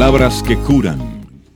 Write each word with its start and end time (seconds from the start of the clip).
Palabras 0.00 0.42
que 0.42 0.56
curan, 0.56 0.98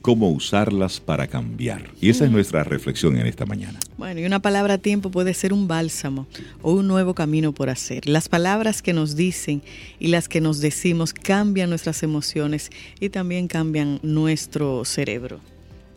cómo 0.02 0.28
usarlas 0.28 1.00
para 1.00 1.26
cambiar. 1.28 1.84
Y 1.98 2.10
esa 2.10 2.26
es 2.26 2.30
nuestra 2.30 2.62
reflexión 2.62 3.16
en 3.16 3.26
esta 3.26 3.46
mañana. 3.46 3.78
Bueno, 3.96 4.20
y 4.20 4.26
una 4.26 4.40
palabra 4.40 4.74
a 4.74 4.78
tiempo 4.78 5.10
puede 5.10 5.32
ser 5.32 5.54
un 5.54 5.66
bálsamo 5.66 6.26
o 6.60 6.74
un 6.74 6.86
nuevo 6.86 7.14
camino 7.14 7.54
por 7.54 7.70
hacer. 7.70 8.06
Las 8.06 8.28
palabras 8.28 8.82
que 8.82 8.92
nos 8.92 9.16
dicen 9.16 9.62
y 9.98 10.08
las 10.08 10.28
que 10.28 10.42
nos 10.42 10.60
decimos 10.60 11.14
cambian 11.14 11.70
nuestras 11.70 12.02
emociones 12.02 12.70
y 13.00 13.08
también 13.08 13.48
cambian 13.48 13.98
nuestro 14.02 14.84
cerebro. 14.84 15.40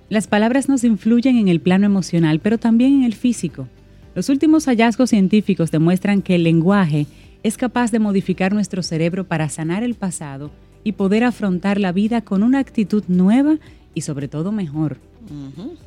Las 0.07 0.27
palabras 0.27 0.69
nos 0.69 0.85
influyen 0.85 1.37
en 1.37 1.49
el 1.49 1.59
plano 1.59 1.85
emocional, 1.85 2.39
pero 2.39 2.57
también 2.57 2.99
en 2.99 3.03
el 3.03 3.13
físico. 3.13 3.67
Los 4.15 4.29
últimos 4.29 4.67
hallazgos 4.67 5.09
científicos 5.09 5.69
demuestran 5.69 6.21
que 6.21 6.35
el 6.35 6.43
lenguaje 6.43 7.07
es 7.43 7.57
capaz 7.57 7.91
de 7.91 7.99
modificar 7.99 8.53
nuestro 8.53 8.83
cerebro 8.83 9.25
para 9.25 9.49
sanar 9.49 9.83
el 9.83 9.95
pasado 9.95 10.49
y 10.87 10.93
poder 10.93 11.25
afrontar 11.25 11.81
la 11.81 11.91
vida 11.91 12.21
con 12.21 12.43
una 12.43 12.59
actitud 12.59 13.03
nueva 13.09 13.57
y 13.93 14.01
sobre 14.01 14.29
todo 14.29 14.53
mejor. 14.53 14.97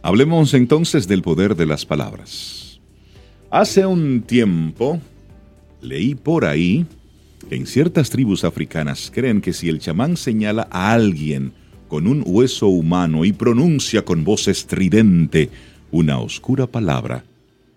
Hablemos 0.03 0.53
entonces 0.53 1.09
del 1.09 1.23
poder 1.23 1.57
de 1.57 1.65
las 1.65 1.87
palabras. 1.87 2.79
Hace 3.51 3.87
un 3.87 4.21
tiempo 4.21 5.01
leí 5.81 6.15
por 6.15 6.45
ahí 6.45 6.85
que 7.49 7.57
en 7.57 7.67
ciertas 7.67 8.11
tribus 8.11 8.45
africanas 8.45 9.11
creen 9.11 9.41
que 9.41 9.55
si 9.55 9.71
el 9.71 9.79
chamán 9.79 10.19
señala 10.19 10.69
a 10.71 10.93
alguien 10.93 11.55
con 11.89 12.07
un 12.07 12.23
hueso 12.27 12.67
humano 12.67 13.25
y 13.25 13.33
pronuncia 13.33 14.05
con 14.05 14.23
voz 14.23 14.49
estridente 14.49 15.49
una 15.91 16.19
oscura 16.19 16.67
palabra, 16.67 17.25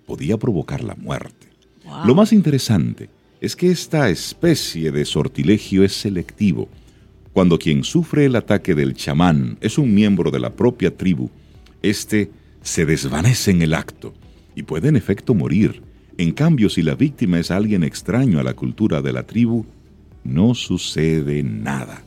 podía 0.05 0.35
provocar 0.35 0.83
la 0.83 0.95
muerte. 0.95 1.47
Lo 2.05 2.15
más 2.15 2.33
interesante 2.33 3.09
es 3.39 3.55
que 3.55 3.71
esta 3.71 4.09
especie 4.09 4.91
de 4.91 5.05
sortilegio 5.05 5.85
es 5.85 5.93
selectivo 5.93 6.67
cuando 7.33 7.57
quien 7.57 7.83
sufre 7.83 8.25
el 8.25 8.35
ataque 8.35 8.75
del 8.75 8.93
chamán 8.93 9.57
es 9.59 9.77
un 9.77 9.93
miembro 9.93 10.29
de 10.29 10.39
la 10.39 10.51
propia 10.51 10.95
tribu, 10.95 11.29
éste 11.81 12.29
se 12.61 12.85
desvanece 12.85 13.51
en 13.51 13.63
el 13.63 13.73
acto 13.73 14.13
y 14.55 14.63
puede 14.63 14.89
en 14.89 14.95
efecto 14.95 15.33
morir. 15.33 15.81
En 16.17 16.31
cambio, 16.31 16.69
si 16.69 16.83
la 16.83 16.93
víctima 16.93 17.39
es 17.39 17.49
alguien 17.49 17.83
extraño 17.83 18.39
a 18.39 18.43
la 18.43 18.53
cultura 18.53 19.01
de 19.01 19.13
la 19.13 19.23
tribu, 19.23 19.65
no 20.23 20.53
sucede 20.53 21.41
nada. 21.41 22.03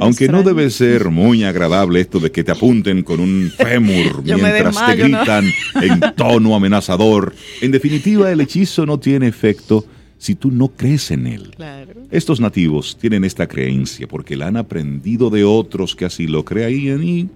Aunque 0.00 0.28
no 0.28 0.42
debe 0.42 0.68
ser 0.68 1.08
muy 1.08 1.44
agradable 1.44 2.00
esto 2.00 2.20
de 2.20 2.30
que 2.30 2.44
te 2.44 2.52
apunten 2.52 3.02
con 3.02 3.20
un 3.20 3.50
fémur 3.56 4.22
mientras 4.22 4.86
te 4.86 4.96
gritan 4.96 5.44
en 5.80 6.00
tono 6.16 6.54
amenazador, 6.54 7.34
en 7.62 7.70
definitiva 7.70 8.30
el 8.30 8.40
hechizo 8.40 8.84
no 8.84 8.98
tiene 8.98 9.28
efecto 9.28 9.86
si 10.18 10.34
tú 10.34 10.50
no 10.50 10.68
crees 10.68 11.10
en 11.10 11.26
Él. 11.26 11.54
Estos 12.10 12.40
nativos 12.40 12.98
tienen 13.00 13.24
esta 13.24 13.46
creencia 13.46 14.06
porque 14.06 14.36
la 14.36 14.48
han 14.48 14.56
aprendido 14.56 15.30
de 15.30 15.44
otros 15.44 15.96
que 15.96 16.04
así 16.04 16.26
lo 16.26 16.44
creían 16.44 17.02
y 17.02 17.28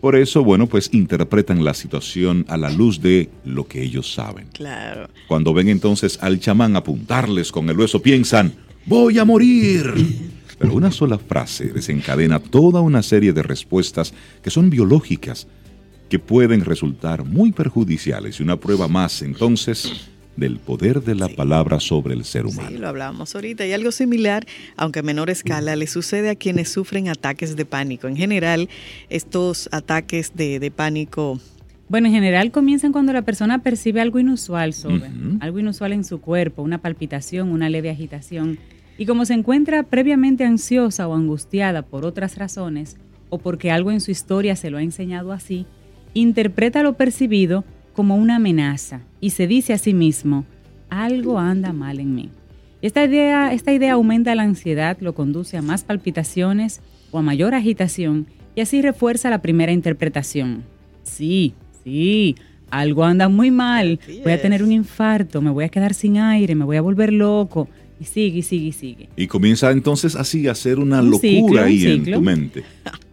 por 0.00 0.16
eso, 0.16 0.42
bueno, 0.42 0.66
pues 0.66 0.88
interpretan 0.92 1.62
la 1.62 1.74
situación 1.74 2.46
a 2.48 2.56
la 2.56 2.70
luz 2.70 3.02
de 3.02 3.28
lo 3.44 3.68
que 3.68 3.82
ellos 3.82 4.14
saben. 4.14 4.46
Claro. 4.54 5.10
Cuando 5.28 5.52
ven 5.52 5.68
entonces 5.68 6.18
al 6.22 6.40
chamán 6.40 6.74
apuntarles 6.74 7.52
con 7.52 7.68
el 7.68 7.78
hueso, 7.78 8.00
piensan, 8.00 8.54
voy 8.86 9.18
a 9.18 9.26
morir. 9.26 9.92
Pero 10.58 10.74
una 10.74 10.90
sola 10.90 11.18
frase 11.18 11.66
desencadena 11.66 12.38
toda 12.38 12.80
una 12.80 13.02
serie 13.02 13.34
de 13.34 13.42
respuestas 13.42 14.14
que 14.42 14.50
son 14.50 14.70
biológicas, 14.70 15.46
que 16.08 16.18
pueden 16.18 16.64
resultar 16.64 17.24
muy 17.24 17.52
perjudiciales. 17.52 18.40
Y 18.40 18.42
una 18.42 18.58
prueba 18.58 18.88
más, 18.88 19.20
entonces, 19.20 20.08
del 20.40 20.58
poder 20.58 21.02
de 21.02 21.14
la 21.14 21.28
palabra 21.28 21.78
sobre 21.78 22.14
el 22.14 22.24
ser 22.24 22.46
humano. 22.46 22.70
Sí, 22.70 22.78
lo 22.78 22.88
hablábamos 22.88 23.32
ahorita. 23.34 23.64
Y 23.66 23.72
algo 23.72 23.92
similar, 23.92 24.46
aunque 24.76 24.98
a 24.98 25.02
menor 25.02 25.30
escala, 25.30 25.76
le 25.76 25.86
sucede 25.86 26.30
a 26.30 26.34
quienes 26.34 26.70
sufren 26.70 27.08
ataques 27.08 27.54
de 27.54 27.64
pánico. 27.66 28.08
En 28.08 28.16
general, 28.16 28.68
estos 29.10 29.68
ataques 29.70 30.32
de, 30.34 30.72
pánico 30.74 31.38
bueno, 31.88 32.06
en 32.06 32.12
general 32.12 32.52
comienzan 32.52 32.92
cuando 32.92 33.12
la 33.12 33.22
persona 33.22 33.62
percibe 33.62 34.00
algo 34.00 34.20
inusual 34.20 34.72
sobre, 34.74 35.10
algo 35.40 35.58
inusual 35.58 35.92
en 35.92 36.04
su 36.04 36.20
cuerpo, 36.20 36.62
una 36.62 36.78
palpitación, 36.78 37.50
una 37.50 37.68
leve 37.68 37.90
agitación. 37.90 38.58
Y 38.96 39.06
como 39.06 39.24
se 39.24 39.34
encuentra 39.34 39.82
previamente 39.82 40.44
ansiosa 40.44 41.08
o 41.08 41.14
angustiada 41.14 41.82
por 41.82 42.04
otras 42.04 42.38
razones, 42.38 42.96
o 43.28 43.38
porque 43.38 43.72
algo 43.72 43.90
en 43.90 44.00
su 44.00 44.12
historia 44.12 44.54
se 44.54 44.70
lo 44.70 44.78
ha 44.78 44.82
enseñado 44.82 45.32
así, 45.32 45.66
interpreta 46.14 46.82
lo 46.82 46.94
percibido 46.94 47.64
como 48.00 48.16
una 48.16 48.36
amenaza 48.36 49.02
y 49.20 49.28
se 49.28 49.46
dice 49.46 49.74
a 49.74 49.78
sí 49.78 49.92
mismo, 49.92 50.46
algo 50.88 51.38
anda 51.38 51.74
mal 51.74 52.00
en 52.00 52.14
mí. 52.14 52.30
Esta 52.80 53.04
idea, 53.04 53.52
esta 53.52 53.74
idea 53.74 53.92
aumenta 53.92 54.34
la 54.34 54.44
ansiedad, 54.44 54.96
lo 55.00 55.14
conduce 55.14 55.58
a 55.58 55.60
más 55.60 55.84
palpitaciones 55.84 56.80
o 57.10 57.18
a 57.18 57.22
mayor 57.22 57.54
agitación 57.54 58.26
y 58.54 58.62
así 58.62 58.80
refuerza 58.80 59.28
la 59.28 59.42
primera 59.42 59.72
interpretación. 59.72 60.64
Sí, 61.02 61.52
sí, 61.84 62.36
algo 62.70 63.04
anda 63.04 63.28
muy 63.28 63.50
mal, 63.50 64.00
voy 64.24 64.32
a 64.32 64.40
tener 64.40 64.62
un 64.62 64.72
infarto, 64.72 65.42
me 65.42 65.50
voy 65.50 65.64
a 65.64 65.68
quedar 65.68 65.92
sin 65.92 66.16
aire, 66.16 66.54
me 66.54 66.64
voy 66.64 66.78
a 66.78 66.80
volver 66.80 67.12
loco. 67.12 67.68
Y 68.00 68.04
sigue, 68.04 68.38
y 68.38 68.42
sigue, 68.42 68.66
y 68.68 68.72
sigue. 68.72 69.08
Y 69.14 69.26
comienza 69.26 69.70
entonces 69.70 70.16
así 70.16 70.48
a 70.48 70.52
hacer 70.52 70.78
una 70.78 71.02
locura 71.02 71.64
ahí 71.64 71.84
en 71.84 72.10
tu 72.10 72.20
mente. 72.22 72.64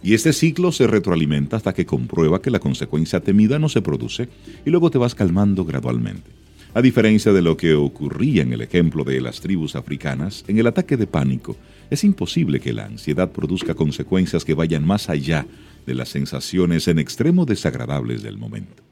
Y 0.02 0.14
este 0.14 0.32
ciclo 0.32 0.72
se 0.72 0.88
retroalimenta 0.88 1.58
hasta 1.58 1.74
que 1.74 1.86
comprueba 1.86 2.42
que 2.42 2.50
la 2.50 2.60
consecuencia 2.60 3.20
temida 3.20 3.60
no 3.60 3.68
se 3.68 3.82
produce 3.82 4.30
y 4.66 4.70
luego 4.70 4.90
te 4.90 4.98
vas 4.98 5.14
calmando 5.14 5.66
gradualmente. 5.66 6.32
A 6.74 6.82
diferencia 6.82 7.34
de 7.34 7.42
lo 7.42 7.58
que 7.58 7.74
ocurría 7.74 8.44
en 8.44 8.54
el 8.54 8.62
ejemplo 8.62 9.04
de 9.04 9.20
las 9.20 9.42
tribus 9.42 9.76
africanas, 9.76 10.46
en 10.48 10.60
el 10.60 10.68
ataque 10.68 10.96
de 10.96 11.08
pánico 11.08 11.58
es 11.90 12.04
imposible 12.04 12.60
que 12.60 12.72
la 12.72 12.86
ansiedad 12.86 13.32
produzca 13.32 13.74
consecuencias 13.74 14.46
que 14.46 14.54
vayan 14.54 14.86
más 14.86 15.10
allá 15.10 15.46
de 15.86 15.96
las 15.96 16.10
sensaciones 16.10 16.88
en 16.88 17.00
extremo 17.00 17.46
desagradables 17.46 18.22
del 18.22 18.38
momento. 18.38 18.84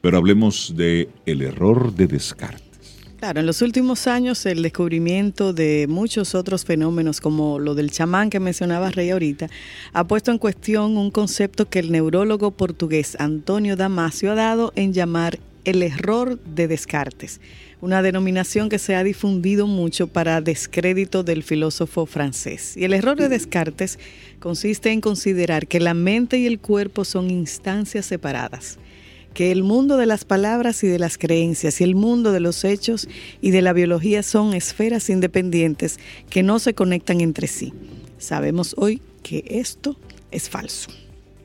Pero 0.00 0.16
hablemos 0.16 0.74
de 0.76 1.08
el 1.26 1.42
error 1.42 1.94
de 1.94 2.06
descarte. 2.06 2.67
Claro, 3.18 3.40
en 3.40 3.46
los 3.46 3.62
últimos 3.62 4.06
años 4.06 4.46
el 4.46 4.62
descubrimiento 4.62 5.52
de 5.52 5.86
muchos 5.88 6.36
otros 6.36 6.64
fenómenos 6.64 7.20
como 7.20 7.58
lo 7.58 7.74
del 7.74 7.90
chamán 7.90 8.30
que 8.30 8.38
mencionaba 8.38 8.92
Rey 8.92 9.10
ahorita 9.10 9.48
ha 9.92 10.04
puesto 10.04 10.30
en 10.30 10.38
cuestión 10.38 10.96
un 10.96 11.10
concepto 11.10 11.68
que 11.68 11.80
el 11.80 11.90
neurólogo 11.90 12.52
portugués 12.52 13.16
Antonio 13.18 13.74
Damasio 13.74 14.30
ha 14.30 14.36
dado 14.36 14.72
en 14.76 14.92
llamar 14.92 15.40
el 15.64 15.82
error 15.82 16.38
de 16.38 16.68
Descartes, 16.68 17.40
una 17.80 18.02
denominación 18.02 18.68
que 18.68 18.78
se 18.78 18.94
ha 18.94 19.02
difundido 19.02 19.66
mucho 19.66 20.06
para 20.06 20.40
descrédito 20.40 21.24
del 21.24 21.42
filósofo 21.42 22.06
francés. 22.06 22.76
Y 22.76 22.84
el 22.84 22.94
error 22.94 23.18
de 23.18 23.28
Descartes 23.28 23.98
consiste 24.38 24.92
en 24.92 25.00
considerar 25.00 25.66
que 25.66 25.80
la 25.80 25.92
mente 25.92 26.38
y 26.38 26.46
el 26.46 26.60
cuerpo 26.60 27.04
son 27.04 27.32
instancias 27.32 28.06
separadas 28.06 28.78
que 29.38 29.52
el 29.52 29.62
mundo 29.62 29.96
de 29.98 30.06
las 30.06 30.24
palabras 30.24 30.82
y 30.82 30.88
de 30.88 30.98
las 30.98 31.16
creencias 31.16 31.80
y 31.80 31.84
el 31.84 31.94
mundo 31.94 32.32
de 32.32 32.40
los 32.40 32.64
hechos 32.64 33.08
y 33.40 33.52
de 33.52 33.62
la 33.62 33.72
biología 33.72 34.24
son 34.24 34.52
esferas 34.52 35.08
independientes 35.10 36.00
que 36.28 36.42
no 36.42 36.58
se 36.58 36.74
conectan 36.74 37.20
entre 37.20 37.46
sí. 37.46 37.72
Sabemos 38.18 38.74
hoy 38.76 39.00
que 39.22 39.44
esto 39.46 39.96
es 40.32 40.50
falso. 40.50 40.90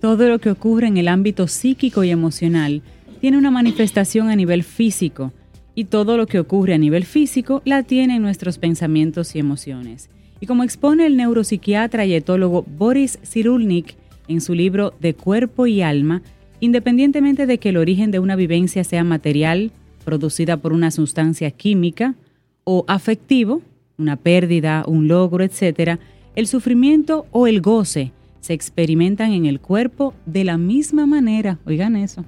Todo 0.02 0.28
lo 0.28 0.40
que 0.40 0.50
ocurre 0.50 0.88
en 0.88 0.98
el 0.98 1.08
ámbito 1.08 1.48
psíquico 1.48 2.04
y 2.04 2.10
emocional 2.10 2.82
tiene 3.22 3.38
una 3.38 3.52
manifestación 3.52 4.32
a 4.32 4.36
nivel 4.36 4.64
físico 4.64 5.32
y 5.76 5.84
todo 5.84 6.18
lo 6.18 6.26
que 6.26 6.40
ocurre 6.40 6.74
a 6.74 6.80
nivel 6.80 7.06
físico 7.06 7.62
la 7.64 7.84
tiene 7.84 8.16
en 8.16 8.24
nuestros 8.24 8.58
pensamientos 8.58 9.36
y 9.36 9.40
emociones. 9.40 10.10
Y 10.40 10.48
como 10.48 10.64
expone 10.64 11.06
el 11.06 11.16
neuropsiquiatra 11.16 12.06
y 12.06 12.16
etólogo 12.16 12.64
Boris 12.64 13.20
Cyrulnik 13.24 13.94
en 14.28 14.42
su 14.42 14.56
libro 14.56 14.96
De 15.00 15.14
cuerpo 15.14 15.68
y 15.68 15.84
alma, 15.84 16.24
Independientemente 16.64 17.46
de 17.46 17.58
que 17.58 17.68
el 17.68 17.76
origen 17.76 18.10
de 18.12 18.20
una 18.20 18.38
vivencia 18.38 18.86
sea 18.86 19.04
material, 19.04 19.74
producida 20.06 20.56
por 20.56 20.72
una 20.72 20.92
sustancia 20.92 21.52
química, 21.52 22.16
o 22.64 22.86
afectivo, 22.88 23.62
una 23.98 24.16
pérdida, 24.16 24.86
un 24.88 25.10
logro, 25.10 25.44
etc., 25.44 26.00
el 26.38 26.48
sufrimiento 26.48 27.26
o 27.32 27.48
el 27.48 27.60
goce 27.60 28.14
se 28.40 28.54
experimentan 28.54 29.34
en 29.34 29.46
el 29.46 29.60
cuerpo 29.60 30.14
de 30.26 30.46
la 30.46 30.58
misma 30.58 31.06
manera. 31.06 31.60
Oigan 31.66 31.98
eso. 31.98 32.24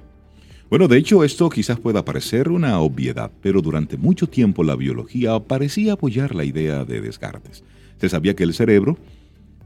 Bueno, 0.68 0.86
de 0.86 0.98
hecho 0.98 1.24
esto 1.24 1.48
quizás 1.48 1.80
pueda 1.80 2.04
parecer 2.04 2.50
una 2.50 2.78
obviedad, 2.80 3.30
pero 3.40 3.62
durante 3.62 3.96
mucho 3.96 4.26
tiempo 4.26 4.62
la 4.64 4.76
biología 4.76 5.40
parecía 5.40 5.94
apoyar 5.94 6.34
la 6.34 6.44
idea 6.44 6.84
de 6.84 7.00
Descartes. 7.00 7.64
Se 7.98 8.10
sabía 8.10 8.36
que 8.36 8.44
el 8.44 8.52
cerebro 8.52 8.98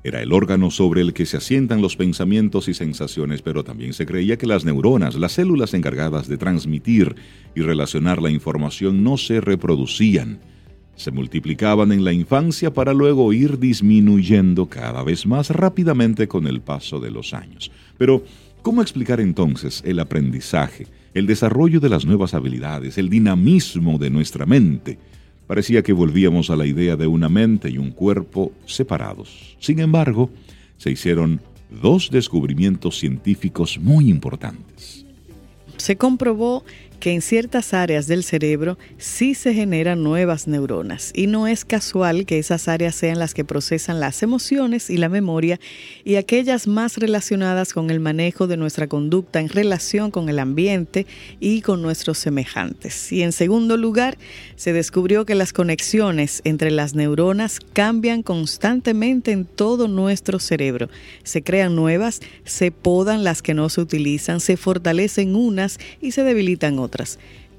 era 0.02 0.22
el 0.22 0.32
órgano 0.32 0.70
sobre 0.70 1.02
el 1.02 1.12
que 1.12 1.26
se 1.26 1.36
asientan 1.36 1.82
los 1.82 1.96
pensamientos 1.96 2.68
y 2.68 2.74
sensaciones, 2.74 3.42
pero 3.42 3.64
también 3.64 3.92
se 3.92 4.06
creía 4.06 4.38
que 4.38 4.46
las 4.46 4.64
neuronas, 4.64 5.14
las 5.16 5.32
células 5.32 5.74
encargadas 5.74 6.26
de 6.26 6.38
transmitir 6.38 7.16
y 7.54 7.60
relacionar 7.60 8.22
la 8.22 8.30
información, 8.30 9.04
no 9.04 9.18
se 9.18 9.42
reproducían. 9.42 10.40
Se 10.96 11.10
multiplicaban 11.10 11.92
en 11.92 12.04
la 12.04 12.12
infancia 12.12 12.72
para 12.72 12.94
luego 12.94 13.32
ir 13.34 13.58
disminuyendo 13.58 14.66
cada 14.66 15.02
vez 15.02 15.26
más 15.26 15.50
rápidamente 15.50 16.28
con 16.28 16.46
el 16.46 16.62
paso 16.62 16.98
de 16.98 17.10
los 17.10 17.34
años. 17.34 17.70
Pero, 17.98 18.24
¿cómo 18.62 18.80
explicar 18.80 19.20
entonces 19.20 19.82
el 19.84 20.00
aprendizaje, 20.00 20.86
el 21.12 21.26
desarrollo 21.26 21.78
de 21.80 21.90
las 21.90 22.06
nuevas 22.06 22.32
habilidades, 22.32 22.96
el 22.96 23.10
dinamismo 23.10 23.98
de 23.98 24.10
nuestra 24.10 24.46
mente? 24.46 24.98
Parecía 25.50 25.82
que 25.82 25.92
volvíamos 25.92 26.48
a 26.50 26.54
la 26.54 26.64
idea 26.64 26.94
de 26.94 27.08
una 27.08 27.28
mente 27.28 27.68
y 27.70 27.76
un 27.76 27.90
cuerpo 27.90 28.52
separados. 28.66 29.56
Sin 29.58 29.80
embargo, 29.80 30.30
se 30.76 30.92
hicieron 30.92 31.40
dos 31.82 32.08
descubrimientos 32.12 33.00
científicos 33.00 33.76
muy 33.80 34.08
importantes. 34.08 35.04
Se 35.76 35.96
comprobó 35.96 36.64
que 37.00 37.12
en 37.12 37.22
ciertas 37.22 37.72
áreas 37.72 38.06
del 38.06 38.22
cerebro 38.22 38.78
sí 38.98 39.34
se 39.34 39.54
generan 39.54 40.02
nuevas 40.02 40.46
neuronas 40.46 41.12
y 41.14 41.26
no 41.26 41.46
es 41.46 41.64
casual 41.64 42.26
que 42.26 42.38
esas 42.38 42.68
áreas 42.68 42.94
sean 42.94 43.18
las 43.18 43.32
que 43.32 43.44
procesan 43.44 43.98
las 43.98 44.22
emociones 44.22 44.90
y 44.90 44.98
la 44.98 45.08
memoria 45.08 45.58
y 46.04 46.16
aquellas 46.16 46.66
más 46.66 46.98
relacionadas 46.98 47.72
con 47.72 47.90
el 47.90 48.00
manejo 48.00 48.46
de 48.46 48.58
nuestra 48.58 48.86
conducta 48.86 49.40
en 49.40 49.48
relación 49.48 50.10
con 50.10 50.28
el 50.28 50.38
ambiente 50.38 51.06
y 51.40 51.62
con 51.62 51.80
nuestros 51.80 52.18
semejantes. 52.18 53.10
Y 53.12 53.22
en 53.22 53.32
segundo 53.32 53.78
lugar, 53.78 54.18
se 54.56 54.74
descubrió 54.74 55.24
que 55.24 55.34
las 55.34 55.54
conexiones 55.54 56.42
entre 56.44 56.70
las 56.70 56.94
neuronas 56.94 57.60
cambian 57.72 58.22
constantemente 58.22 59.32
en 59.32 59.46
todo 59.46 59.88
nuestro 59.88 60.38
cerebro. 60.38 60.90
Se 61.22 61.42
crean 61.42 61.74
nuevas, 61.74 62.20
se 62.44 62.70
podan 62.70 63.24
las 63.24 63.40
que 63.40 63.54
no 63.54 63.70
se 63.70 63.80
utilizan, 63.80 64.40
se 64.40 64.58
fortalecen 64.58 65.34
unas 65.34 65.78
y 66.02 66.10
se 66.10 66.24
debilitan 66.24 66.78
otras. 66.78 66.89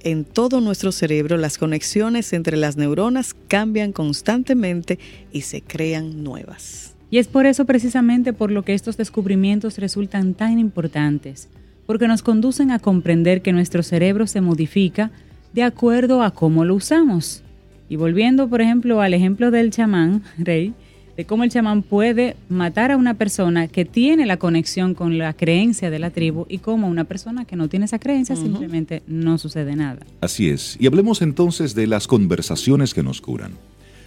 En 0.03 0.25
todo 0.25 0.61
nuestro 0.61 0.91
cerebro 0.91 1.37
las 1.37 1.57
conexiones 1.57 2.33
entre 2.33 2.57
las 2.57 2.75
neuronas 2.75 3.35
cambian 3.47 3.91
constantemente 3.91 4.97
y 5.31 5.41
se 5.41 5.61
crean 5.61 6.23
nuevas. 6.23 6.95
Y 7.11 7.17
es 7.17 7.27
por 7.27 7.45
eso 7.45 7.65
precisamente 7.65 8.33
por 8.33 8.51
lo 8.51 8.63
que 8.63 8.73
estos 8.73 8.97
descubrimientos 8.97 9.77
resultan 9.77 10.33
tan 10.33 10.57
importantes, 10.59 11.49
porque 11.85 12.07
nos 12.07 12.23
conducen 12.23 12.71
a 12.71 12.79
comprender 12.79 13.41
que 13.41 13.51
nuestro 13.51 13.83
cerebro 13.83 14.27
se 14.27 14.41
modifica 14.41 15.11
de 15.53 15.63
acuerdo 15.63 16.23
a 16.23 16.31
cómo 16.31 16.65
lo 16.65 16.75
usamos. 16.75 17.43
Y 17.89 17.97
volviendo, 17.97 18.47
por 18.47 18.61
ejemplo, 18.61 19.01
al 19.01 19.13
ejemplo 19.13 19.51
del 19.51 19.71
chamán, 19.71 20.23
Rey, 20.37 20.73
de 21.17 21.25
cómo 21.25 21.43
el 21.43 21.51
chamán 21.51 21.83
puede 21.83 22.35
matar 22.49 22.91
a 22.91 22.97
una 22.97 23.15
persona 23.15 23.67
que 23.67 23.85
tiene 23.85 24.25
la 24.25 24.37
conexión 24.37 24.93
con 24.93 25.17
la 25.17 25.33
creencia 25.33 25.89
de 25.89 25.99
la 25.99 26.09
tribu 26.09 26.45
y 26.49 26.59
cómo 26.59 26.87
una 26.87 27.03
persona 27.03 27.45
que 27.45 27.55
no 27.55 27.67
tiene 27.67 27.85
esa 27.85 27.99
creencia 27.99 28.35
simplemente 28.35 29.03
no 29.07 29.37
sucede 29.37 29.75
nada. 29.75 29.99
Así 30.21 30.49
es. 30.49 30.77
Y 30.79 30.87
hablemos 30.87 31.21
entonces 31.21 31.75
de 31.75 31.87
las 31.87 32.07
conversaciones 32.07 32.93
que 32.93 33.03
nos 33.03 33.21
curan. 33.21 33.51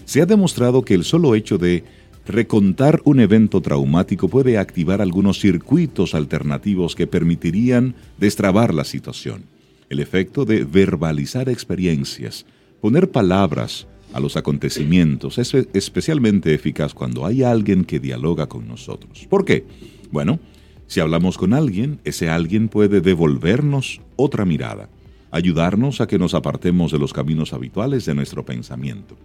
Se 0.04 0.20
ha 0.20 0.26
demostrado 0.26 0.82
que 0.82 0.94
el 0.94 1.04
solo 1.04 1.34
hecho 1.34 1.58
de 1.58 1.84
recontar 2.26 3.00
un 3.04 3.20
evento 3.20 3.60
traumático 3.60 4.28
puede 4.28 4.58
activar 4.58 5.00
algunos 5.00 5.40
circuitos 5.40 6.14
alternativos 6.14 6.94
que 6.94 7.06
permitirían 7.06 7.94
destrabar 8.18 8.72
la 8.72 8.84
situación. 8.84 9.44
El 9.90 10.00
efecto 10.00 10.44
de 10.44 10.64
verbalizar 10.64 11.48
experiencias, 11.48 12.46
poner 12.80 13.10
palabras, 13.10 13.86
a 14.14 14.20
los 14.20 14.36
acontecimientos 14.36 15.38
es 15.38 15.52
especialmente 15.72 16.54
eficaz 16.54 16.94
cuando 16.94 17.26
hay 17.26 17.42
alguien 17.42 17.84
que 17.84 17.98
dialoga 17.98 18.46
con 18.46 18.68
nosotros. 18.68 19.26
¿Por 19.28 19.44
qué? 19.44 19.64
Bueno, 20.12 20.38
si 20.86 21.00
hablamos 21.00 21.36
con 21.36 21.52
alguien, 21.52 21.98
ese 22.04 22.30
alguien 22.30 22.68
puede 22.68 23.00
devolvernos 23.00 24.00
otra 24.14 24.44
mirada, 24.44 24.88
ayudarnos 25.32 26.00
a 26.00 26.06
que 26.06 26.20
nos 26.20 26.34
apartemos 26.34 26.92
de 26.92 27.00
los 27.00 27.12
caminos 27.12 27.52
habituales 27.52 28.04
de 28.04 28.14
nuestro 28.14 28.44
pensamiento. 28.44 29.16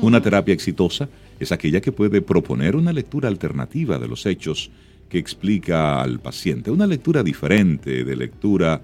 Una 0.00 0.20
terapia 0.20 0.52
exitosa 0.52 1.08
es 1.38 1.52
aquella 1.52 1.80
que 1.80 1.92
puede 1.92 2.22
proponer 2.22 2.74
una 2.74 2.92
lectura 2.92 3.28
alternativa 3.28 4.00
de 4.00 4.08
los 4.08 4.26
hechos 4.26 4.72
que 5.08 5.18
explica 5.18 6.02
al 6.02 6.18
paciente, 6.18 6.72
una 6.72 6.88
lectura 6.88 7.22
diferente 7.22 8.02
de 8.02 8.16
lectura 8.16 8.82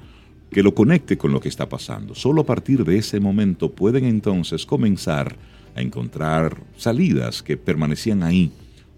que 0.51 0.63
lo 0.63 0.75
conecte 0.75 1.19
con 1.19 1.33
lo 1.33 1.41
que 1.41 1.49
está 1.49 1.69
pasando. 1.69 2.15
Solo 2.15 2.43
a 2.43 2.47
partir 2.47 2.85
de 2.85 2.99
ese 2.99 3.21
momento 3.21 3.71
pueden 3.71 4.05
entonces 4.05 4.65
comenzar 4.67 5.37
a 5.75 5.81
encontrar 5.81 6.57
salidas 6.77 7.43
que 7.43 7.57
permanecían 7.57 8.23
ahí 8.23 8.51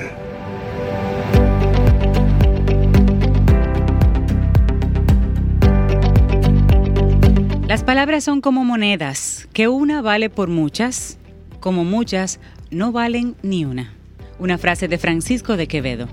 Las 7.68 7.84
palabras 7.84 8.24
son 8.24 8.40
como 8.42 8.64
monedas, 8.64 9.48
que 9.52 9.68
una 9.68 10.04
vale 10.04 10.30
por 10.30 10.50
muchas, 10.50 11.18
como 11.60 11.84
muchas 11.84 12.40
no 12.70 12.92
valen 12.92 13.36
ni 13.42 13.66
una. 13.66 13.96
Una 14.38 14.60
frase 14.60 14.88
de 14.88 15.00
Francisco 15.00 15.58
de 15.58 15.68
Quevedo. 15.68 16.08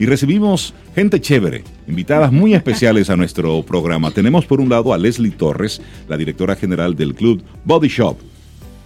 Y 0.00 0.06
recibimos 0.06 0.72
gente 0.94 1.20
chévere, 1.20 1.62
invitadas 1.86 2.32
muy 2.32 2.54
especiales 2.54 3.10
a 3.10 3.16
nuestro 3.16 3.62
programa. 3.62 4.10
Tenemos 4.10 4.46
por 4.46 4.58
un 4.58 4.70
lado 4.70 4.94
a 4.94 4.98
Leslie 4.98 5.30
Torres, 5.30 5.82
la 6.08 6.16
directora 6.16 6.56
general 6.56 6.96
del 6.96 7.14
club 7.14 7.42
Body 7.66 7.88
Shop 7.88 8.16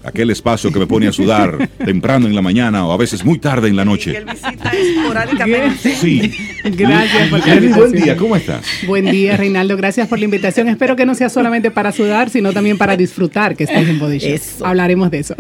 aquel 0.05 0.31
espacio 0.31 0.71
que 0.71 0.79
me 0.79 0.87
pone 0.87 1.09
a 1.09 1.13
sudar 1.13 1.69
temprano 1.85 2.27
en 2.27 2.35
la 2.35 2.43
mañana 2.43 2.87
o 2.87 2.93
a 2.93 2.97
veces 2.97 3.25
muy 3.25 3.39
tarde 3.39 3.69
en 3.69 3.77
la 3.77 3.85
noche. 3.85 4.13
Y 4.13 4.17
él 4.17 4.25
visita 4.27 4.71
esporádicamente. 4.71 5.95
Sí. 5.95 6.33
Gracias 6.65 7.29
por 7.29 7.47
la 7.47 7.55
invitación. 7.55 7.91
Buen 7.91 7.93
día, 7.93 8.17
¿cómo 8.17 8.37
estás? 8.37 8.67
Buen 8.87 9.11
día, 9.11 9.37
Reinaldo. 9.37 9.77
Gracias 9.77 10.09
por 10.09 10.19
la 10.19 10.25
invitación. 10.25 10.69
Espero 10.69 10.97
que 10.97 11.07
no 11.07 11.15
sea 11.15 11.29
solamente 11.29 11.71
para 11.71 11.93
sudar, 11.93 12.31
sino 12.31 12.53
también 12.53 12.79
para 12.79 12.97
disfrutar 12.97 13.57
que 13.57 13.65
estés 13.65 13.89
en 13.89 13.99
Body 13.99 14.19
Shop. 14.19 14.67
Hablaremos 14.67 15.11
de 15.11 15.19
eso. 15.21 15.35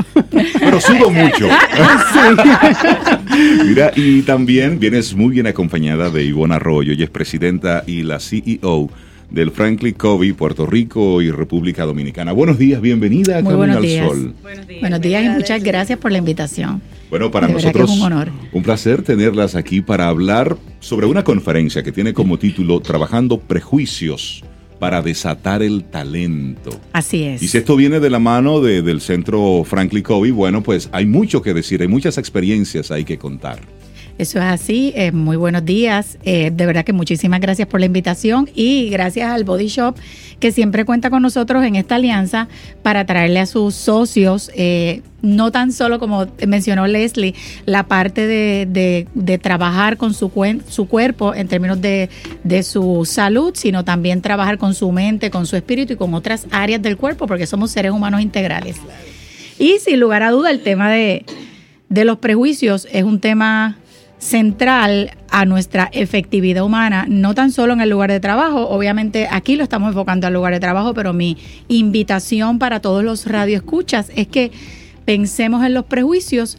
Pero 0.58 0.80
sudo 0.80 1.10
mucho. 1.10 1.48
Sí. 1.48 3.34
Mira, 3.66 3.92
y 3.96 4.22
también 4.22 4.78
vienes 4.78 5.14
muy 5.14 5.32
bien 5.32 5.46
acompañada 5.46 6.10
de 6.10 6.24
Ivonne 6.24 6.54
Arroyo. 6.54 6.92
Ella 6.92 7.04
es 7.04 7.10
presidenta 7.10 7.84
y 7.86 8.02
la 8.02 8.20
CEO 8.20 8.90
del 9.34 9.50
Franklin 9.50 9.94
Covey, 9.94 10.32
Puerto 10.32 10.64
Rico 10.64 11.20
y 11.20 11.30
República 11.32 11.84
Dominicana. 11.84 12.30
Buenos 12.32 12.56
días, 12.56 12.80
bienvenida 12.80 13.38
a 13.38 13.42
Muy 13.42 13.52
Camino 13.54 13.56
buenos 13.58 13.76
al 13.78 13.82
días. 13.82 14.06
Sol. 14.06 14.34
Buenos 14.42 14.66
días, 14.68 14.80
buenos 14.80 15.00
días 15.00 15.24
y 15.24 15.28
muchas 15.30 15.62
gracias 15.64 15.98
por 15.98 16.12
la 16.12 16.18
invitación. 16.18 16.80
Bueno, 17.10 17.30
para 17.32 17.48
De 17.48 17.54
nosotros 17.54 17.90
es 17.90 17.96
un 17.98 18.02
honor. 18.04 18.28
un 18.52 18.62
placer 18.62 19.02
tenerlas 19.02 19.56
aquí 19.56 19.80
para 19.80 20.06
hablar 20.08 20.56
sobre 20.78 21.06
una 21.06 21.24
conferencia 21.24 21.82
que 21.82 21.90
tiene 21.90 22.14
como 22.14 22.38
título 22.38 22.78
Trabajando 22.80 23.38
prejuicios 23.40 24.44
para 24.78 25.02
desatar 25.02 25.62
el 25.62 25.82
talento. 25.84 26.70
Así 26.92 27.24
es. 27.24 27.42
Y 27.42 27.48
si 27.48 27.58
esto 27.58 27.74
viene 27.74 27.98
de 28.00 28.10
la 28.10 28.18
mano 28.20 28.60
de- 28.60 28.82
del 28.82 29.00
centro 29.00 29.64
Franklin 29.64 30.02
Covey, 30.04 30.30
bueno, 30.30 30.62
pues 30.62 30.88
hay 30.92 31.06
mucho 31.06 31.42
que 31.42 31.54
decir, 31.54 31.82
hay 31.82 31.88
muchas 31.88 32.18
experiencias 32.18 32.90
hay 32.92 33.04
que 33.04 33.18
contar. 33.18 33.58
Eso 34.16 34.38
es 34.38 34.44
así. 34.44 34.92
eh, 34.94 35.10
muy 35.10 35.36
buenos 35.36 35.64
días. 35.64 36.18
Eh, 36.24 36.52
de 36.54 36.66
verdad 36.66 36.84
que 36.84 36.92
muchísimas 36.92 37.40
gracias 37.40 37.66
por 37.66 37.80
la 37.80 37.86
invitación 37.86 38.48
y 38.54 38.88
gracias 38.88 39.28
al 39.28 39.42
Body 39.42 39.66
Shop 39.66 39.96
que 40.38 40.52
siempre 40.52 40.84
cuenta 40.84 41.10
con 41.10 41.20
nosotros 41.22 41.64
en 41.64 41.74
esta 41.74 41.96
alianza 41.96 42.46
para 42.84 43.06
traerle 43.06 43.40
a 43.40 43.46
sus 43.46 43.74
socios, 43.74 44.52
eh, 44.54 45.02
no 45.20 45.50
tan 45.50 45.72
solo 45.72 45.98
como 45.98 46.28
mencionó 46.46 46.86
Leslie, 46.86 47.34
la 47.66 47.88
parte 47.88 48.26
de, 48.28 49.06
de- 49.14 49.38
trabajar 49.38 49.96
con 49.96 50.14
su, 50.14 50.28
cuen- 50.32 50.62
su 50.68 50.86
cuerpo 50.86 51.34
en 51.34 51.48
términos 51.48 51.80
de, 51.80 52.08
de 52.44 52.62
su 52.62 53.04
salud, 53.04 53.52
sino 53.56 53.84
también 53.84 54.22
trabajar 54.22 54.58
con 54.58 54.74
su 54.74 54.92
mente, 54.92 55.30
con 55.30 55.46
su 55.46 55.56
espíritu 55.56 55.94
y 55.94 55.96
con 55.96 56.14
otras 56.14 56.46
áreas 56.52 56.80
del 56.82 56.96
cuerpo, 56.96 57.26
porque 57.26 57.46
somos 57.46 57.72
seres 57.72 57.90
humanos 57.90 58.20
integrales. 58.20 58.76
Y 59.58 59.78
sin 59.80 59.98
lugar 59.98 60.22
a 60.22 60.30
duda, 60.30 60.50
el 60.52 60.60
tema 60.62 60.88
de, 60.90 61.24
de 61.88 62.04
los 62.04 62.18
prejuicios 62.18 62.86
es 62.92 63.02
un 63.02 63.18
tema 63.18 63.78
central 64.18 65.10
a 65.30 65.44
nuestra 65.44 65.88
efectividad 65.92 66.64
humana, 66.64 67.06
no 67.08 67.34
tan 67.34 67.50
solo 67.52 67.72
en 67.72 67.80
el 67.80 67.90
lugar 67.90 68.10
de 68.10 68.20
trabajo, 68.20 68.68
obviamente 68.68 69.28
aquí 69.30 69.56
lo 69.56 69.62
estamos 69.62 69.88
enfocando 69.88 70.26
al 70.26 70.32
lugar 70.32 70.52
de 70.52 70.60
trabajo, 70.60 70.94
pero 70.94 71.12
mi 71.12 71.36
invitación 71.68 72.58
para 72.58 72.80
todos 72.80 73.04
los 73.04 73.26
radioescuchas 73.26 74.10
es 74.16 74.26
que 74.28 74.50
pensemos 75.04 75.64
en 75.64 75.74
los 75.74 75.84
prejuicios 75.84 76.58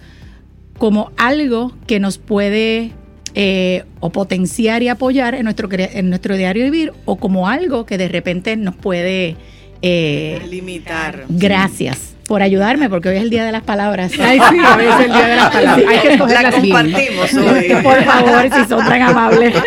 como 0.78 1.12
algo 1.18 1.74
que 1.88 2.00
nos 2.00 2.18
puede 2.18 2.92
eh, 3.34 3.84
o 4.00 4.12
potenciar 4.12 4.84
y 4.84 4.90
apoyar 4.90 5.36
en 5.36 5.46
nuestro, 5.46 5.70
en 5.72 6.10
nuestro 6.10 6.38
diario 6.38 6.66
vivir 6.66 6.94
o 7.06 7.16
como 7.16 7.48
algo 7.48 7.86
que 7.86 7.98
de 7.98 8.08
repente 8.08 8.56
nos 8.58 8.76
puede... 8.76 9.36
eh, 9.82 10.42
Limitar. 10.50 11.26
Gracias 11.30 12.15
por 12.28 12.42
ayudarme, 12.42 12.90
porque 12.90 13.10
hoy 13.10 13.18
es 13.18 13.24
el 13.24 13.30
día 13.30 13.46
de 13.46 13.52
las 13.52 13.64
palabras. 13.64 14.12
Ay, 14.20 14.40
sí, 14.50 14.58
a 14.64 14.76
veces 14.76 15.00
el 15.06 15.12
día 15.12 15.28
de 15.28 15.36
las 15.36 15.52
palabras. 15.52 15.88
Hay 15.88 16.00
que 16.00 16.08
La 16.08 16.14
escogerlas 16.14 16.62
bien. 16.62 16.76
compartimos 16.76 17.34
hoy. 17.34 17.68
Por 17.84 18.04
favor, 18.04 18.50
si 18.54 18.70
son 18.70 18.86
tan 18.86 19.02
amables. 19.02 19.56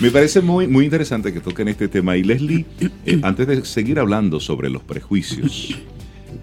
Me 0.00 0.10
parece 0.10 0.40
muy, 0.40 0.66
muy 0.66 0.84
interesante 0.84 1.32
que 1.32 1.40
toquen 1.40 1.68
este 1.68 1.88
tema. 1.88 2.16
Y 2.16 2.24
Leslie, 2.24 2.66
eh, 3.06 3.20
antes 3.22 3.46
de 3.46 3.64
seguir 3.64 3.98
hablando 3.98 4.38
sobre 4.40 4.68
los 4.68 4.82
prejuicios, 4.82 5.74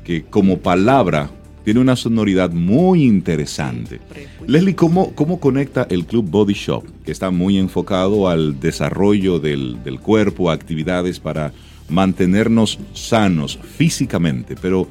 que 0.03 0.23
como 0.23 0.57
palabra 0.59 1.29
tiene 1.63 1.79
una 1.79 1.95
sonoridad 1.95 2.49
muy 2.51 3.03
interesante. 3.03 3.99
Leslie, 4.47 4.75
¿cómo, 4.75 5.13
¿cómo 5.13 5.39
conecta 5.39 5.85
el 5.91 6.05
Club 6.05 6.27
Body 6.27 6.53
Shop, 6.53 6.83
que 7.05 7.11
está 7.11 7.29
muy 7.29 7.59
enfocado 7.59 8.27
al 8.27 8.59
desarrollo 8.59 9.37
del, 9.37 9.83
del 9.83 9.99
cuerpo, 9.99 10.49
a 10.49 10.53
actividades 10.53 11.19
para 11.19 11.51
mantenernos 11.91 12.79
sanos 12.93 13.59
físicamente? 13.77 14.55
Pero, 14.61 14.87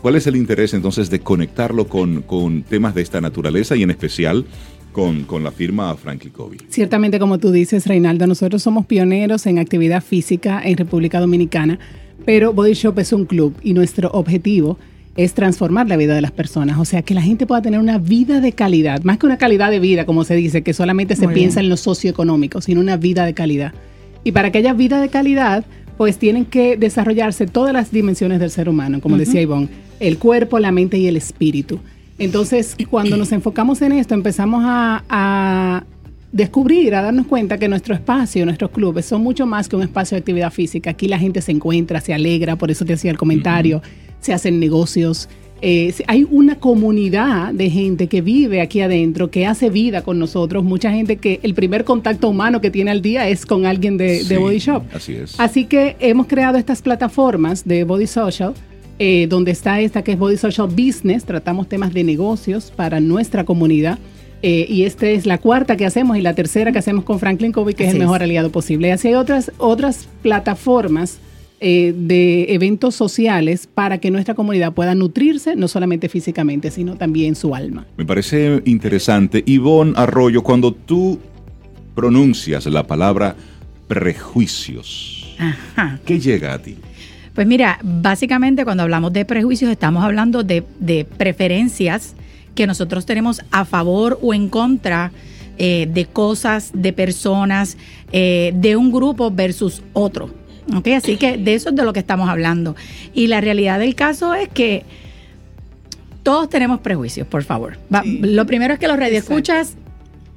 ¿cuál 0.00 0.16
es 0.16 0.26
el 0.26 0.36
interés 0.36 0.74
entonces 0.74 1.10
de 1.10 1.20
conectarlo 1.20 1.88
con, 1.88 2.22
con 2.22 2.62
temas 2.62 2.94
de 2.94 3.02
esta 3.02 3.20
naturaleza 3.20 3.74
y 3.76 3.82
en 3.82 3.90
especial 3.90 4.44
con, 4.92 5.24
con 5.24 5.42
la 5.42 5.50
firma 5.50 5.94
Franklin 5.96 6.32
Covey? 6.32 6.58
Ciertamente, 6.68 7.18
como 7.18 7.38
tú 7.38 7.50
dices, 7.50 7.86
Reinaldo, 7.86 8.26
nosotros 8.26 8.62
somos 8.62 8.86
pioneros 8.86 9.46
en 9.46 9.58
actividad 9.58 10.02
física 10.02 10.60
en 10.64 10.76
República 10.76 11.18
Dominicana, 11.18 11.78
pero 12.24 12.52
Body 12.52 12.74
Shop 12.74 12.98
es 12.98 13.12
un 13.12 13.24
club 13.24 13.54
y 13.62 13.72
nuestro 13.74 14.10
objetivo 14.12 14.78
es 15.16 15.34
transformar 15.34 15.88
la 15.88 15.96
vida 15.96 16.14
de 16.14 16.22
las 16.22 16.30
personas, 16.30 16.78
o 16.78 16.84
sea, 16.84 17.02
que 17.02 17.14
la 17.14 17.20
gente 17.20 17.46
pueda 17.46 17.60
tener 17.60 17.80
una 17.80 17.98
vida 17.98 18.40
de 18.40 18.52
calidad, 18.52 19.02
más 19.02 19.18
que 19.18 19.26
una 19.26 19.36
calidad 19.36 19.70
de 19.70 19.78
vida, 19.78 20.06
como 20.06 20.24
se 20.24 20.34
dice, 20.34 20.62
que 20.62 20.72
solamente 20.72 21.16
se 21.16 21.26
Muy 21.26 21.34
piensa 21.34 21.60
bien. 21.60 21.66
en 21.66 21.70
lo 21.70 21.76
socioeconómico, 21.76 22.60
sino 22.62 22.80
una 22.80 22.96
vida 22.96 23.26
de 23.26 23.34
calidad. 23.34 23.74
Y 24.24 24.32
para 24.32 24.50
que 24.50 24.58
haya 24.58 24.72
vida 24.72 25.00
de 25.00 25.08
calidad, 25.08 25.64
pues 26.02 26.18
tienen 26.18 26.46
que 26.46 26.76
desarrollarse 26.76 27.46
todas 27.46 27.72
las 27.72 27.92
dimensiones 27.92 28.40
del 28.40 28.50
ser 28.50 28.68
humano, 28.68 29.00
como 29.00 29.16
decía 29.16 29.40
Ivonne, 29.40 29.68
el 30.00 30.18
cuerpo, 30.18 30.58
la 30.58 30.72
mente 30.72 30.98
y 30.98 31.06
el 31.06 31.16
espíritu. 31.16 31.78
Entonces, 32.18 32.74
cuando 32.90 33.16
nos 33.16 33.30
enfocamos 33.30 33.80
en 33.82 33.92
esto, 33.92 34.12
empezamos 34.12 34.64
a, 34.66 35.04
a 35.08 35.84
descubrir, 36.32 36.96
a 36.96 37.02
darnos 37.02 37.28
cuenta 37.28 37.56
que 37.56 37.68
nuestro 37.68 37.94
espacio, 37.94 38.44
nuestros 38.44 38.72
clubes 38.72 39.06
son 39.06 39.22
mucho 39.22 39.46
más 39.46 39.68
que 39.68 39.76
un 39.76 39.82
espacio 39.84 40.16
de 40.16 40.18
actividad 40.18 40.50
física. 40.50 40.90
Aquí 40.90 41.06
la 41.06 41.20
gente 41.20 41.40
se 41.40 41.52
encuentra, 41.52 42.00
se 42.00 42.12
alegra, 42.12 42.56
por 42.56 42.72
eso 42.72 42.84
te 42.84 42.94
hacía 42.94 43.12
el 43.12 43.16
comentario, 43.16 43.80
se 44.18 44.32
hacen 44.32 44.58
negocios. 44.58 45.28
Eh, 45.64 45.94
hay 46.08 46.26
una 46.28 46.56
comunidad 46.56 47.54
de 47.54 47.70
gente 47.70 48.08
que 48.08 48.20
vive 48.20 48.60
aquí 48.60 48.80
adentro, 48.80 49.30
que 49.30 49.46
hace 49.46 49.70
vida 49.70 50.02
con 50.02 50.18
nosotros. 50.18 50.64
Mucha 50.64 50.90
gente 50.90 51.18
que 51.18 51.38
el 51.44 51.54
primer 51.54 51.84
contacto 51.84 52.28
humano 52.28 52.60
que 52.60 52.72
tiene 52.72 52.90
al 52.90 53.00
día 53.00 53.28
es 53.28 53.46
con 53.46 53.64
alguien 53.64 53.96
de, 53.96 54.24
Body 54.36 54.58
Shop. 54.58 54.82
Así 54.92 55.14
es. 55.14 55.38
Así 55.38 55.66
que 55.66 55.94
hemos 56.00 56.26
creado 56.26 56.58
estas 56.58 56.82
plataformas 56.82 57.64
de 57.64 57.84
Body 57.84 58.08
Social, 58.08 58.54
eh, 58.98 59.28
donde 59.30 59.52
está 59.52 59.80
esta 59.80 60.02
que 60.02 60.12
es 60.12 60.18
Body 60.18 60.36
Social 60.36 60.66
Business, 60.66 61.24
tratamos 61.24 61.68
temas 61.68 61.94
de 61.94 62.02
negocios 62.02 62.72
para 62.74 62.98
nuestra 62.98 63.44
comunidad. 63.44 64.00
eh, 64.44 64.66
y 64.68 64.82
esta 64.82 65.06
es 65.06 65.26
la 65.26 65.38
cuarta 65.38 65.76
que 65.76 65.86
hacemos 65.86 66.16
y 66.16 66.22
la 66.22 66.34
tercera 66.34 66.72
que 66.72 66.78
hacemos 66.80 67.04
con 67.04 67.20
Franklin 67.20 67.52
Covey, 67.52 67.76
que 67.76 67.84
es 67.84 67.90
el 67.90 67.96
es. 67.98 68.00
mejor 68.00 68.24
aliado 68.24 68.50
posible. 68.50 68.88
Y 68.88 68.90
así 68.90 69.06
hay 69.06 69.14
otras, 69.14 69.52
otras 69.58 70.08
plataformas 70.22 71.20
eh, 71.64 71.94
de 71.96 72.52
eventos 72.54 72.96
sociales 72.96 73.68
para 73.72 73.98
que 73.98 74.10
nuestra 74.10 74.34
comunidad 74.34 74.72
pueda 74.72 74.96
nutrirse, 74.96 75.54
no 75.54 75.68
solamente 75.68 76.08
físicamente, 76.08 76.72
sino 76.72 76.96
también 76.96 77.36
su 77.36 77.54
alma. 77.54 77.86
Me 77.96 78.04
parece 78.04 78.60
interesante. 78.64 79.44
Ivonne 79.46 79.92
Arroyo, 79.96 80.42
cuando 80.42 80.72
tú 80.72 81.20
pronuncias 81.94 82.66
la 82.66 82.86
palabra 82.86 83.36
prejuicios, 83.86 85.36
Ajá. 85.38 86.00
¿qué 86.04 86.18
llega 86.18 86.54
a 86.54 86.58
ti? 86.58 86.76
Pues 87.34 87.46
mira, 87.46 87.78
básicamente 87.82 88.64
cuando 88.64 88.82
hablamos 88.82 89.12
de 89.12 89.24
prejuicios 89.24 89.70
estamos 89.70 90.02
hablando 90.02 90.42
de, 90.42 90.64
de 90.80 91.04
preferencias 91.04 92.14
que 92.56 92.66
nosotros 92.66 93.06
tenemos 93.06 93.40
a 93.52 93.64
favor 93.64 94.18
o 94.20 94.34
en 94.34 94.48
contra 94.48 95.12
eh, 95.58 95.86
de 95.92 96.06
cosas, 96.06 96.70
de 96.74 96.92
personas, 96.92 97.76
eh, 98.10 98.52
de 98.54 98.74
un 98.74 98.90
grupo 98.90 99.30
versus 99.30 99.82
otro. 99.92 100.30
¿Ok? 100.74 100.88
Así 100.96 101.16
que 101.16 101.36
de 101.38 101.54
eso 101.54 101.70
es 101.70 101.74
de 101.76 101.84
lo 101.84 101.92
que 101.92 102.00
estamos 102.00 102.28
hablando. 102.28 102.76
Y 103.14 103.26
la 103.26 103.40
realidad 103.40 103.78
del 103.78 103.94
caso 103.94 104.34
es 104.34 104.48
que 104.48 104.84
todos 106.22 106.48
tenemos 106.48 106.80
prejuicios, 106.80 107.26
por 107.26 107.42
favor. 107.42 107.78
Va- 107.92 108.02
Sí. 108.02 108.18
Lo 108.22 108.46
primero 108.46 108.74
es 108.74 108.80
que 108.80 108.86
los 108.88 108.96
radioescuchas 108.98 109.74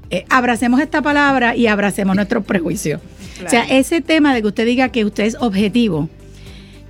eh, 0.10 0.26
abracemos 0.30 0.80
esta 0.82 1.02
palabra 1.02 1.56
y 1.56 1.68
abracemos 1.68 2.16
nuestros 2.16 2.44
prejuicios. 2.46 3.02
O 3.46 3.50
sea, 3.50 3.64
ese 3.64 4.02
tema 4.02 4.34
de 4.34 4.42
que 4.42 4.48
usted 4.48 4.66
diga 4.66 4.90
que 4.90 5.04
usted 5.06 5.26
es 5.26 5.36
objetivo 5.40 6.10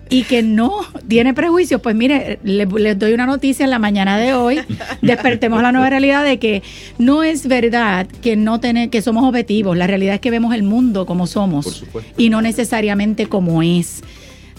y 0.10 0.24
que 0.24 0.44
no 0.44 0.72
tiene 1.08 1.34
prejuicios, 1.34 1.82
pues 1.82 1.96
mire, 1.96 2.40
le- 2.44 2.66
les 2.68 2.98
doy 3.00 3.14
una 3.14 3.26
noticia 3.26 3.64
en 3.64 3.72
la 3.72 3.80
mañana 3.80 4.18
de 4.18 4.34
hoy. 4.34 4.60
Despertemos 5.02 5.62
la 5.62 5.72
nueva 5.72 5.90
realidad 5.90 6.24
de 6.24 6.38
que 6.38 6.62
no 7.00 7.24
es 7.24 7.48
verdad 7.48 8.08
que 8.22 8.36
no 8.36 8.60
tiene, 8.60 8.90
que 8.90 9.02
somos 9.02 9.24
objetivos. 9.24 9.76
La 9.76 9.88
realidad 9.88 10.16
es 10.16 10.22
que 10.22 10.30
vemos 10.32 10.54
el 10.54 10.64
mundo 10.64 11.06
como 11.06 11.26
somos 11.28 11.84
y 12.18 12.30
no 12.30 12.42
necesariamente 12.42 13.26
como 13.28 13.64
es. 13.64 14.04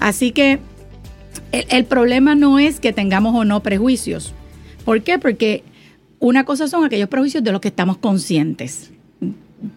Así 0.01 0.33
que 0.33 0.59
el, 1.53 1.65
el 1.69 1.85
problema 1.85 2.35
no 2.35 2.59
es 2.59 2.81
que 2.81 2.93
tengamos 2.93 3.35
o 3.35 3.45
no 3.45 3.63
prejuicios. 3.63 4.35
¿Por 4.85 5.03
qué? 5.03 5.19
Porque 5.19 5.63
una 6.19 6.45
cosa 6.45 6.67
son 6.67 6.85
aquellos 6.85 7.09
prejuicios 7.09 7.45
de 7.45 7.53
los 7.53 7.61
que 7.61 7.69
estamos 7.69 7.99
conscientes. 7.99 8.91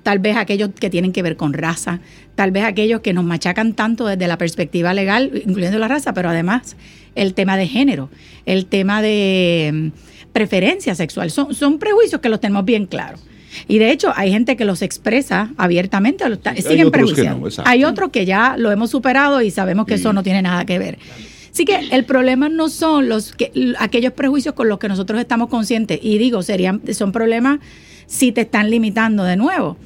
Tal 0.04 0.20
vez 0.20 0.36
aquellos 0.36 0.72
que 0.78 0.90
tienen 0.90 1.14
que 1.14 1.22
ver 1.22 1.38
con 1.38 1.54
raza, 1.54 2.00
tal 2.36 2.52
vez 2.52 2.64
aquellos 2.66 3.00
que 3.02 3.14
nos 3.14 3.24
machacan 3.24 3.74
tanto 3.74 4.06
desde 4.06 4.28
la 4.28 4.38
perspectiva 4.38 4.94
legal, 4.94 5.32
incluyendo 5.46 5.80
la 5.80 5.88
raza, 5.88 6.14
pero 6.14 6.30
además 6.30 6.76
el 7.16 7.34
tema 7.34 7.56
de 7.58 7.68
género, 7.68 8.10
el 8.46 8.66
tema 8.66 9.02
de 9.02 9.72
mm, 9.74 10.32
preferencia 10.34 10.96
sexual. 10.96 11.32
Son, 11.32 11.54
son 11.56 11.80
prejuicios 11.80 12.20
que 12.22 12.30
los 12.30 12.40
tenemos 12.42 12.66
bien 12.66 12.86
claros. 12.88 13.22
Y 13.68 13.80
de 13.80 13.92
hecho, 13.92 14.14
hay 14.16 14.32
gente 14.32 14.56
que 14.56 14.66
los 14.66 14.82
expresa 14.82 15.52
abiertamente, 15.58 16.24
siguen 16.62 16.92
prejuiciando. 16.92 17.48
no, 17.50 17.64
hay 17.66 17.84
otros 17.84 18.10
que 18.12 18.26
ya 18.26 18.56
lo 18.58 18.72
hemos 18.72 18.92
superado 18.92 19.42
y 19.42 19.50
sabemos 19.50 19.86
que 19.86 19.96
Sí. 19.96 20.02
eso 20.02 20.14
no 20.14 20.24
tiene 20.24 20.42
nada 20.42 20.66
que 20.66 20.78
ver. 20.78 21.00
Así 21.52 21.66
que 21.66 21.80
el 21.92 22.06
problema 22.06 22.48
no 22.48 22.70
son 22.70 23.10
los 23.10 23.34
que 23.34 23.52
aquellos 23.80 24.14
prejuicios 24.14 24.54
con 24.54 24.70
los 24.70 24.78
que 24.78 24.88
nosotros 24.88 25.20
estamos 25.20 25.50
conscientes 25.50 26.00
y 26.02 26.18
digo, 26.20 26.44
serían 26.44 26.82
son 26.94 27.12
problemas 27.12 27.60
si 28.10 28.32
te 28.32 28.42
están 28.42 28.70
limitando 28.70 29.24
de 29.24 29.38
nuevo. 29.38 29.78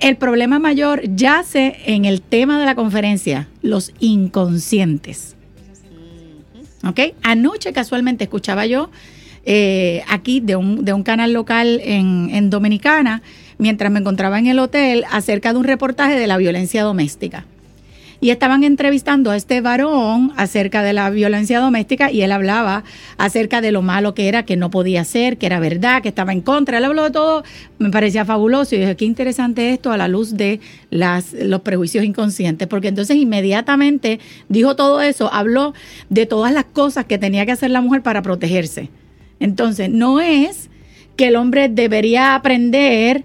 El 0.00 0.16
problema 0.16 0.58
mayor 0.58 1.02
yace 1.14 1.76
en 1.84 2.06
el 2.06 2.22
tema 2.22 2.58
de 2.58 2.64
la 2.64 2.74
conferencia, 2.74 3.48
los 3.60 3.92
inconscientes. 3.98 5.36
¿Ok? 6.86 7.00
Anoche 7.22 7.72
casualmente 7.72 8.24
escuchaba 8.24 8.64
yo 8.64 8.90
eh, 9.44 10.02
aquí 10.08 10.40
de 10.40 10.56
un, 10.56 10.84
de 10.84 10.92
un 10.92 11.02
canal 11.02 11.32
local 11.32 11.80
en, 11.82 12.30
en 12.30 12.48
Dominicana 12.48 13.22
mientras 13.58 13.90
me 13.90 14.00
encontraba 14.00 14.38
en 14.38 14.46
el 14.46 14.58
hotel 14.58 15.04
acerca 15.10 15.52
de 15.52 15.58
un 15.58 15.64
reportaje 15.64 16.18
de 16.18 16.26
la 16.26 16.36
violencia 16.38 16.82
doméstica 16.82 17.44
y 18.20 18.30
estaban 18.30 18.64
entrevistando 18.64 19.30
a 19.30 19.36
este 19.36 19.60
varón 19.60 20.32
acerca 20.36 20.82
de 20.82 20.92
la 20.92 21.10
violencia 21.10 21.60
doméstica 21.60 22.10
y 22.10 22.22
él 22.22 22.32
hablaba 22.32 22.84
acerca 23.18 23.60
de 23.60 23.72
lo 23.72 23.82
malo 23.82 24.14
que 24.14 24.28
era, 24.28 24.44
que 24.44 24.56
no 24.56 24.70
podía 24.70 25.04
ser, 25.04 25.36
que 25.36 25.46
era 25.46 25.60
verdad, 25.60 26.02
que 26.02 26.08
estaba 26.08 26.32
en 26.32 26.40
contra. 26.40 26.78
Él 26.78 26.84
habló 26.84 27.04
de 27.04 27.10
todo, 27.10 27.44
me 27.78 27.90
parecía 27.90 28.24
fabuloso 28.24 28.74
y 28.74 28.78
dije, 28.78 28.96
qué 28.96 29.04
interesante 29.04 29.72
esto 29.72 29.92
a 29.92 29.96
la 29.96 30.08
luz 30.08 30.36
de 30.36 30.60
las, 30.90 31.32
los 31.32 31.60
prejuicios 31.62 32.04
inconscientes, 32.04 32.68
porque 32.68 32.88
entonces 32.88 33.16
inmediatamente 33.16 34.20
dijo 34.48 34.76
todo 34.76 35.00
eso, 35.00 35.32
habló 35.32 35.74
de 36.08 36.26
todas 36.26 36.52
las 36.52 36.64
cosas 36.64 37.04
que 37.04 37.18
tenía 37.18 37.46
que 37.46 37.52
hacer 37.52 37.70
la 37.70 37.80
mujer 37.80 38.02
para 38.02 38.22
protegerse. 38.22 38.90
Entonces, 39.40 39.90
no 39.90 40.20
es 40.20 40.70
que 41.16 41.28
el 41.28 41.36
hombre 41.36 41.68
debería 41.68 42.34
aprender 42.34 43.24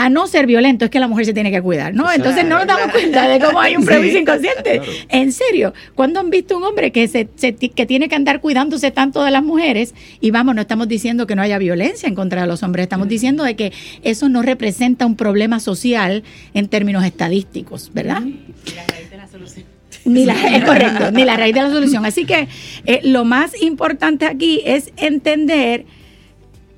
a 0.00 0.08
no 0.08 0.26
ser 0.26 0.46
violento 0.46 0.86
es 0.86 0.90
que 0.90 0.98
la 0.98 1.08
mujer 1.08 1.26
se 1.26 1.34
tiene 1.34 1.50
que 1.50 1.60
cuidar, 1.60 1.92
¿no? 1.92 2.10
Entonces 2.10 2.46
no 2.46 2.56
nos 2.56 2.66
damos 2.66 2.90
cuenta 2.90 3.28
de 3.28 3.38
cómo 3.38 3.60
hay 3.60 3.76
un 3.76 3.84
prejuicio 3.84 4.18
inconsciente. 4.18 4.80
En 5.10 5.30
serio, 5.30 5.74
¿cuándo 5.94 6.20
han 6.20 6.30
visto 6.30 6.56
un 6.56 6.64
hombre 6.64 6.90
que, 6.90 7.06
se, 7.06 7.26
que 7.26 7.84
tiene 7.84 8.08
que 8.08 8.14
andar 8.14 8.40
cuidándose 8.40 8.90
tanto 8.92 9.22
de 9.22 9.30
las 9.30 9.44
mujeres? 9.44 9.94
Y 10.22 10.30
vamos, 10.30 10.54
no 10.54 10.62
estamos 10.62 10.88
diciendo 10.88 11.26
que 11.26 11.36
no 11.36 11.42
haya 11.42 11.58
violencia 11.58 12.08
en 12.08 12.14
contra 12.14 12.40
de 12.40 12.46
los 12.46 12.62
hombres, 12.62 12.84
estamos 12.84 13.08
diciendo 13.08 13.44
de 13.44 13.56
que 13.56 13.74
eso 14.02 14.30
no 14.30 14.40
representa 14.40 15.04
un 15.04 15.16
problema 15.16 15.60
social 15.60 16.24
en 16.54 16.68
términos 16.68 17.04
estadísticos, 17.04 17.90
¿verdad? 17.92 18.22
Ni 18.22 18.72
la 18.74 18.86
raíz 18.86 19.10
de 19.10 19.16
la 19.18 19.28
solución. 19.28 19.64
Ni 20.06 20.24
la, 20.24 20.32
es 20.56 20.64
correcto, 20.64 21.10
ni 21.10 21.26
la 21.26 21.36
raíz 21.36 21.54
de 21.54 21.60
la 21.60 21.70
solución. 21.70 22.06
Así 22.06 22.24
que 22.24 22.48
eh, 22.86 23.00
lo 23.04 23.26
más 23.26 23.60
importante 23.60 24.24
aquí 24.24 24.62
es 24.64 24.94
entender 24.96 25.84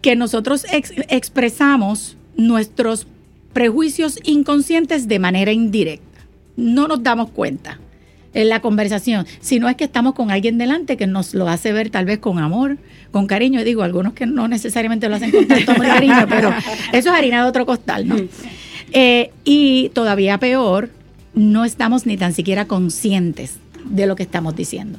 que 0.01 0.17
nosotros 0.17 0.67
expresamos 1.09 2.17
nuestros 2.37 3.07
prejuicios 3.53 4.19
inconscientes 4.25 5.09
de 5.09 5.19
manera 5.19 5.53
indirecta. 5.53 6.21
No 6.57 6.89
nos 6.89 7.03
damos 7.03 7.31
cuenta 7.31 7.79
en 8.35 8.49
la 8.49 8.61
conversación, 8.61 9.27
sino 9.41 9.69
es 9.69 9.77
que 9.77 9.85
estamos 9.85 10.15
con 10.15 10.31
alguien 10.31 10.59
delante 10.59 10.97
que 10.97 11.07
nos 11.07 11.35
lo 11.35 11.49
hace 11.49 11.73
ver 11.73 11.91
tal 11.91 12.07
vez 12.07 12.19
con 12.19 12.39
amor, 12.39 12.79
con 13.11 13.27
cariño. 13.27 13.63
Digo, 13.65 13.83
algunos 13.83 14.15
que 14.15 14.27
no 14.27 14.49
necesariamente 14.49 15.09
lo 15.09 15.17
hacen 15.17 15.31
con 15.31 15.47
tanto 15.47 15.75
cariño, 15.75 16.27
pero 16.29 16.51
eso 16.93 17.09
es 17.11 17.15
harina 17.15 17.43
de 17.43 17.49
otro 17.49 17.67
costal, 17.67 18.09
¿no? 18.09 18.17
Eh, 18.93 19.31
y 19.45 19.91
todavía 19.91 20.39
peor, 20.39 20.91
no 21.35 21.65
estamos 21.65 22.07
ni 22.07 22.17
tan 22.17 22.35
siquiera 22.35 22.67
conscientes 22.67 23.57
de 23.85 24.07
lo 24.07 24.17
que 24.17 24.23
estamos 24.23 24.55
diciendo. 24.57 24.99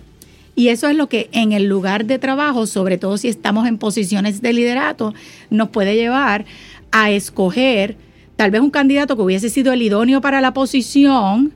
Y 0.56 0.68
eso 0.68 0.88
es 0.88 0.96
lo 0.96 1.10
que 1.10 1.30
en 1.32 1.52
el 1.52 1.66
lugar 1.66 2.06
de 2.06 2.20
trabajo, 2.20 2.68
sobre 2.68 2.98
todo 2.98 3.18
si 3.18 3.28
estamos 3.28 3.68
en 3.68 3.80
posiciones 3.80 4.42
de 4.42 4.54
liderato, 4.54 5.14
nos 5.50 5.70
puede 5.70 5.96
llevar 5.96 6.46
a 6.92 7.10
escoger 7.10 7.98
tal 8.36 8.52
vez 8.52 8.62
un 8.62 8.72
candidato 8.72 9.16
que 9.16 9.22
hubiese 9.22 9.50
sido 9.50 9.74
el 9.74 9.82
idóneo 9.82 10.22
para 10.22 10.42
la 10.42 10.54
posición, 10.54 11.54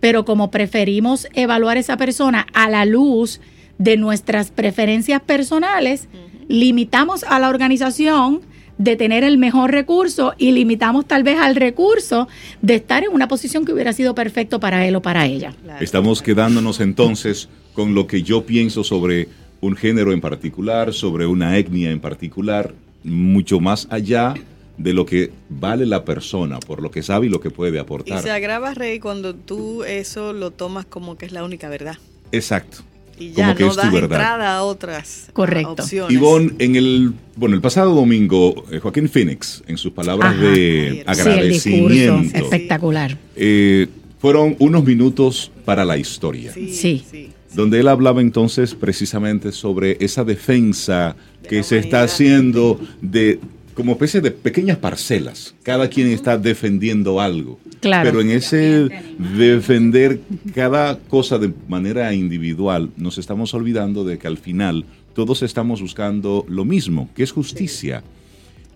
pero 0.00 0.24
como 0.24 0.50
preferimos 0.50 1.26
evaluar 1.34 1.76
esa 1.76 1.96
persona 1.96 2.46
a 2.52 2.68
la 2.68 2.84
luz 2.84 3.40
de 3.78 3.96
nuestras 3.96 4.50
preferencias 4.50 5.22
personales, 5.22 6.08
limitamos 6.48 7.24
a 7.24 7.38
la 7.38 7.48
organización 7.48 8.40
de 8.78 8.94
tener 8.94 9.24
el 9.24 9.38
mejor 9.38 9.72
recurso 9.72 10.34
y 10.38 10.52
limitamos 10.52 11.06
tal 11.06 11.24
vez 11.24 11.38
al 11.38 11.56
recurso 11.56 12.28
de 12.62 12.76
estar 12.76 13.02
en 13.02 13.12
una 13.12 13.26
posición 13.26 13.64
que 13.64 13.72
hubiera 13.72 13.92
sido 13.92 14.14
perfecto 14.14 14.60
para 14.60 14.86
él 14.86 14.94
o 14.94 15.02
para 15.02 15.26
ella. 15.26 15.52
Estamos 15.80 16.22
quedándonos 16.22 16.80
entonces 16.80 17.48
con 17.74 17.94
lo 17.94 18.06
que 18.06 18.22
yo 18.22 18.46
pienso 18.46 18.84
sobre 18.84 19.28
un 19.60 19.74
género 19.74 20.12
en 20.12 20.20
particular, 20.20 20.94
sobre 20.94 21.26
una 21.26 21.56
etnia 21.56 21.90
en 21.90 21.98
particular, 21.98 22.72
mucho 23.02 23.58
más 23.58 23.88
allá 23.90 24.34
de 24.78 24.92
lo 24.92 25.04
que 25.04 25.32
vale 25.50 25.84
la 25.84 26.04
persona, 26.04 26.60
por 26.60 26.80
lo 26.80 26.90
que 26.90 27.02
sabe 27.02 27.26
y 27.26 27.28
lo 27.28 27.40
que 27.40 27.50
puede 27.50 27.78
aportar. 27.78 28.20
Y 28.20 28.22
se 28.22 28.30
agrava, 28.30 28.74
Rey, 28.74 29.00
cuando 29.00 29.34
tú 29.34 29.84
eso 29.84 30.32
lo 30.32 30.52
tomas 30.52 30.86
como 30.86 31.18
que 31.18 31.26
es 31.26 31.32
la 31.32 31.44
única 31.44 31.68
verdad. 31.68 31.96
Exacto. 32.32 32.78
Y 33.18 33.32
ya 33.32 33.52
no 33.52 33.74
das 33.74 33.92
entrada 33.92 34.56
a 34.56 34.62
otras 34.62 35.28
Correcto. 35.32 35.82
opciones. 35.82 36.14
Ivonne, 36.14 36.52
en 36.60 36.76
el, 36.76 37.12
bueno, 37.34 37.56
el 37.56 37.60
pasado 37.60 37.92
domingo, 37.92 38.64
eh, 38.70 38.78
Joaquín 38.78 39.08
Phoenix, 39.08 39.64
en 39.66 39.76
sus 39.76 39.90
palabras 39.92 40.38
de 40.40 41.02
agradecimiento. 41.04 42.38
espectacular. 42.38 43.18
Eh, 43.34 43.88
fueron 44.20 44.54
unos 44.60 44.84
minutos 44.84 45.50
para 45.64 45.84
la 45.84 45.96
historia. 45.98 46.52
Sí. 46.52 47.04
donde 47.54 47.80
él 47.80 47.88
hablaba 47.88 48.20
entonces 48.20 48.74
precisamente 48.74 49.52
sobre 49.52 49.96
esa 50.00 50.22
defensa 50.22 51.16
que 51.48 51.62
se 51.62 51.78
está 51.78 52.02
haciendo 52.02 52.78
de 53.00 53.40
como 53.78 53.92
especie 53.92 54.20
de 54.20 54.32
pequeñas 54.32 54.76
parcelas. 54.78 55.54
Cada 55.62 55.88
quien 55.88 56.08
está 56.08 56.36
defendiendo 56.36 57.20
algo. 57.20 57.60
Claro. 57.78 58.10
Pero 58.10 58.20
en 58.20 58.32
ese 58.32 58.88
defender 59.36 60.18
cada 60.52 60.98
cosa 60.98 61.38
de 61.38 61.52
manera 61.68 62.12
individual, 62.12 62.90
nos 62.96 63.18
estamos 63.18 63.54
olvidando 63.54 64.02
de 64.02 64.18
que 64.18 64.26
al 64.26 64.36
final 64.36 64.84
todos 65.14 65.44
estamos 65.44 65.80
buscando 65.80 66.44
lo 66.48 66.64
mismo, 66.64 67.08
que 67.14 67.22
es 67.22 67.30
justicia. 67.30 68.02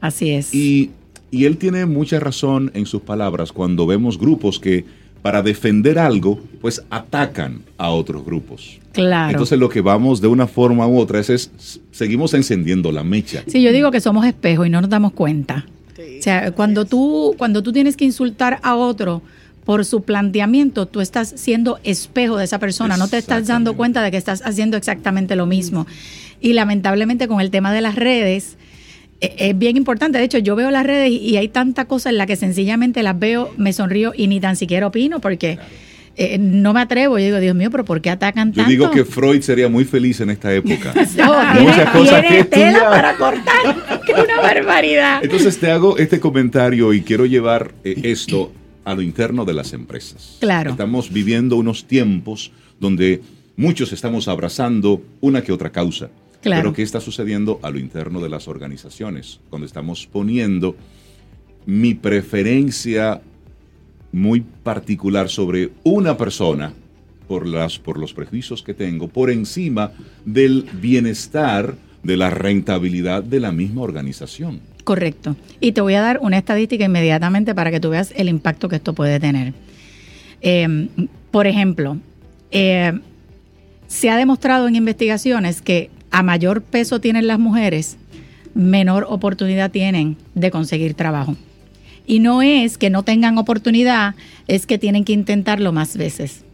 Así 0.01 0.31
es. 0.31 0.55
Y, 0.55 0.93
y 1.33 1.47
él 1.47 1.57
tiene 1.57 1.85
mucha 1.85 2.21
razón 2.21 2.71
en 2.73 2.87
sus 2.87 3.03
palabras 3.03 3.51
cuando 3.51 3.88
vemos 3.88 4.17
grupos 4.17 4.61
que 4.61 4.85
para 5.23 5.41
defender 5.43 5.99
algo, 5.99 6.41
pues 6.61 6.83
atacan 6.91 7.63
a 7.79 7.91
otros 7.91 8.25
grupos. 8.25 8.81
Claro. 8.93 9.31
Entonces 9.31 9.59
lo 9.59 9.69
que 9.69 9.81
vamos 9.81 10.21
de 10.21 10.27
una 10.27 10.47
forma 10.47 10.87
u 10.87 10.99
otra 10.99 11.21
es, 11.21 11.51
seguimos 11.91 12.35
encendiendo 12.35 12.93
la 12.93 13.05
mecha. 13.05 13.43
Sí, 13.47 13.63
yo 13.63 13.73
digo 13.73 13.91
que 13.91 14.01
somos 14.01 14.27
espejos 14.27 14.67
y 14.67 14.71
no 14.71 14.81
nos 14.81 14.91
damos 14.91 15.13
cuenta. 15.13 15.65
o 15.97 16.23
sea, 16.23 16.51
cuando 16.53 16.85
tú, 16.85 17.35
cuando 17.39 17.63
tú 17.63 17.73
tienes 17.73 17.97
que 17.97 18.05
insultar 18.05 18.59
a 18.63 18.75
otro 18.75 19.23
por 19.65 19.85
su 19.85 20.03
planteamiento, 20.03 20.87
tú 20.87 21.01
estás 21.01 21.33
siendo 21.37 21.79
espejo 21.85 22.37
de 22.37 22.45
esa 22.45 22.59
persona, 22.59 22.97
no 22.97 23.07
te 23.07 23.17
estás 23.17 23.47
dando 23.47 23.75
cuenta 23.75 24.03
de 24.03 24.11
que 24.11 24.17
estás 24.17 24.43
haciendo 24.45 24.77
exactamente 24.77 25.37
lo 25.37 25.47
mismo. 25.47 25.87
Y 26.41 26.55
lamentablemente 26.55 27.29
con 27.29 27.41
el 27.41 27.51
tema 27.51 27.73
de 27.73 27.81
las 27.81 27.95
redes, 27.95 28.57
es 29.23 29.57
bien 29.57 29.77
importante. 29.77 30.19
De 30.19 30.25
hecho, 30.25 30.39
yo 30.39 30.57
veo 30.57 30.71
las 30.71 30.85
redes 30.85 31.11
y 31.11 31.37
hay 31.37 31.49
tanta 31.49 31.85
cosa 31.85 32.11
en 32.11 32.19
la 32.19 32.27
que 32.27 32.37
sencillamente 32.37 33.03
las 33.03 33.19
veo, 33.19 33.53
me 33.57 33.73
sonrío 33.73 34.13
y 34.17 34.27
ni 34.27 34.41
tan 34.41 34.57
siquiera 34.57 34.87
opino 34.87 35.21
porque 35.21 35.59
eh, 36.17 36.39
no 36.39 36.73
me 36.73 36.81
atrevo. 36.81 37.19
Yo 37.19 37.27
digo, 37.27 37.41
Dios 37.41 37.55
mío, 37.55 37.71
pero 37.71 37.85
¿por 37.85 38.01
qué 38.01 38.11
atacan 38.11 38.53
tanto? 38.53 38.63
Yo 38.63 38.69
digo 38.69 38.91
que 38.91 39.05
Freud 39.05 39.41
sería 39.41 39.69
muy 39.69 39.85
feliz 39.85 40.21
en 40.21 40.31
esta 40.31 40.53
época. 40.53 40.93
no, 41.17 41.63
Muchas 41.63 41.91
cosas 41.91 42.25
que 42.27 42.45
tela 42.45 42.91
para 42.91 43.17
cortar. 43.17 44.03
¡Qué 44.07 44.13
una 44.13 44.41
barbaridad! 44.41 45.21
Entonces 45.23 45.59
te 45.59 45.71
hago 45.71 45.97
este 45.99 46.21
comentario 46.21 46.93
y 46.93 47.03
quiero 47.03 47.25
llevar 47.25 47.73
eh, 47.85 47.95
esto 48.03 48.53
a 48.85 48.95
lo 48.95 49.03
interno 49.03 49.45
de 49.45 49.55
las 49.55 49.73
empresas. 49.73 50.37
Claro. 50.41 50.71
Estamos 50.71 51.13
viviendo 51.13 51.57
unos 51.57 51.87
tiempos 51.87 52.51
donde 52.81 53.23
muchos 53.57 53.93
estamos 53.93 54.29
abrazando 54.29 55.03
una 55.21 55.43
que 55.43 55.53
otra 55.53 55.71
causa. 55.71 56.11
Pero 56.42 56.72
¿qué 56.72 56.83
está 56.83 57.00
sucediendo 57.00 57.61
a 57.62 57.70
lo 57.70 57.78
interno 57.78 58.20
de 58.20 58.28
las 58.28 58.48
organizaciones? 58.48 59.40
Cuando 59.48 59.66
estamos 59.66 60.07
poniendo 60.07 60.76
mi 61.66 61.94
preferencia 61.94 63.20
muy 64.11 64.40
particular 64.40 65.28
sobre 65.28 65.70
una 65.85 66.16
persona 66.16 66.72
por, 67.28 67.46
las, 67.46 67.78
por 67.78 67.98
los 67.98 68.12
prejuicios 68.12 68.62
que 68.62 68.74
tengo, 68.74 69.09
por 69.09 69.31
encima 69.31 69.92
del 70.24 70.66
bienestar, 70.81 71.76
de 72.02 72.16
la 72.16 72.31
rentabilidad 72.31 73.22
de 73.22 73.38
la 73.38 73.52
misma 73.52 73.83
organización. 73.83 74.61
Correcto. 74.83 75.37
Y 75.61 75.72
te 75.72 75.81
voy 75.81 75.94
a 75.94 76.00
dar 76.00 76.18
una 76.20 76.37
estadística 76.37 76.85
inmediatamente 76.85 77.55
para 77.55 77.70
que 77.70 77.78
tú 77.78 77.90
veas 77.90 78.12
el 78.16 78.28
impacto 78.28 78.68
que 78.68 78.76
esto 78.76 78.92
puede 78.92 79.20
tener. 79.20 79.55
Eh, 80.40 80.88
por 81.31 81.46
ejemplo, 81.46 81.96
eh, 82.50 82.92
se 83.87 84.11
ha 84.11 84.16
demostrado 84.16 84.66
en 84.66 84.74
investigaciones 84.74 85.62
que 85.62 85.90
a 86.12 86.22
mayor 86.22 86.62
peso 86.62 87.01
tienen 87.01 87.27
las 87.27 87.38
mujeres, 87.38 87.96
menor 88.55 89.07
oportunidad 89.09 89.70
tienen 89.70 90.16
de 90.35 90.51
conseguir 90.51 90.94
trabajo. 90.94 91.37
Y 92.07 92.18
no 92.20 92.42
es 92.42 92.79
que 92.79 92.90
no 92.90 93.03
tengan 93.03 93.38
oportunidad, 93.38 94.14
es 94.46 94.66
que 94.66 94.79
tienen 94.79 95.05
que 95.05 95.12
intentarlo 95.12 95.72
más 95.72 95.96
veces. 95.96 96.44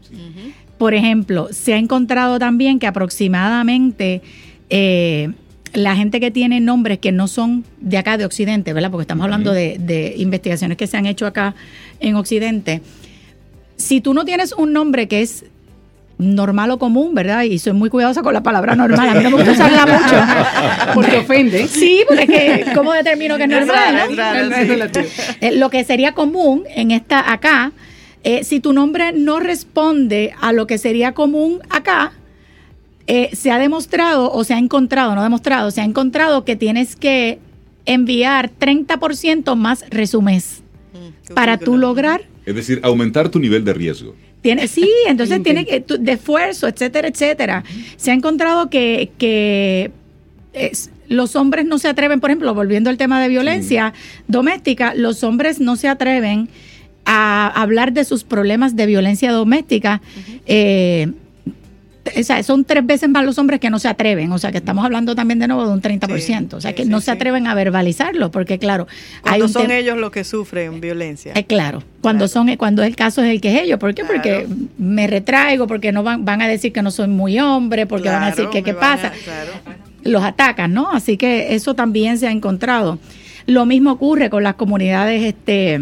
Por 0.79 0.95
ejemplo, 0.95 1.49
se 1.51 1.75
ha 1.75 1.77
encontrado 1.77 2.39
también 2.39 2.79
que 2.79 2.87
aproximadamente 2.87 4.23
eh, 4.71 5.33
la 5.75 5.97
gente 5.97 6.21
que 6.21 6.31
tiene 6.31 6.61
nombres 6.61 6.99
que 6.99 7.11
no 7.11 7.27
son 7.27 7.65
de 7.81 7.99
acá 7.99 8.17
de 8.17 8.25
Occidente, 8.25 8.73
¿verdad? 8.73 8.91
Porque 8.91 9.03
estamos 9.03 9.25
hablando 9.25 9.53
de, 9.53 9.79
de 9.79 10.15
investigaciones 10.17 10.79
que 10.79 10.87
se 10.87 10.97
han 10.97 11.07
hecho 11.07 11.27
acá 11.27 11.57
en 11.99 12.15
Occidente. 12.15 12.81
Si 13.77 14.01
tú 14.01 14.15
no 14.15 14.25
tienes 14.25 14.53
un 14.53 14.73
nombre 14.73 15.09
que 15.09 15.23
es 15.23 15.45
normal 16.19 16.71
o 16.73 16.79
común, 16.79 17.15
¿verdad? 17.15 17.45
Y 17.45 17.59
soy 17.59 17.73
muy 17.73 17.91
cuidadosa 17.91 18.23
con 18.23 18.35
la 18.35 18.43
palabra 18.43 18.75
normal. 18.75 19.09
A 19.09 19.15
mí 19.15 19.23
no 19.23 19.31
me 19.31 19.37
gusta 19.37 19.53
usarla 19.53 19.87
mucho. 20.87 20.95
Porque 20.95 21.19
ofende. 21.19 21.69
Sí, 21.69 22.03
porque 22.07 22.23
es 22.23 22.29
que, 22.29 22.73
¿cómo 22.75 22.93
determino 22.93 23.37
que 23.37 23.45
es 23.45 23.49
normal? 23.49 23.97
Eh, 25.41 25.57
lo 25.57 25.71
que 25.71 25.85
sería 25.85 26.13
común 26.13 26.65
en 26.75 26.91
esta 26.91 27.33
acá, 27.33 27.73
eh, 28.25 28.45
si 28.45 28.61
tu 28.61 28.73
nombre 28.73 29.13
no 29.13 29.39
responde 29.41 30.35
a 30.41 30.53
lo 30.53 30.67
que 30.67 30.79
sería 30.79 31.13
común 31.13 31.61
acá, 31.71 32.13
eh, 33.07 33.31
se 33.33 33.51
ha 33.51 33.59
demostrado 33.59 34.33
o 34.33 34.45
se 34.45 34.55
ha 34.55 34.59
encontrado, 34.59 35.15
no 35.15 35.23
demostrado, 35.23 35.71
se 35.71 35.81
ha 35.81 35.85
encontrado 35.85 36.45
que 36.45 36.57
tienes 36.57 36.97
que 36.97 37.39
enviar 37.87 38.51
30% 38.51 39.57
más 39.57 39.85
resumés 39.89 40.63
Mm, 40.93 41.35
para 41.35 41.59
tú 41.59 41.77
lograr 41.77 42.23
Es 42.47 42.55
decir, 42.55 42.81
aumentar 42.83 43.29
tu 43.29 43.39
nivel 43.39 43.65
de 43.65 43.75
riesgo. 43.75 44.15
Tiene, 44.49 44.69
sí, 44.69 44.89
entonces 45.09 45.43
tiene 45.43 45.65
que, 45.67 45.85
de 45.99 46.13
esfuerzo, 46.13 46.67
etcétera, 46.69 47.09
etcétera. 47.09 47.65
Se 47.97 48.11
ha 48.11 48.15
encontrado 48.15 48.71
que, 48.71 49.11
que 49.19 49.91
es- 50.53 50.91
los 51.09 51.37
hombres 51.37 51.65
no 51.65 51.79
se 51.79 51.89
atreven, 51.89 52.21
por 52.21 52.31
ejemplo, 52.31 52.53
volviendo 52.55 52.91
al 52.91 52.97
tema 52.99 53.21
de 53.23 53.29
violencia 53.29 53.93
doméstica, 54.27 54.95
los 54.95 55.23
hombres 55.25 55.59
no 55.61 55.77
se 55.77 55.89
atreven 55.89 56.49
a 57.05 57.47
hablar 57.63 57.93
de 57.95 58.05
sus 58.05 58.25
problemas 58.25 58.77
de 58.77 58.85
violencia 58.87 59.33
doméstica. 59.33 60.03
eh, 60.47 61.13
o 62.17 62.23
sea, 62.23 62.43
son 62.43 62.65
tres 62.65 62.85
veces 62.87 63.09
más 63.09 63.25
los 63.25 63.39
hombres 63.39 63.61
que 63.61 63.71
no 63.71 63.79
se 63.79 63.89
atreven, 63.89 64.31
o 64.33 64.39
sea 64.39 64.53
que 64.53 64.59
estamos 64.59 64.85
hablando 64.85 65.15
también 65.15 65.39
de 65.39 65.49
nuevo 65.49 65.67
de 65.67 65.73
un 65.73 65.81
30%, 65.83 66.55
o 66.55 66.61
sea 66.61 66.71
sí, 66.71 66.77
que 66.77 66.85
sí, 66.85 66.89
no 66.89 67.01
sí. 67.01 67.07
se 67.07 67.11
atreven 67.13 67.47
a 67.47 67.55
verbalizarlo, 67.55 68.31
porque 68.31 68.59
claro, 68.59 68.87
Cuando 69.23 69.49
son 69.49 69.71
ellos 69.71 69.97
los 69.99 70.11
que 70.11 70.25
sufren 70.25 70.81
violencia. 70.81 71.33
eh, 71.35 71.45
claro, 71.45 71.83
cuando 72.01 72.29
son 72.29 72.55
cuando 72.57 72.83
el 72.83 72.95
caso 72.97 73.23
es 73.23 73.31
el 73.31 73.41
que 73.41 73.55
es 73.57 73.63
ellos, 73.63 73.79
¿por 73.79 73.95
qué? 73.95 74.03
Claro. 74.03 74.15
Porque 74.15 74.47
me 74.79 75.07
retraigo, 75.07 75.67
porque 75.67 75.93
no 75.93 76.03
van, 76.03 76.25
van 76.25 76.43
a 76.43 76.49
decir 76.49 76.73
que 76.73 76.83
no 76.83 76.91
soy 76.91 77.09
muy 77.09 77.39
hombre, 77.41 77.87
porque 77.87 78.09
van 78.09 78.23
a 78.23 78.27
decir 78.27 78.45
Claro, 78.45 78.51
que 78.53 78.63
qué 78.63 78.71
a- 78.71 78.79
pasa. 78.81 79.13
claro. 79.25 79.51
Los 80.05 80.23
atacan, 80.23 80.73
¿no? 80.73 80.91
Así 80.91 81.17
que 81.17 81.55
eso 81.55 81.75
también 81.75 82.19
se 82.19 82.27
ha 82.29 82.31
encontrado. 82.31 82.99
Lo 83.47 83.67
mismo 83.67 83.93
ocurre 83.93 84.31
con 84.31 84.43
las 84.43 84.55
comunidades 84.55 85.23
este 85.25 85.81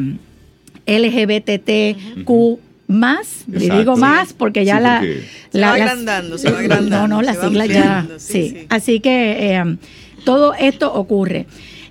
LGBTQ 0.86 2.58
más, 2.88 3.44
le 3.48 3.58
Exacto. 3.58 3.78
digo 3.78 3.96
más 3.96 4.32
porque 4.32 4.64
ya 4.64 4.76
Sí, 4.78 4.82
la, 4.82 4.98
porque- 4.98 5.22
Se 5.52 5.58
la- 5.58 5.66
va 5.68 5.74
agrandando, 5.74 6.38
se 6.38 6.50
va 6.50 6.58
agrandando, 6.60 7.08
No, 7.08 7.22
no, 7.22 7.26
va 7.26 7.34
siglas 7.48 7.68
ya, 7.68 7.98
ampliando, 7.98 8.18
sí, 8.18 8.32
sí, 8.32 8.48
sí. 8.60 8.66
Así 8.68 9.00
que 9.00 9.54
eh, 9.56 9.76
todo 10.24 10.54
esto 10.54 10.92
ocurre. 10.92 11.46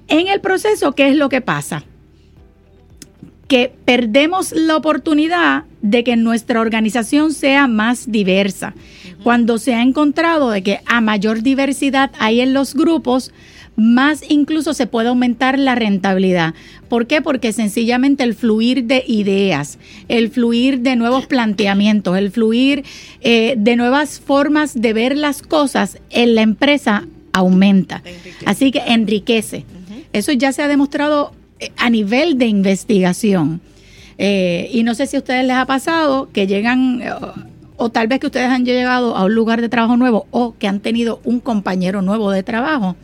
En 0.08 0.28
el 0.28 0.40
proceso, 0.42 0.92
¿qué 0.94 1.10
es 1.10 1.16
lo 1.16 1.30
que 1.30 1.42
pasa? 1.42 1.84
que 3.48 3.72
perdemos 3.86 4.54
la 4.54 4.76
oportunidad 4.76 5.66
de 5.84 6.04
que 6.04 6.16
nuestra 6.16 6.60
organización 6.62 7.32
sea 7.32 7.68
más 7.68 8.12
diversa. 8.12 8.74
Cuando 9.24 9.60
se 9.60 9.76
ha 9.76 9.84
encontrado 9.84 10.50
de 10.50 10.64
que 10.64 10.80
a 10.88 11.00
mayor 11.00 11.44
diversidad 11.44 12.10
hay 12.18 12.42
en 12.42 12.54
los 12.56 12.74
grupos, 12.74 13.32
más 13.76 14.24
incluso 14.30 14.74
se 14.74 14.88
puede 14.88 15.10
aumentar 15.10 15.60
la 15.60 15.76
rentabilidad. 15.76 16.54
¿Por 16.88 17.08
qué? 17.08 17.22
Porque 17.22 17.52
sencillamente 17.52 18.24
el 18.24 18.34
fluir 18.34 18.86
de 18.86 19.04
ideas, 19.08 19.80
el 20.08 20.30
fluir 20.30 20.80
de 20.80 20.96
nuevos 20.96 21.26
planteamientos, 21.28 22.18
el 22.18 22.32
fluir 22.32 22.84
eh, 23.22 23.56
de 23.58 23.76
nuevas 23.76 24.20
formas 24.20 24.80
de 24.80 24.94
ver 24.94 25.18
las 25.18 25.42
cosas 25.42 26.00
en 26.10 26.36
la 26.36 26.42
empresa 26.42 27.06
aumenta. 27.34 28.02
Así 28.46 28.72
que 28.72 28.82
enriquece. 28.88 29.66
Eso 30.14 30.32
ya 30.32 30.54
se 30.54 30.62
ha 30.62 30.70
demostrado 30.70 31.34
eh, 31.60 31.72
a 31.78 31.90
nivel 31.90 32.38
de 32.38 32.48
investigación. 32.48 33.60
Eh, 34.18 34.70
y 34.72 34.84
no 34.84 34.96
sé 34.96 35.08
si 35.08 35.18
a 35.18 35.20
ustedes 35.20 35.46
les 35.46 35.58
ha 35.58 35.66
pasado 35.66 36.30
que 36.32 36.48
llegan, 36.48 37.02
eh, 37.02 37.12
o, 37.12 37.34
o 37.76 37.90
tal 37.90 38.08
vez 38.08 38.20
que 38.20 38.28
ustedes 38.28 38.50
han 38.50 38.64
llegado 38.64 39.18
a 39.18 39.26
un 39.26 39.36
lugar 39.36 39.60
de 39.60 39.68
trabajo 39.68 39.98
nuevo 39.98 40.28
o 40.32 40.56
que 40.58 40.70
han 40.70 40.80
tenido 40.80 41.20
un 41.26 41.42
compañero 41.42 42.02
nuevo 42.02 42.32
de 42.32 42.44
trabajo. 42.44 42.96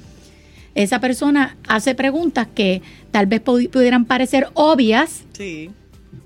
Esa 0.76 1.00
persona 1.00 1.58
hace 1.68 1.96
preguntas 1.96 2.48
que 2.54 2.82
tal 3.12 3.26
vez 3.26 3.44
pu- 3.44 3.70
pudieran 3.70 4.06
parecer 4.06 4.48
obvias, 4.54 5.24
Sí. 5.34 5.70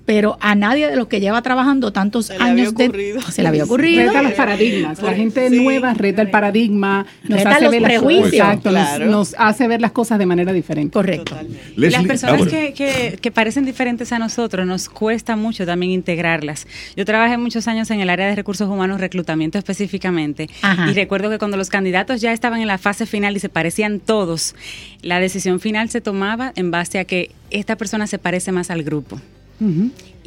Pero 0.04 0.38
a 0.40 0.54
nadie 0.54 0.88
de 0.88 0.94
los 0.94 1.08
que 1.08 1.18
lleva 1.18 1.42
trabajando 1.42 1.92
tantos 1.92 2.26
Se 2.26 2.34
le 2.38 2.44
había 2.44 2.62
años 2.62 2.74
de- 2.76 3.20
se 3.30 3.42
le 3.42 3.48
había 3.48 3.64
ocurrido. 3.64 4.06
Reta 4.06 4.22
los 4.22 4.32
paradigmas. 4.34 5.02
La 5.02 5.14
gente 5.14 5.50
Sí. 5.50 5.60
nueva 5.60 5.94
reta 5.94 6.22
el 6.22 6.30
paradigma, 6.30 7.06
nos 7.24 7.38
Reta 7.38 7.50
hace 7.56 7.64
los 7.64 7.70
ver 7.72 7.82
las 7.82 7.90
prejuicios. 7.90 8.32
Exacto, 8.34 8.70
nos- 8.70 8.86
Claro. 8.88 9.06
nos, 9.06 9.34
hace 9.36 9.66
ver 9.66 9.80
las 9.80 9.90
cosas 9.90 10.18
de 10.20 10.26
manera 10.26 10.52
diferente. 10.52 10.92
Correcto. 10.92 11.34
Las 11.76 11.92
Leslie- 11.92 12.06
personas 12.06 12.34
ah, 12.34 12.36
bueno. 12.38 12.50
que, 12.52 12.72
que, 12.72 13.18
que 13.20 13.30
parecen 13.32 13.64
diferentes 13.64 14.12
a 14.12 14.20
nosotros, 14.20 14.64
nos 14.64 14.88
cuesta 14.88 15.34
mucho 15.34 15.66
también 15.66 15.90
integrarlas. 15.90 16.68
Yo 16.96 17.04
trabajé 17.04 17.36
muchos 17.36 17.66
años 17.66 17.90
en 17.90 18.00
el 18.00 18.08
área 18.08 18.28
de 18.28 18.36
recursos 18.36 18.68
humanos, 18.68 19.00
reclutamiento 19.00 19.58
específicamente, 19.58 20.48
Ajá. 20.62 20.88
y 20.88 20.94
recuerdo 20.94 21.30
que 21.30 21.38
cuando 21.38 21.56
los 21.56 21.68
candidatos 21.68 22.20
ya 22.20 22.32
estaban 22.32 22.60
en 22.60 22.68
la 22.68 22.78
fase 22.78 23.06
final 23.06 23.36
y 23.36 23.40
se 23.40 23.48
parecían 23.48 23.98
todos, 23.98 24.54
la 25.02 25.18
decisión 25.18 25.58
final 25.58 25.90
se 25.90 26.00
tomaba 26.00 26.52
en 26.54 26.70
base 26.70 27.00
a 27.00 27.04
que 27.04 27.32
esta 27.50 27.74
persona 27.76 28.06
se 28.06 28.18
parece 28.18 28.52
más 28.52 28.70
al 28.70 28.84
grupo. 28.84 29.20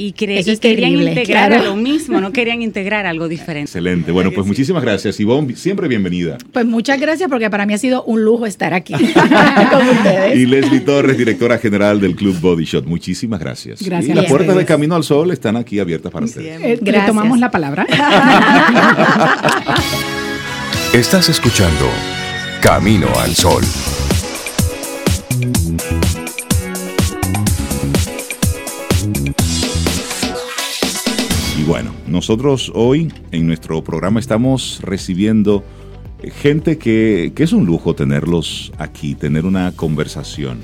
Y, 0.01 0.13
cre- 0.13 0.37
Eso 0.39 0.51
y 0.53 0.57
querían 0.57 0.91
terrible, 0.91 1.09
integrar 1.11 1.49
claro. 1.49 1.63
a 1.63 1.67
lo 1.67 1.75
mismo, 1.75 2.21
no 2.21 2.31
querían 2.33 2.61
integrar 2.61 3.05
algo 3.05 3.27
diferente. 3.27 3.63
Excelente. 3.69 4.13
Bueno, 4.13 4.31
pues 4.33 4.47
muchísimas 4.47 4.81
gracias, 4.81 5.19
Ivonne. 5.19 5.57
Siempre 5.57 5.89
bienvenida. 5.89 6.37
Pues 6.53 6.65
muchas 6.65 7.01
gracias 7.01 7.29
porque 7.29 7.49
para 7.49 7.65
mí 7.65 7.73
ha 7.73 7.77
sido 7.77 8.03
un 8.05 8.23
lujo 8.23 8.45
estar 8.45 8.73
aquí 8.73 8.93
con 9.73 9.89
ustedes. 9.89 10.37
Y 10.37 10.45
Leslie 10.45 10.79
Torres, 10.79 11.17
directora 11.17 11.57
general 11.57 11.99
del 11.99 12.15
Club 12.15 12.39
Body 12.39 12.63
Shot. 12.63 12.85
Muchísimas 12.85 13.41
gracias. 13.41 13.81
Gracias 13.81 14.11
Y 14.11 14.13
las 14.21 14.25
puertas 14.27 14.55
de. 14.55 14.65
Camino 14.65 14.95
al 14.95 15.03
Sol 15.03 15.31
están 15.31 15.57
aquí 15.57 15.79
abiertas 15.79 16.11
para 16.13 16.25
ustedes. 16.25 16.61
Eh, 16.61 16.69
le 16.81 16.91
Gracias. 16.91 17.07
tomamos 17.07 17.37
la 17.39 17.51
palabra. 17.51 17.85
Estás 20.93 21.27
escuchando 21.29 21.89
Camino 22.61 23.07
al 23.19 23.35
Sol. 23.35 23.63
Nosotros 32.09 32.71
hoy 32.73 33.11
en 33.31 33.45
nuestro 33.47 33.83
programa 33.83 34.19
estamos 34.19 34.79
recibiendo 34.81 35.63
eh, 36.21 36.31
gente 36.31 36.77
que, 36.77 37.31
que 37.35 37.43
es 37.43 37.53
un 37.53 37.65
lujo 37.65 37.93
tenerlos 37.93 38.71
aquí, 38.77 39.15
tener 39.15 39.45
una 39.45 39.71
conversación. 39.73 40.59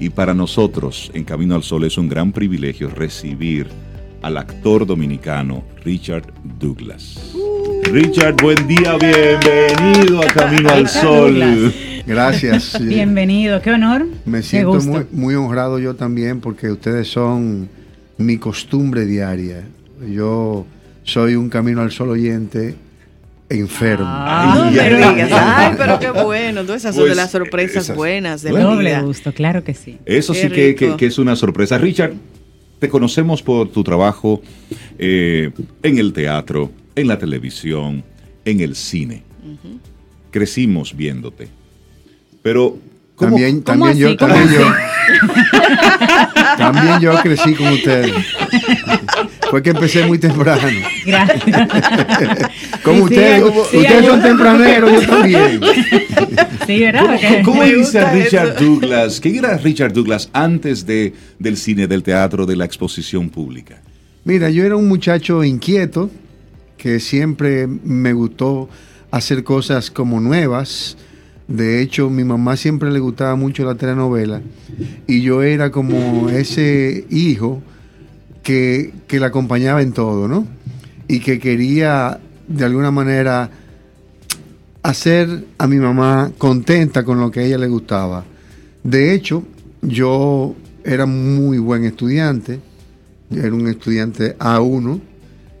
Y 0.00 0.10
para 0.10 0.34
nosotros 0.34 1.10
en 1.14 1.24
Camino 1.24 1.54
al 1.54 1.62
Sol 1.62 1.84
es 1.84 1.98
un 1.98 2.08
gran 2.08 2.32
privilegio 2.32 2.88
recibir 2.88 3.68
al 4.22 4.36
actor 4.36 4.86
dominicano 4.86 5.62
Richard 5.84 6.32
Douglas. 6.58 7.34
Richard, 7.84 8.36
buen 8.42 8.66
día, 8.66 8.96
bienvenido 8.96 10.22
a 10.22 10.26
Camino 10.26 10.70
al 10.70 10.84
Richard 10.84 11.02
Sol. 11.02 11.38
Douglas. 11.38 11.74
Gracias. 12.06 12.78
Bienvenido, 12.88 13.60
qué 13.60 13.72
honor. 13.72 14.06
Me 14.24 14.42
siento 14.42 14.80
muy, 14.80 15.06
muy 15.12 15.34
honrado 15.34 15.78
yo 15.78 15.94
también 15.94 16.40
porque 16.40 16.70
ustedes 16.70 17.08
son 17.08 17.68
mi 18.16 18.38
costumbre 18.38 19.04
diaria. 19.04 19.64
Yo 20.10 20.64
soy 21.08 21.34
un 21.34 21.48
camino 21.48 21.80
al 21.82 21.90
sol 21.90 22.10
oyente 22.10 22.74
enfermo. 23.48 24.04
Ah, 24.06 24.52
Ay, 24.52 24.74
no 24.76 24.82
ay, 24.82 24.90
me 24.90 25.04
ay. 25.04 25.14
digas. 25.14 25.30
Ay, 25.32 25.74
pero 25.78 25.98
qué 25.98 26.10
bueno. 26.10 26.62
Todas 26.64 26.82
esas 26.82 26.94
son 26.94 27.04
Pues, 27.04 27.12
de 27.12 27.16
las 27.16 27.30
sorpresas 27.30 27.84
esas- 27.84 27.96
buenas 27.96 28.42
de 28.42 28.50
la 28.50 28.60
Bueno. 28.60 28.74
Doble 28.74 28.90
vida. 28.90 29.00
gusto, 29.00 29.32
claro 29.32 29.64
que 29.64 29.72
sí. 29.74 29.98
Eso 30.04 30.32
Qué 30.34 30.42
sí 30.42 30.48
que, 30.50 30.74
que- 30.74 30.84
rico. 30.86 30.96
que 30.98 31.06
es 31.06 31.18
una 31.18 31.34
sorpresa. 31.34 31.78
Richard, 31.78 32.12
te 32.78 32.88
conocemos 32.90 33.42
por 33.42 33.70
tu 33.70 33.82
trabajo 33.82 34.42
eh, 34.98 35.50
en 35.82 35.98
el 35.98 36.12
teatro, 36.12 36.70
en 36.94 37.08
la 37.08 37.18
televisión, 37.18 38.04
en 38.44 38.60
el 38.60 38.76
cine. 38.76 39.22
Crecimos 40.30 40.94
viéndote. 40.94 41.48
Pero, 42.42 42.76
¿cómo- 43.16 43.30
También, 43.36 43.62
cómo 43.62 43.86
también 43.86 43.90
así? 43.92 44.00
yo, 44.00 44.16
¿Cómo 44.18 44.34
también 44.34 44.60
yo, 44.60 44.66
también 46.58 47.00
yo 47.00 47.14
crecí 47.22 47.54
con 47.54 47.68
ustedes. 47.68 48.12
Fue 49.50 49.62
que 49.62 49.70
empecé 49.70 50.06
muy 50.06 50.18
temprano. 50.18 50.60
Gracias. 51.06 51.42
Como 52.82 52.98
Sí, 53.08 53.14
ustedes, 53.14 53.44
sí, 53.44 53.60
sí, 53.70 53.76
ustedes 53.78 54.06
son 54.06 54.22
tempraneros, 54.22 54.92
yo 54.92 55.00
también. 55.08 55.60
Sí, 56.66 56.80
¿verdad? 56.80 57.18
¿Cómo 57.44 57.62
dice 57.64 58.04
Richard 58.10 58.56
eso. 58.56 58.64
Douglas? 58.64 59.20
¿Quién 59.20 59.36
era 59.36 59.56
Richard 59.56 59.92
Douglas 59.92 60.28
antes 60.32 60.84
de, 60.86 61.12
del 61.38 61.56
cine, 61.56 61.86
del 61.86 62.02
teatro, 62.02 62.44
de 62.46 62.56
la 62.56 62.64
exposición 62.64 63.30
pública? 63.30 63.80
Mira, 64.24 64.50
yo 64.50 64.64
era 64.64 64.76
un 64.76 64.86
muchacho 64.88 65.42
inquieto 65.44 66.10
que 66.76 67.00
siempre 67.00 67.66
me 67.66 68.12
gustó 68.12 68.68
hacer 69.10 69.42
cosas 69.44 69.90
como 69.90 70.20
nuevas. 70.20 70.96
De 71.46 71.80
hecho, 71.80 72.10
mi 72.10 72.24
mamá 72.24 72.56
siempre 72.58 72.90
le 72.90 72.98
gustaba 72.98 73.34
mucho 73.34 73.64
la 73.64 73.74
telenovela 73.74 74.42
y 75.06 75.22
yo 75.22 75.42
era 75.42 75.70
como 75.70 76.28
ese 76.28 77.06
hijo 77.08 77.62
que, 78.48 78.94
que 79.06 79.20
la 79.20 79.26
acompañaba 79.26 79.82
en 79.82 79.92
todo, 79.92 80.26
¿no? 80.26 80.46
Y 81.06 81.20
que 81.20 81.38
quería 81.38 82.18
de 82.46 82.64
alguna 82.64 82.90
manera 82.90 83.50
hacer 84.82 85.44
a 85.58 85.66
mi 85.66 85.76
mamá 85.76 86.32
contenta 86.38 87.04
con 87.04 87.20
lo 87.20 87.30
que 87.30 87.40
a 87.40 87.42
ella 87.42 87.58
le 87.58 87.68
gustaba. 87.68 88.24
De 88.82 89.12
hecho, 89.12 89.44
yo 89.82 90.56
era 90.82 91.04
muy 91.04 91.58
buen 91.58 91.84
estudiante, 91.84 92.58
yo 93.28 93.42
era 93.42 93.54
un 93.54 93.68
estudiante 93.68 94.38
A1 94.38 94.98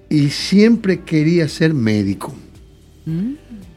y 0.08 0.30
siempre 0.30 1.00
quería 1.00 1.46
ser 1.46 1.74
médico. 1.74 2.34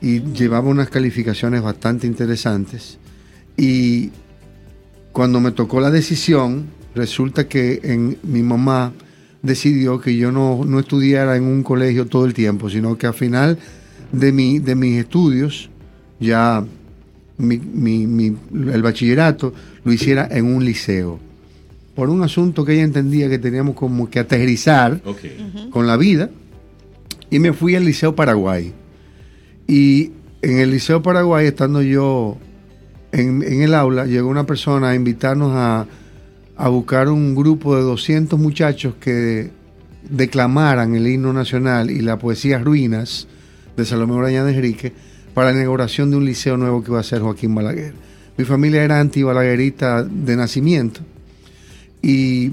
Y 0.01 0.21
llevaba 0.21 0.69
unas 0.69 0.89
calificaciones 0.89 1.61
bastante 1.61 2.07
interesantes. 2.07 2.97
Y 3.57 4.11
cuando 5.11 5.41
me 5.41 5.51
tocó 5.51 5.81
la 5.81 5.91
decisión, 5.91 6.67
resulta 6.95 7.47
que 7.47 7.79
en, 7.83 8.17
mi 8.23 8.41
mamá 8.43 8.93
decidió 9.41 9.99
que 9.99 10.15
yo 10.17 10.31
no, 10.31 10.63
no 10.65 10.79
estudiara 10.79 11.35
en 11.35 11.43
un 11.43 11.63
colegio 11.63 12.05
todo 12.07 12.25
el 12.25 12.33
tiempo, 12.33 12.69
sino 12.69 12.97
que 12.97 13.07
al 13.07 13.13
final 13.13 13.57
de, 14.11 14.31
mi, 14.31 14.59
de 14.59 14.75
mis 14.75 14.99
estudios 14.99 15.69
ya 16.19 16.63
mi- 17.37 17.57
mi- 17.59 18.05
mi- 18.05 18.35
el 18.71 18.81
bachillerato 18.83 19.53
lo 19.83 19.91
hiciera 19.93 20.27
en 20.29 20.45
un 20.45 20.63
liceo. 20.63 21.19
Por 21.95 22.09
un 22.09 22.21
asunto 22.23 22.63
que 22.63 22.73
ella 22.73 22.83
entendía 22.83 23.29
que 23.29 23.39
teníamos 23.39 23.75
como 23.75 24.09
que 24.09 24.19
aterrizar 24.19 25.01
con 25.71 25.87
la 25.87 25.97
vida. 25.97 26.29
Y 27.29 27.39
me 27.39 27.53
fui 27.53 27.75
al 27.75 27.85
Liceo 27.85 28.15
Paraguay. 28.15 28.73
Y 29.67 30.11
en 30.41 30.59
el 30.59 30.71
Liceo 30.71 31.01
Paraguay, 31.01 31.47
estando 31.47 31.81
yo 31.81 32.37
en, 33.11 33.41
en 33.43 33.61
el 33.61 33.73
aula, 33.73 34.05
llegó 34.05 34.29
una 34.29 34.45
persona 34.45 34.89
a 34.89 34.95
invitarnos 34.95 35.51
a, 35.55 35.85
a 36.61 36.69
buscar 36.69 37.09
un 37.09 37.33
grupo 37.33 37.75
de 37.75 37.81
200 37.81 38.39
muchachos 38.39 38.93
que 38.99 39.49
declamaran 40.07 40.93
el 40.93 41.07
himno 41.07 41.33
nacional 41.33 41.89
y 41.89 42.01
la 42.01 42.19
poesía 42.19 42.59
Ruinas 42.59 43.27
de 43.75 43.83
Salomé 43.83 44.29
de 44.29 44.37
Enrique 44.37 44.93
para 45.33 45.51
la 45.51 45.57
inauguración 45.57 46.11
de 46.11 46.17
un 46.17 46.25
liceo 46.25 46.57
nuevo 46.57 46.83
que 46.83 46.91
iba 46.91 46.99
a 46.99 47.03
ser 47.03 47.21
Joaquín 47.23 47.55
Balaguer. 47.55 47.95
Mi 48.37 48.45
familia 48.45 48.83
era 48.83 48.99
anti-balaguerita 48.99 50.03
de 50.03 50.35
nacimiento 50.35 51.01
y 51.99 52.51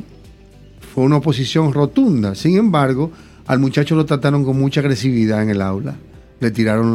fue 0.95 1.05
una 1.05 1.19
oposición 1.19 1.75
rotunda. 1.75 2.35
Sin 2.35 2.57
embargo, 2.57 3.13
al 3.47 3.59
muchacho 3.59 3.95
lo 3.95 4.07
trataron 4.07 4.43
con 4.43 4.59
mucha 4.59 4.81
agresividad 4.81 5.43
en 5.43 5.51
el 5.51 5.61
aula. 5.61 5.97
Le 6.41 6.51
tiraron 6.51 6.95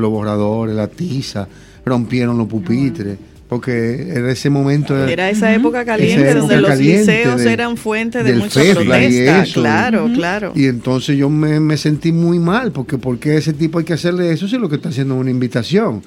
los 0.00 0.10
borradores, 0.10 0.74
la 0.74 0.88
tiza, 0.88 1.46
rompieron 1.84 2.38
los 2.38 2.48
pupitres, 2.48 3.18
porque 3.48 4.08
era 4.14 4.30
ese 4.30 4.50
momento... 4.50 4.94
de- 4.94 5.12
Era 5.12 5.30
esa 5.30 5.54
época 5.54 5.84
caliente 5.84 6.28
Esa 6.30 6.38
donde 6.40 6.60
los 6.60 6.70
caliente 6.70 7.16
liceos 7.16 7.40
de- 7.40 7.52
eran 7.52 7.76
fuente 7.78 8.22
de 8.22 8.34
mucha 8.34 8.60
protesta. 8.60 9.42
eso. 9.42 9.60
Claro, 9.62 10.10
claro. 10.14 10.52
Y 10.54 10.66
entonces 10.66 11.16
yo 11.16 11.30
me, 11.30 11.58
me 11.58 11.76
sentí 11.78 12.12
muy 12.12 12.38
mal, 12.38 12.72
porque 12.72 12.98
¿por 12.98 13.18
qué 13.18 13.36
ese 13.38 13.54
tipo 13.54 13.78
hay 13.78 13.84
que 13.86 13.94
hacerle 13.94 14.30
eso 14.32 14.46
si 14.48 14.58
lo 14.58 14.68
que 14.68 14.76
está 14.76 14.90
haciendo 14.90 15.14
es 15.14 15.20
una 15.22 15.30
invitación? 15.30 16.02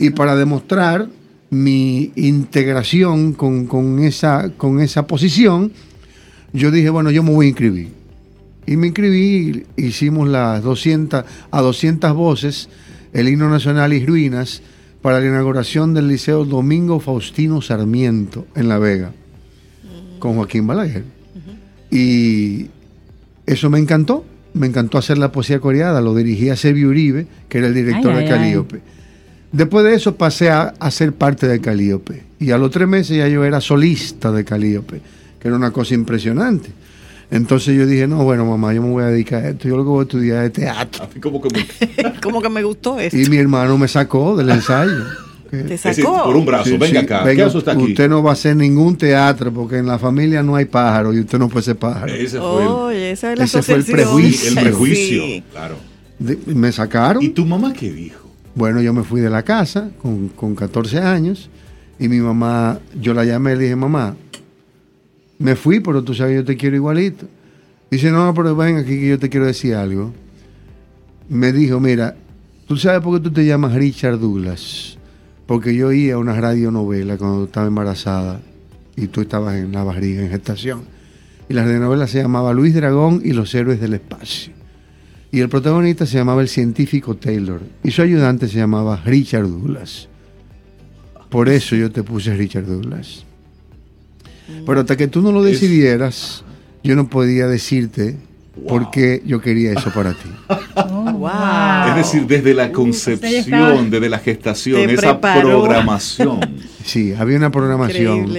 Y 0.00 0.10
para 0.10 0.34
demostrar 0.34 1.06
mi 1.50 2.10
integración 2.16 3.32
con, 3.34 3.66
con 3.66 4.00
esa, 4.00 4.50
con 4.56 4.80
esa 4.80 5.06
posición, 5.06 5.72
yo 6.52 6.70
dije, 6.72 6.90
bueno, 6.90 7.10
yo 7.12 7.22
me 7.22 7.30
voy 7.30 7.46
a 7.46 7.48
inscribir. 7.50 7.88
Y 8.66 8.76
me 8.76 8.88
inscribí, 8.88 9.64
hicimos 9.76 10.28
las 10.28 10.62
200, 10.62 11.24
a 11.50 11.60
200 11.60 12.14
voces, 12.14 12.68
el 13.12 13.28
himno 13.28 13.48
nacional 13.48 13.92
y 13.92 14.04
ruinas, 14.04 14.62
para 15.02 15.20
la 15.20 15.26
inauguración 15.26 15.94
del 15.94 16.08
Liceo 16.08 16.44
Domingo 16.44 17.00
Faustino 17.00 17.62
Sarmiento 17.62 18.46
en 18.54 18.68
La 18.68 18.78
Vega, 18.78 19.12
con 20.18 20.34
Joaquín 20.34 20.66
Balaguer. 20.66 21.04
Y 21.90 22.66
eso 23.46 23.70
me 23.70 23.78
encantó, 23.78 24.24
me 24.54 24.66
encantó 24.66 24.98
hacer 24.98 25.18
la 25.18 25.32
poesía 25.32 25.58
coreada, 25.60 26.00
lo 26.00 26.14
dirigía 26.14 26.56
Sergio 26.56 26.88
Uribe, 26.88 27.26
que 27.48 27.58
era 27.58 27.66
el 27.68 27.74
director 27.74 28.12
Ay, 28.12 28.16
de 28.16 28.24
ay, 28.24 28.24
ay. 28.24 28.30
Calíope. 28.30 28.80
Después 29.52 29.84
de 29.84 29.94
eso 29.94 30.14
pasé 30.16 30.50
a, 30.50 30.74
a 30.78 30.90
ser 30.90 31.12
parte 31.12 31.48
de 31.48 31.60
Calíope. 31.60 32.22
Y 32.38 32.52
a 32.52 32.58
los 32.58 32.70
tres 32.70 32.86
meses 32.86 33.16
ya 33.16 33.26
yo 33.26 33.44
era 33.44 33.60
solista 33.60 34.30
de 34.30 34.44
Calíope, 34.44 35.00
que 35.40 35.48
era 35.48 35.56
una 35.56 35.72
cosa 35.72 35.94
impresionante. 35.94 36.70
Entonces 37.30 37.76
yo 37.76 37.86
dije, 37.86 38.06
no, 38.08 38.24
bueno, 38.24 38.44
mamá, 38.44 38.72
yo 38.74 38.82
me 38.82 38.90
voy 38.90 39.04
a 39.04 39.06
dedicar 39.06 39.44
a 39.44 39.48
esto. 39.50 39.68
Yo 39.68 39.76
lo 39.76 39.84
que 39.84 39.88
voy 39.88 40.00
a 40.00 40.02
estudiar 40.02 40.44
es 40.44 40.52
teatro. 40.52 41.08
Como 41.22 41.40
que 41.40 41.48
me- 41.54 42.20
Como 42.20 42.42
que 42.42 42.48
me 42.48 42.62
gustó 42.62 42.98
esto. 42.98 43.16
Y 43.16 43.26
mi 43.28 43.36
hermano 43.36 43.78
me 43.78 43.86
sacó 43.88 44.36
del 44.36 44.50
ensayo. 44.50 45.04
Te 45.50 45.64
decir, 45.64 45.94
sacó. 45.94 46.24
por 46.24 46.36
un 46.36 46.46
brazo, 46.46 46.64
Sí, 46.70 46.70
venga 46.76 46.86
sí, 46.86 46.96
acá. 47.06 47.24
venga, 47.24 47.34
¿Qué 47.34 47.42
hace 47.48 47.58
usted 47.58 47.72
aquí? 47.72 47.82
Usted 47.82 48.08
no 48.08 48.22
va 48.22 48.30
a 48.30 48.32
hacer 48.34 48.54
ningún 48.56 48.96
teatro 48.96 49.52
porque 49.52 49.78
en 49.78 49.86
la 49.86 49.98
familia 49.98 50.44
no 50.44 50.54
hay 50.54 50.64
pájaro 50.66 51.12
y 51.12 51.18
usted 51.20 51.38
no 51.40 51.48
puede 51.48 51.64
ser 51.64 51.76
pájaro. 51.76 52.12
Ese 52.12 52.38
fue 52.38 52.62
el, 52.62 52.68
Oye, 52.68 53.10
esa 53.12 53.32
es 53.32 53.38
la 53.38 53.44
Ese 53.46 53.62
fue 53.62 53.74
el 53.76 53.84
prejuicio. 53.84 54.48
el 54.50 54.54
Sí. 54.54 54.60
prejuicio. 54.60 55.22
Claro. 55.50 55.76
De- 56.20 56.38
me 56.54 56.70
sacaron. 56.70 57.20
¿Y 57.22 57.30
tu 57.30 57.44
mamá 57.46 57.72
qué 57.72 57.90
dijo? 57.92 58.28
Bueno, 58.54 58.80
yo 58.80 58.92
me 58.92 59.02
fui 59.02 59.20
de 59.20 59.30
la 59.30 59.42
casa 59.42 59.90
con, 60.00 60.28
con 60.28 60.54
14 60.54 60.98
años 60.98 61.48
y 61.98 62.06
mi 62.08 62.20
mamá, 62.20 62.78
yo 63.00 63.12
la 63.14 63.24
llamé 63.24 63.52
y 63.52 63.56
le 63.56 63.62
dije, 63.64 63.76
mamá, 63.76 64.14
me 65.40 65.56
fui, 65.56 65.80
pero 65.80 66.04
tú 66.04 66.14
sabes, 66.14 66.36
yo 66.36 66.44
te 66.44 66.54
quiero 66.54 66.76
igualito. 66.76 67.26
Dice, 67.90 68.10
no, 68.10 68.32
pero 68.34 68.54
ven 68.54 68.76
aquí 68.76 69.00
que 69.00 69.08
yo 69.08 69.18
te 69.18 69.30
quiero 69.30 69.46
decir 69.46 69.74
algo. 69.74 70.12
Me 71.30 71.50
dijo, 71.50 71.80
mira, 71.80 72.14
tú 72.68 72.76
sabes 72.76 73.00
por 73.00 73.16
qué 73.16 73.24
tú 73.24 73.32
te 73.32 73.46
llamas 73.46 73.72
Richard 73.72 74.18
Douglas. 74.18 74.98
Porque 75.46 75.74
yo 75.74 75.88
oía 75.88 76.18
una 76.18 76.38
radionovela 76.38 77.16
cuando 77.16 77.44
estaba 77.44 77.66
embarazada 77.66 78.42
y 78.96 79.06
tú 79.06 79.22
estabas 79.22 79.56
en 79.56 79.72
la 79.72 79.82
barriga, 79.82 80.22
en 80.22 80.28
gestación. 80.28 80.82
Y 81.48 81.54
la 81.54 81.64
radionovela 81.64 82.06
se 82.06 82.20
llamaba 82.20 82.52
Luis 82.52 82.74
Dragón 82.74 83.22
y 83.24 83.32
los 83.32 83.54
héroes 83.54 83.80
del 83.80 83.94
espacio. 83.94 84.52
Y 85.32 85.40
el 85.40 85.48
protagonista 85.48 86.04
se 86.04 86.18
llamaba 86.18 86.42
el 86.42 86.48
científico 86.48 87.16
Taylor. 87.16 87.62
Y 87.82 87.92
su 87.92 88.02
ayudante 88.02 88.46
se 88.46 88.58
llamaba 88.58 89.00
Richard 89.06 89.48
Douglas. 89.48 90.06
Por 91.30 91.48
eso 91.48 91.76
yo 91.76 91.90
te 91.90 92.02
puse 92.02 92.34
Richard 92.34 92.66
Douglas. 92.66 93.24
Pero 94.66 94.80
hasta 94.80 94.96
que 94.96 95.08
tú 95.08 95.20
no 95.22 95.32
lo 95.32 95.44
Es- 95.46 95.60
decidieras, 95.60 96.44
yo 96.84 96.96
no 96.96 97.08
podía 97.08 97.46
decirte 97.46 98.16
por 98.68 98.90
qué 98.90 99.22
yo 99.24 99.40
quería 99.40 99.72
eso 99.72 99.90
para 99.92 100.12
ti. 100.12 100.28
Oh, 100.76 101.12
Wow. 101.20 101.90
Es 101.90 101.96
decir, 101.96 102.26
desde 102.26 102.54
la 102.54 102.64
estaba- 102.66 102.72
concepción, 102.84 103.90
desde 103.90 104.08
la 104.08 104.18
gestación, 104.18 104.88
esa 104.90 105.20
programación. 105.20 106.40
Sí, 106.84 107.12
había 107.12 107.36
una 107.36 107.50
programación 107.50 108.34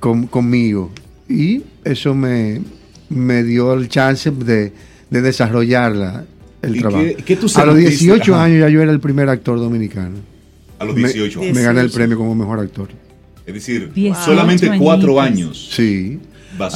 con- 0.00 0.26
conmigo. 0.26 0.90
Y 1.28 1.62
eso 1.84 2.14
me, 2.14 2.62
me 3.10 3.42
dio 3.44 3.74
el 3.74 3.88
chance 3.88 4.30
de, 4.30 4.72
de 5.10 5.20
desarrollar 5.22 5.94
la- 5.94 6.24
el 6.62 6.76
¿Y 6.76 6.80
trabajo. 6.80 7.04
qué- 7.04 7.16
qué 7.24 7.36
tú 7.36 7.46
A 7.54 7.64
los 7.66 7.74
sentiste? 7.76 8.04
18 8.06 8.34
Ajá. 8.34 8.44
años 8.44 8.60
ya 8.60 8.68
yo 8.70 8.80
era 8.80 8.90
el 8.92 9.00
primer 9.00 9.28
actor 9.28 9.58
dominicano. 9.58 10.16
a 10.78 10.84
los 10.84 10.96
Me- 10.96 11.02
18 11.12 11.40
Me, 11.40 11.46
gané 11.62 11.80
el 11.80 11.86
18. 11.88 11.94
premio 11.94 12.16
como 12.18 12.34
mejor 12.34 12.58
actor. 12.60 12.88
Es 13.46 13.54
decir, 13.54 13.90
18 13.92 14.24
solamente 14.24 14.70
cuatro 14.78 15.20
años 15.20 15.70
Sí. 15.72 16.18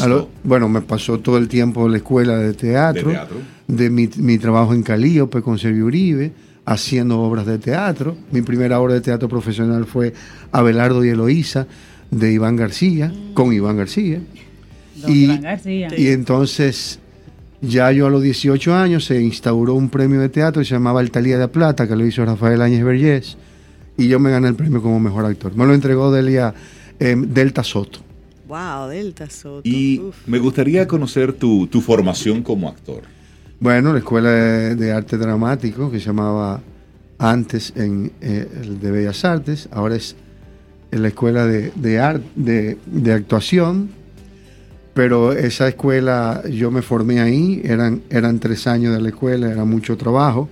lo- 0.09 0.29
bueno, 0.43 0.69
me 0.69 0.81
pasó 0.83 1.19
todo 1.21 1.39
el 1.39 1.49
tiempo 1.49 1.87
en 1.87 1.93
la 1.93 1.99
escuela 1.99 2.37
de 2.39 2.55
teatro, 2.55 3.09
de 3.09 3.15
teatro. 3.15 3.37
de 3.69 3.91
mi, 3.91 4.09
mi 4.17 4.39
trabajo 4.39 4.75
en 4.75 4.83
Calíope 4.83 5.43
con 5.43 5.59
Sergio 5.59 5.87
Uribe, 5.87 6.33
haciendo 6.65 7.21
obras 7.21 7.47
de 7.47 7.59
teatro. 7.59 8.17
Mi 8.33 8.43
primera 8.43 8.81
obra 8.81 8.95
de 8.95 9.01
teatro 9.01 9.29
profesional 9.29 9.85
fue 9.87 10.13
Abelardo 10.51 11.05
y 11.05 11.11
Eloísa, 11.11 11.67
de 12.11 12.33
Iván 12.33 12.57
García, 12.57 13.13
con 13.35 13.53
Iván 13.53 13.77
García. 13.77 14.21
Don 15.03 15.11
Y- 15.13 15.25
Iván 15.25 15.43
García. 15.43 15.89
Y 15.97 16.09
entonces, 16.09 16.99
ya 17.61 17.91
yo 17.93 18.07
a 18.07 18.11
los 18.11 18.23
18 18.23 18.75
años 18.75 19.05
se 19.05 19.21
instauró 19.21 19.75
un 19.75 19.89
premio 19.91 20.21
de 20.21 20.29
teatro 20.29 20.61
que 20.63 20.67
se 20.67 20.75
llamaba 20.75 21.01
El 21.01 21.11
Talía 21.11 21.39
de 21.39 21.49
Plata, 21.49 21.87
que 21.87 21.95
lo 21.97 22.05
hizo 22.07 22.25
Rafael 22.25 22.63
Áñez 22.63 22.83
Vergés, 22.85 23.37
y 23.97 24.09
yo 24.09 24.19
me 24.21 24.31
gané 24.31 24.49
el 24.49 24.55
premio 24.55 24.83
como 24.83 25.01
mejor 25.01 25.25
actor. 25.25 25.55
Me 25.57 25.67
lo 25.67 25.75
entregó 25.75 26.11
Delia 26.13 26.55
eh, 26.99 27.15
Delta 27.17 27.63
Soto. 27.65 28.01
Wow, 28.49 28.89
Delta 28.89 29.29
Soto. 29.29 29.63
Y 29.65 29.99
Uf. 30.01 30.17
me 30.27 30.39
gustaría 30.39 30.87
conocer 30.87 31.33
tu, 31.33 31.67
tu 31.67 31.81
formación 31.81 32.43
como 32.43 32.69
actor. 32.69 33.03
Bueno, 33.59 33.93
la 33.93 33.99
escuela 34.01 34.31
de, 34.31 34.75
de 34.77 34.93
arte 34.93 35.17
dramático, 35.17 35.91
que 35.91 35.99
se 35.99 36.07
llamaba 36.07 36.61
antes 37.19 37.73
en 37.75 38.13
eh, 38.21 38.47
el 38.63 38.79
de 38.81 38.91
Bellas 38.91 39.25
Artes, 39.25 39.69
ahora 39.73 39.97
es 39.97 40.15
en 40.93 41.03
la 41.03 41.09
escuela 41.09 41.47
de, 41.47 41.73
de, 41.75 41.99
art- 41.99 42.23
de, 42.37 42.77
de 42.87 43.13
actuación, 43.13 43.89
pero 44.95 45.33
esa 45.33 45.69
escuela 45.69 46.43
yo 46.51 46.71
me 46.71 46.83
formé 46.83 47.21
ahí, 47.21 47.61
eran, 47.65 48.03
eran 48.11 48.39
tres 48.39 48.67
años 48.67 48.95
de 48.95 49.01
la 49.01 49.09
escuela, 49.09 49.51
era 49.51 49.65
mucho 49.65 49.97
trabajo, 49.97 50.49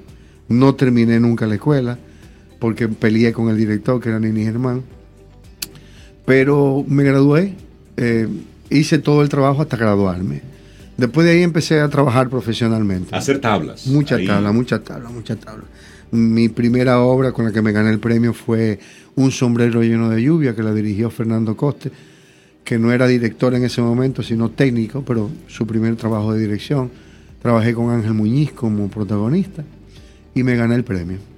no 0.49 0.75
terminé 0.75 1.21
nunca 1.21 1.47
la 1.47 1.55
escuela, 1.55 1.99
porque 2.65 2.89
peleé 2.89 3.31
con 3.35 3.51
el 3.51 3.59
director, 3.59 4.01
que 4.01 4.09
era 4.09 4.19
Nini 4.19 4.43
Germán, 4.43 4.81
pero 6.25 6.83
me 6.89 7.05
gradué, 7.05 7.53
eh, 7.99 8.27
hice 8.71 8.99
todo 8.99 9.21
el 9.21 9.29
trabajo 9.29 9.61
hasta 9.61 9.77
graduarme. 9.77 10.41
Después 10.97 11.27
de 11.27 11.33
ahí 11.35 11.43
empecé 11.43 11.79
a 11.81 11.91
trabajar 11.91 12.31
profesionalmente. 12.31 13.15
Hacer 13.15 13.39
tablas. 13.39 13.87
Mucha 13.87 14.17
Ahí. 14.17 14.27
tabla, 14.27 14.51
mucha 14.53 14.83
tabla, 14.83 15.11
mucha 15.11 15.37
tabla. 15.37 15.65
Mi 16.11 16.49
primera 16.49 17.01
obra 17.01 17.33
con 17.33 17.45
la 17.45 17.53
que 17.53 17.61
me 17.61 17.71
gané 17.71 17.91
el 17.91 17.99
premio 17.99 18.33
fue 18.33 18.79
Un 19.15 19.31
sombrero 19.31 19.83
lleno 19.83 20.09
de 20.09 20.23
lluvia, 20.23 20.57
que 20.57 20.63
la 20.63 20.73
dirigió 20.73 21.11
Fernando 21.11 21.59
Coste, 21.59 21.93
que 22.65 22.79
no 22.79 22.93
era 22.93 23.07
director 23.07 23.55
en 23.55 23.65
ese 23.65 23.83
momento, 23.83 24.23
sino 24.23 24.49
técnico, 24.53 25.05
pero 25.07 25.31
su 25.49 25.67
primer 25.67 25.97
trabajo 25.97 26.33
de 26.33 26.41
dirección. 26.41 26.91
Trabajé 27.43 27.75
con 27.75 27.91
Ángel 27.91 28.15
Muñiz 28.15 28.53
como 28.53 28.89
protagonista 28.89 29.63
y 30.35 30.43
me 30.43 30.57
gané 30.57 30.77
el 30.77 30.85
premio. 30.85 31.34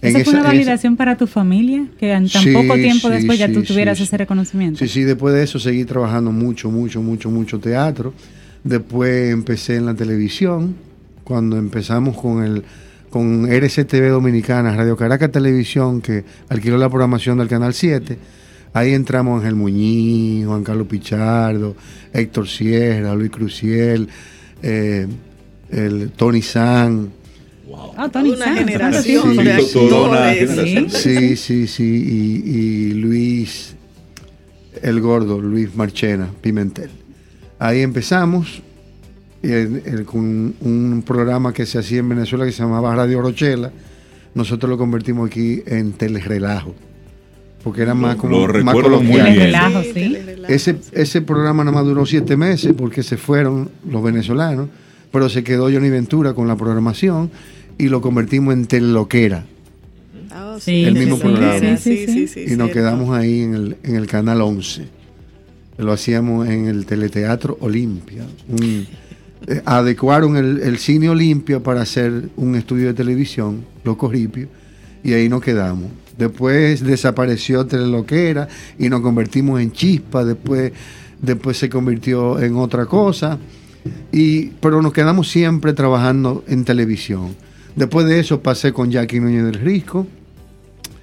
¿Esa 0.00 0.20
fue 0.24 0.32
una 0.34 0.40
esa- 0.40 0.48
validación 0.48 0.96
para 0.96 1.16
tu 1.16 1.26
familia? 1.26 1.86
Que 1.98 2.12
en 2.12 2.28
tan 2.28 2.42
Sí, 2.42 2.52
poco 2.52 2.74
tiempo 2.74 3.08
sí, 3.08 3.14
después 3.14 3.38
ya 3.38 3.52
tú 3.52 3.62
tuvieras 3.62 4.00
ese 4.00 4.16
reconocimiento. 4.16 4.78
Sí, 4.78 4.88
sí, 4.88 5.02
después 5.02 5.34
de 5.34 5.42
eso 5.42 5.58
seguí 5.58 5.84
trabajando 5.84 6.30
mucho, 6.32 6.70
mucho, 6.70 7.02
mucho, 7.02 7.30
mucho 7.30 7.58
teatro. 7.58 8.12
Después 8.64 9.32
empecé 9.32 9.76
en 9.76 9.86
la 9.86 9.94
televisión, 9.94 10.74
cuando 11.24 11.56
empezamos 11.56 12.16
con 12.16 12.44
el 12.44 12.62
con 13.10 13.46
RCTV 13.50 14.10
Dominicana, 14.10 14.76
Radio 14.76 14.94
Caracas 14.94 15.32
Televisión, 15.32 16.02
que 16.02 16.24
alquiló 16.50 16.76
la 16.76 16.90
programación 16.90 17.38
del 17.38 17.48
Canal 17.48 17.72
7. 17.72 18.18
Ahí 18.74 18.92
entramos 18.92 19.40
Ángel 19.40 19.54
Muñiz, 19.54 20.44
Juan 20.46 20.62
Carlos 20.62 20.86
Pichardo, 20.88 21.74
Héctor 22.12 22.46
Sierra, 22.46 23.14
Luis 23.14 23.30
Cruciel, 23.30 24.08
eh, 24.62 25.06
el 25.70 26.10
Tony 26.10 26.42
San, 26.42 27.08
Wow. 27.68 27.92
Ah, 27.98 28.10
una 28.14 28.54
generación 28.54 29.36
de 29.36 29.52
actores. 29.52 30.92
Sí, 30.92 31.36
sí, 31.36 31.66
sí. 31.66 31.84
Y, 31.84 32.50
y, 32.50 32.92
Luis, 32.94 33.74
el 34.82 35.00
gordo, 35.00 35.38
Luis 35.38 35.74
Marchena, 35.76 36.30
Pimentel. 36.40 36.90
Ahí 37.58 37.82
empezamos 37.82 38.62
con 40.06 40.54
un 40.60 41.02
programa 41.06 41.52
que 41.52 41.66
se 41.66 41.78
hacía 41.78 41.98
en 41.98 42.08
Venezuela 42.08 42.46
que 42.46 42.52
se 42.52 42.62
llamaba 42.62 42.94
Radio 42.94 43.20
Rochela. 43.20 43.70
Nosotros 44.34 44.70
lo 44.70 44.78
convertimos 44.78 45.28
aquí 45.28 45.62
en 45.66 45.92
Telerelajo 45.92 46.74
porque 47.62 47.82
era 47.82 47.92
más 47.92 48.16
como 48.16 48.46
lo 48.46 48.64
más 48.64 48.76
muy 49.02 49.20
bien. 49.20 49.52
Ese, 50.48 50.76
ese 50.92 51.20
programa 51.20 51.64
nada 51.64 51.76
más 51.76 51.84
duró 51.84 52.06
siete 52.06 52.36
meses 52.36 52.72
porque 52.76 53.02
se 53.02 53.18
fueron 53.18 53.68
los 53.86 54.02
venezolanos, 54.02 54.68
pero 55.12 55.28
se 55.28 55.44
quedó 55.44 55.64
Johnny 55.64 55.90
Ventura 55.90 56.32
con 56.32 56.48
la 56.48 56.56
programación 56.56 57.30
y 57.78 57.88
lo 57.88 58.00
convertimos 58.00 58.54
en 58.54 58.66
Teleloquera. 58.66 59.44
Oh, 60.34 60.58
el 60.66 60.94
mismo 60.94 61.18
programa. 61.18 61.78
y 61.84 62.56
nos 62.56 62.70
quedamos 62.70 63.16
ahí 63.16 63.42
en 63.42 63.54
el, 63.54 63.76
en 63.82 63.94
el 63.96 64.06
canal 64.06 64.42
11. 64.42 64.86
Lo 65.78 65.92
hacíamos 65.92 66.48
en 66.48 66.66
el 66.66 66.84
Teleteatro 66.84 67.56
Olimpia. 67.60 68.24
Eh, 69.46 69.62
adecuaron 69.64 70.36
el, 70.36 70.60
el, 70.60 70.78
cine 70.78 71.08
Olimpia 71.08 71.62
para 71.62 71.82
hacer 71.82 72.28
un 72.36 72.56
estudio 72.56 72.88
de 72.88 72.94
televisión, 72.94 73.64
Loco 73.84 74.08
Ripio, 74.10 74.48
y 75.04 75.12
ahí 75.12 75.28
nos 75.28 75.40
quedamos. 75.40 75.90
Después 76.18 76.82
desapareció 76.82 77.64
Teleloquera 77.64 78.48
y 78.76 78.88
nos 78.88 79.00
convertimos 79.00 79.60
en 79.60 79.70
Chispa. 79.70 80.24
Después, 80.24 80.72
después 81.22 81.56
se 81.56 81.68
convirtió 81.70 82.40
en 82.40 82.56
otra 82.56 82.86
cosa. 82.86 83.38
Y, 84.10 84.46
pero 84.60 84.82
nos 84.82 84.92
quedamos 84.92 85.30
siempre 85.30 85.72
trabajando 85.72 86.44
en 86.48 86.64
televisión. 86.64 87.36
Después 87.78 88.06
de 88.06 88.18
eso 88.18 88.42
pasé 88.42 88.72
con 88.72 88.90
Jackie 88.90 89.20
Núñez 89.20 89.44
del 89.44 89.54
Risco. 89.54 90.04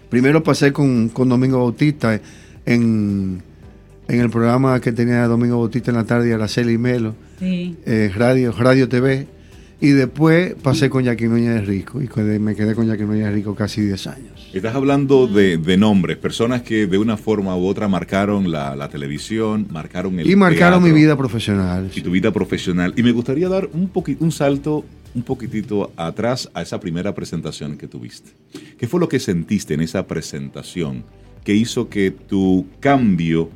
Primero 0.10 0.44
pasé 0.44 0.74
con, 0.74 1.10
Domingo 1.14 1.60
Bautista 1.60 2.20
en, 2.66 3.42
el 4.10 4.30
programa 4.30 4.82
que 4.82 4.92
tenía 4.92 5.26
Domingo 5.26 5.58
Bautista 5.58 5.92
en 5.92 5.96
la 5.96 6.04
tarde, 6.04 6.34
Araceli 6.34 6.78
Melo, 6.78 7.16
eh, 7.40 8.12
Radio, 8.14 8.52
Radio 8.52 8.90
TV. 8.90 9.26
Y 9.80 9.92
después 9.92 10.56
pasé 10.62 10.90
con 10.90 11.06
Jackie 11.06 11.28
Núñez 11.28 11.54
de 11.54 11.62
Rico 11.62 12.02
y 12.02 12.10
me 12.40 12.56
quedé 12.56 12.76
con 12.76 12.88
Jackie 12.88 13.04
Núñez 13.04 13.28
de 13.28 13.32
Rico 13.32 13.56
casi 13.56 13.80
10 13.80 14.08
años. 14.08 14.50
Estás 14.54 14.76
hablando 14.76 15.28
de, 15.28 15.78
nombres, 15.78 16.18
personas 16.18 16.62
que 16.62 16.88
de 16.88 16.98
una 16.98 17.16
forma 17.16 17.56
u 17.56 17.68
otra 17.68 17.88
marcaron 17.88 18.52
la, 18.52 18.90
televisión, 18.90 19.66
marcaron 19.72 20.20
el 20.20 20.30
Y 20.30 20.36
marcaron 20.36 20.84
mi 20.84 20.92
vida 20.92 21.16
profesional. 21.16 21.90
Y 21.96 22.02
tu 22.02 22.12
vida 22.12 22.34
profesional. 22.34 22.94
Y 22.98 23.04
me 23.04 23.14
gustaría 23.14 23.48
dar 23.48 23.70
un, 23.72 23.90
un 24.20 24.32
salto 24.34 24.84
un 25.16 25.24
poquitito 25.24 25.92
atrás 25.96 26.50
a 26.54 26.62
esa 26.62 26.80
primera 26.80 27.16
presentación 27.16 27.78
que 27.78 27.88
tuviste. 27.88 28.32
¿Qué 28.78 28.88
fue 28.88 29.00
lo 29.00 29.08
que 29.08 29.20
sentiste 29.20 29.74
en 29.74 29.82
esa 29.82 30.06
presentación 30.06 31.04
que 31.44 31.56
hizo 31.56 31.90
que 31.90 32.12
tu 32.12 32.68
cambio 32.82 33.50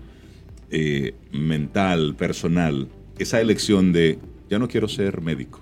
eh, 0.72 1.13
mental, 1.34 2.15
personal, 2.15 2.88
esa 3.17 3.41
elección 3.41 3.91
de 3.91 4.17
ya 4.50 4.58
no 4.58 4.67
quiero 4.67 4.88
ser 4.88 5.22
médico, 5.22 5.60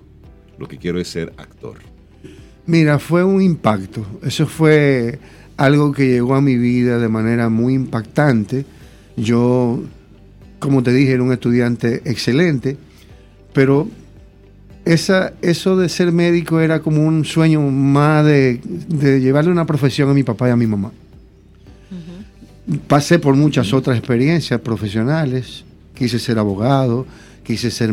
lo 0.58 0.68
que 0.68 0.78
quiero 0.78 1.00
es 1.00 1.08
ser 1.08 1.32
actor? 1.36 1.78
Mira, 2.66 2.98
fue 2.98 3.24
un 3.24 3.42
impacto. 3.42 4.06
Eso 4.22 4.46
fue 4.46 5.18
algo 5.56 5.90
que 5.92 6.06
llegó 6.06 6.34
a 6.34 6.40
mi 6.40 6.56
vida 6.56 6.98
de 6.98 7.08
manera 7.08 7.48
muy 7.48 7.74
impactante. 7.74 8.64
Yo, 9.16 9.82
como 10.60 10.82
te 10.82 10.92
dije, 10.92 11.12
era 11.12 11.22
un 11.22 11.32
estudiante 11.32 12.02
excelente, 12.04 12.76
pero 13.52 13.88
esa, 14.88 15.34
eso 15.42 15.76
de 15.76 15.90
ser 15.90 16.12
médico 16.12 16.60
era 16.60 16.80
como 16.80 17.06
un 17.06 17.26
sueño 17.26 17.60
más 17.60 18.24
de, 18.24 18.58
llevarle 19.20 19.50
una 19.50 19.66
profesión 19.66 20.08
a 20.08 20.14
mi 20.14 20.22
papá 20.22 20.48
y 20.48 20.50
a 20.50 20.56
mi 20.56 20.66
mamá. 20.66 20.92
Pasé 22.86 23.18
por 23.18 23.34
muchas 23.34 23.72
otras 23.74 23.98
experiencias 23.98 24.60
profesionales, 24.60 25.64
quise 25.94 26.18
ser 26.18 26.38
abogado, 26.38 27.06
quise 27.42 27.70
ser 27.70 27.92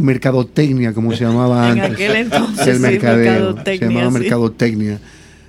mercadotecnia, 0.00 0.94
como 0.94 1.12
se 1.12 1.24
llamaba 1.24 1.68
antes. 1.70 1.84
En 1.84 1.92
aquel 1.92 2.16
entonces, 2.16 2.66
el 2.66 2.80
mercadeo, 2.80 3.56
se 3.64 3.78
llamaba 3.78 4.10
mercadotecnia. 4.10 5.00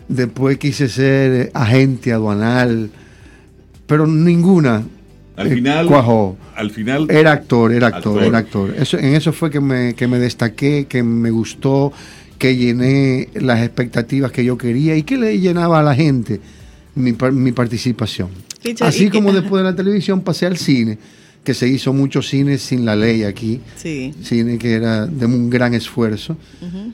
Después 0.09 0.57
quise 0.57 0.89
ser 0.89 1.49
agente 1.53 2.11
aduanal, 2.11 2.89
pero 3.87 4.05
ninguna 4.05 4.83
al 5.37 5.47
eh, 5.47 5.55
final, 5.55 5.87
cuajó. 5.87 6.37
Al 6.55 6.71
final. 6.71 7.07
Era 7.09 7.33
actor, 7.33 7.73
era 7.73 7.87
actor, 7.87 8.23
era 8.23 8.37
actor. 8.37 8.73
Eso, 8.77 8.97
en 8.97 9.15
eso 9.15 9.33
fue 9.33 9.49
que 9.49 9.59
me, 9.59 9.93
que 9.93 10.07
me 10.07 10.19
destaqué, 10.19 10.85
que 10.85 11.03
me 11.03 11.29
gustó, 11.29 11.91
que 12.37 12.55
llené 12.55 13.29
las 13.35 13.61
expectativas 13.61 14.31
que 14.31 14.43
yo 14.43 14.57
quería 14.57 14.95
y 14.95 15.03
que 15.03 15.17
le 15.17 15.39
llenaba 15.39 15.79
a 15.79 15.83
la 15.83 15.95
gente 15.95 16.39
mi, 16.95 17.13
mi 17.31 17.51
participación. 17.51 18.29
Así 18.81 19.09
como 19.09 19.31
después 19.31 19.63
de 19.63 19.69
la 19.69 19.75
televisión 19.75 20.21
pasé 20.21 20.45
al 20.45 20.57
cine 20.57 20.97
que 21.45 21.53
se 21.53 21.67
hizo 21.67 21.93
muchos 21.93 22.27
cines 22.27 22.61
sin 22.61 22.85
la 22.85 22.95
ley 22.95 23.23
aquí, 23.23 23.61
sí. 23.75 24.13
cine 24.23 24.57
que 24.57 24.73
era 24.73 25.05
de 25.05 25.27
un 25.27 25.49
gran 25.49 25.75
esfuerzo. 25.75 26.35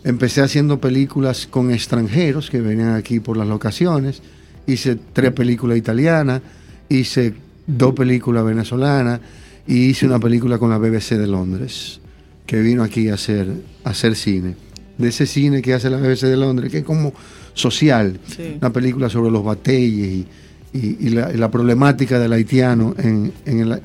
Empecé 0.03 0.41
haciendo 0.41 0.79
películas 0.79 1.47
con 1.47 1.71
extranjeros 1.71 2.49
que 2.49 2.59
venían 2.59 2.93
aquí 2.93 3.21
por 3.21 3.37
las 3.37 3.47
locaciones, 3.47 4.21
hice 4.67 4.97
tres 5.13 5.31
películas 5.31 5.77
italianas, 5.77 6.41
hice 6.89 7.33
dos 7.65 7.93
películas 7.93 8.43
venezolanas 8.43 9.21
y 9.67 9.89
hice 9.89 10.05
una 10.05 10.19
película 10.19 10.57
con 10.57 10.69
la 10.69 10.77
BBC 10.77 11.11
de 11.17 11.27
Londres, 11.27 11.99
que 12.45 12.61
vino 12.61 12.83
aquí 12.83 13.09
a 13.09 13.15
hacer, 13.15 13.47
a 13.83 13.89
hacer 13.91 14.15
cine. 14.15 14.55
De 14.97 15.09
ese 15.09 15.25
cine 15.25 15.61
que 15.61 15.73
hace 15.73 15.89
la 15.89 15.97
BBC 15.97 16.27
de 16.27 16.37
Londres, 16.37 16.71
que 16.71 16.79
es 16.79 16.83
como 16.83 17.13
social, 17.53 18.19
una 18.59 18.71
película 18.71 19.09
sobre 19.09 19.31
los 19.31 19.43
batalles 19.43 20.07
y 20.07 20.27
y, 20.73 21.09
la, 21.09 21.51
problemática 21.51 22.19
del 22.19 22.33
haitiano 22.33 22.95
en, 22.97 23.33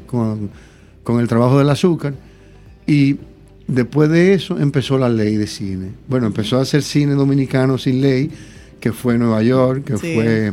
con, 0.07 1.21
el 1.21 1.29
trabajo 1.29 1.59
del 1.59 1.71
azúcar. 1.71 2.15
Y 2.87 3.17
después 3.67 4.09
de 4.11 4.35
eso 4.35 4.59
empezó 4.59 4.99
la 4.99 5.09
ley 5.09 5.37
de 5.37 5.47
cine. 5.47 5.91
Bueno, 6.09 6.27
empezó 6.27 6.59
a 6.59 6.63
hacer 6.63 6.83
cine 6.83 7.15
dominicano 7.15 7.79
sin 7.79 8.01
ley, 8.01 8.31
que 8.81 8.93
fue 8.93 9.19
Nueva 9.19 9.43
York, 9.43 9.85
que 9.85 9.97
fue 9.97 10.53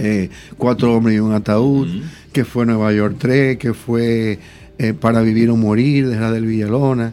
eh, 0.00 0.30
Cuatro 0.56 0.94
hombres 0.94 1.16
y 1.16 1.20
un 1.20 1.32
ataúd, 1.32 1.88
que 2.32 2.44
fue 2.44 2.66
Nueva 2.66 2.92
York 2.92 3.16
3, 3.18 3.58
que 3.58 3.74
fue 3.74 4.38
eh, 4.78 4.94
Para 4.94 5.22
vivir 5.22 5.50
o 5.50 5.56
morir 5.56 6.08
de 6.08 6.16
la 6.16 6.32
del 6.32 6.46
Villalona, 6.46 7.12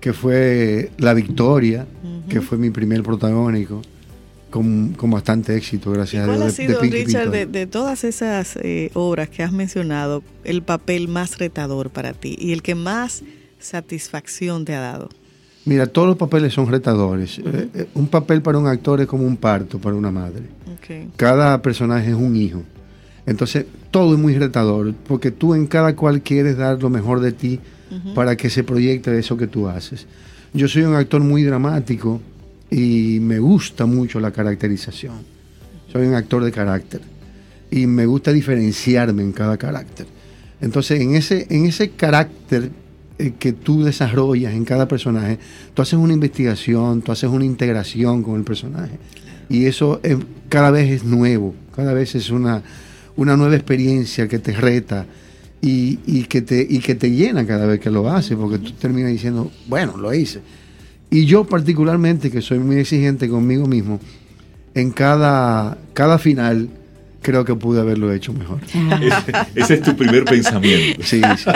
que 0.00 0.12
fue 0.12 0.90
La 0.98 1.14
Victoria, 1.14 1.86
que 2.28 2.40
fue 2.40 2.58
mi 2.58 2.70
primer 2.70 3.02
protagónico 3.02 3.82
con, 4.50 5.10
bastante 5.10 5.56
éxito, 5.56 5.92
gracias 5.92 6.24
a 6.24 6.26
Dios. 6.26 6.36
¿Cuál 6.36 6.48
ha 6.48 6.50
sido, 6.50 6.80
Richard, 6.80 7.30
de, 7.30 7.66
todas 7.66 8.04
esas 8.04 8.56
eh, 8.56 8.90
obras 8.94 9.28
que 9.28 9.42
has 9.42 9.52
mencionado, 9.52 10.22
el 10.44 10.62
papel 10.62 11.08
más 11.08 11.38
retador 11.38 11.90
para 11.90 12.12
ti 12.12 12.36
y 12.38 12.52
el 12.52 12.62
que 12.62 12.74
más 12.74 13.22
satisfacción 13.58 14.64
te 14.64 14.74
ha 14.74 14.80
dado? 14.80 15.08
Mira, 15.64 15.86
todos 15.86 16.08
los 16.08 16.16
papeles 16.16 16.52
son 16.54 16.68
retadores. 16.68 17.38
Eh, 17.38 17.68
eh, 17.74 17.88
un 17.94 18.08
papel 18.08 18.42
para 18.42 18.58
un 18.58 18.66
actor 18.66 19.00
es 19.00 19.06
como 19.06 19.24
un 19.24 19.36
parto 19.36 19.78
para 19.78 19.94
una 19.94 20.10
madre. 20.10 20.42
Cada 21.16 21.60
personaje 21.62 22.10
es 22.10 22.16
un 22.16 22.34
hijo. 22.34 22.62
Entonces, 23.26 23.66
todo 23.90 24.14
es 24.14 24.20
muy 24.20 24.36
retador, 24.36 24.92
porque 25.06 25.30
tú 25.30 25.54
en 25.54 25.66
cada 25.66 25.94
cual 25.94 26.22
quieres 26.22 26.56
dar 26.56 26.82
lo 26.82 26.90
mejor 26.90 27.20
de 27.20 27.32
ti 27.32 27.60
para 28.14 28.36
que 28.36 28.50
se 28.50 28.64
proyecte 28.64 29.16
eso 29.16 29.36
que 29.36 29.46
tú 29.46 29.68
haces. 29.68 30.06
Yo 30.52 30.66
soy 30.66 30.82
un 30.82 30.94
actor 30.94 31.20
muy 31.20 31.44
dramático, 31.44 32.20
y 32.70 33.18
me 33.20 33.38
gusta 33.38 33.84
mucho 33.84 34.20
la 34.20 34.30
caracterización. 34.30 35.16
Soy 35.92 36.06
un 36.06 36.14
actor 36.14 36.44
de 36.44 36.52
carácter 36.52 37.00
y 37.70 37.86
me 37.86 38.06
gusta 38.06 38.32
diferenciarme 38.32 39.22
en 39.22 39.32
cada 39.32 39.56
carácter. 39.56 40.06
Entonces, 40.60 41.00
en 41.00 41.14
ese, 41.14 41.46
en 41.50 41.66
ese 41.66 41.90
carácter 41.90 42.70
que 43.38 43.52
tú 43.52 43.82
desarrollas 43.82 44.54
en 44.54 44.64
cada 44.64 44.88
personaje, 44.88 45.38
tú 45.74 45.82
haces 45.82 45.98
una 45.98 46.12
investigación, 46.12 47.02
tú 47.02 47.12
haces 47.12 47.30
una 47.30 47.44
integración 47.44 48.22
con 48.22 48.36
el 48.36 48.44
personaje. 48.44 48.98
Y 49.48 49.66
eso 49.66 50.00
cada 50.48 50.70
vez 50.70 50.90
es 50.90 51.04
nuevo, 51.04 51.54
cada 51.74 51.92
vez 51.92 52.14
es 52.14 52.30
una, 52.30 52.62
una 53.16 53.36
nueva 53.36 53.56
experiencia 53.56 54.28
que 54.28 54.38
te 54.38 54.52
reta 54.52 55.06
y, 55.60 55.98
y, 56.06 56.24
que 56.24 56.40
te, 56.42 56.66
y 56.68 56.78
que 56.78 56.94
te 56.94 57.10
llena 57.10 57.46
cada 57.46 57.66
vez 57.66 57.80
que 57.80 57.90
lo 57.90 58.08
haces, 58.10 58.36
porque 58.36 58.58
tú 58.58 58.72
terminas 58.72 59.10
diciendo, 59.10 59.50
bueno, 59.68 59.96
lo 59.96 60.14
hice. 60.14 60.40
Y 61.10 61.26
yo 61.26 61.44
particularmente, 61.44 62.30
que 62.30 62.40
soy 62.40 62.60
muy 62.60 62.76
exigente 62.76 63.28
conmigo 63.28 63.66
mismo, 63.66 64.00
en 64.74 64.92
cada, 64.92 65.78
cada 65.92 66.18
final 66.18 66.68
creo 67.22 67.44
que 67.44 67.54
pude 67.54 67.80
haberlo 67.80 68.12
hecho 68.12 68.32
mejor. 68.32 68.60
Ese, 69.54 69.74
es 69.74 69.82
tu 69.82 69.96
primer 69.96 70.24
pensamiento. 70.24 71.02
Sí, 71.02 71.20
sí. 71.36 71.50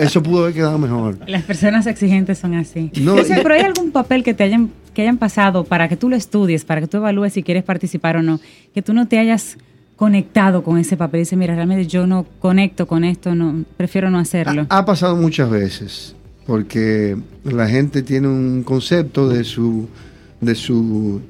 eso 0.00 0.22
pudo 0.22 0.42
haber 0.42 0.54
quedado 0.54 0.78
mejor. 0.78 1.18
Las 1.26 1.42
personas 1.42 1.86
exigentes 1.86 2.38
son 2.38 2.54
así. 2.54 2.90
No, 3.00 3.16
pero 3.26 3.54
¿hay 3.54 3.62
algún 3.62 3.90
papel 3.90 4.22
que 4.22 4.34
te 4.34 4.44
hayan, 4.44 4.70
que 4.94 5.02
hayan 5.02 5.18
pasado 5.18 5.64
para 5.64 5.88
que 5.88 5.96
tú 5.96 6.08
lo 6.08 6.16
estudies, 6.16 6.64
para 6.64 6.80
que 6.80 6.86
tú 6.86 6.98
evalúes 6.98 7.32
si 7.32 7.42
quieres 7.42 7.64
participar 7.64 8.16
o 8.16 8.22
no, 8.22 8.40
que 8.74 8.82
tú 8.82 8.94
no 8.94 9.08
te 9.08 9.18
hayas 9.18 9.56
conectado 9.96 10.62
con 10.62 10.78
ese 10.78 10.96
papel 10.96 11.18
y 11.18 11.22
dices, 11.22 11.38
mira, 11.38 11.56
realmente 11.56 11.86
yo 11.86 12.06
no 12.06 12.24
conecto 12.38 12.86
con 12.86 13.02
esto, 13.02 13.34
no 13.34 13.64
prefiero 13.76 14.10
no 14.10 14.20
hacerlo? 14.20 14.64
ha 14.68 14.84
pasado 14.84 15.16
muchas 15.16 15.50
veces 15.50 16.14
porque 16.48 17.14
la 17.44 17.68
gente 17.68 18.02
tiene 18.02 18.26
un 18.26 18.62
concepto 18.62 19.28
de 19.28 19.44
su, 19.44 19.86
de 20.40 20.54
su, 20.54 21.20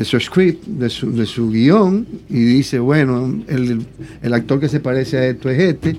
de 0.00 0.06
su 0.06 0.18
script, 0.18 0.66
de 0.66 0.88
su, 0.88 1.12
de 1.12 1.26
su 1.26 1.50
guion, 1.50 2.06
y 2.30 2.42
dice, 2.42 2.78
bueno, 2.78 3.42
el, 3.48 3.84
el 4.22 4.32
actor 4.32 4.58
que 4.58 4.66
se 4.66 4.80
parece 4.80 5.18
a 5.18 5.26
esto 5.26 5.50
es 5.50 5.60
este, 5.60 5.94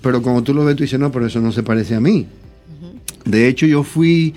pero 0.00 0.22
cuando 0.22 0.44
tú 0.44 0.54
lo 0.54 0.64
ves, 0.64 0.76
tú 0.76 0.84
dices, 0.84 1.00
no, 1.00 1.10
pero 1.10 1.26
eso 1.26 1.40
no 1.40 1.50
se 1.50 1.64
parece 1.64 1.96
a 1.96 2.00
mí. 2.00 2.28
De 3.24 3.48
hecho, 3.48 3.66
yo 3.66 3.82
fui 3.82 4.32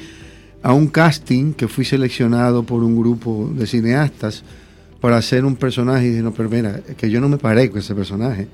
a 0.64 0.74
un 0.74 0.88
casting 0.88 1.54
que 1.54 1.68
fui 1.68 1.86
seleccionado 1.86 2.64
por 2.64 2.84
un 2.84 2.98
grupo 2.98 3.54
de 3.56 3.68
cineastas 3.68 4.44
para 5.00 5.18
hacer 5.18 5.46
un 5.46 5.58
personaje 5.58 6.08
y 6.08 6.10
dije, 6.10 6.24
no, 6.24 6.34
pero 6.34 6.50
mira, 6.50 6.82
es 6.90 6.96
que 6.96 7.12
yo 7.12 7.22
no 7.22 7.30
me 7.30 7.38
parezco 7.38 7.78
a 7.78 7.82
ese 7.82 7.94
personaje. 7.94 8.48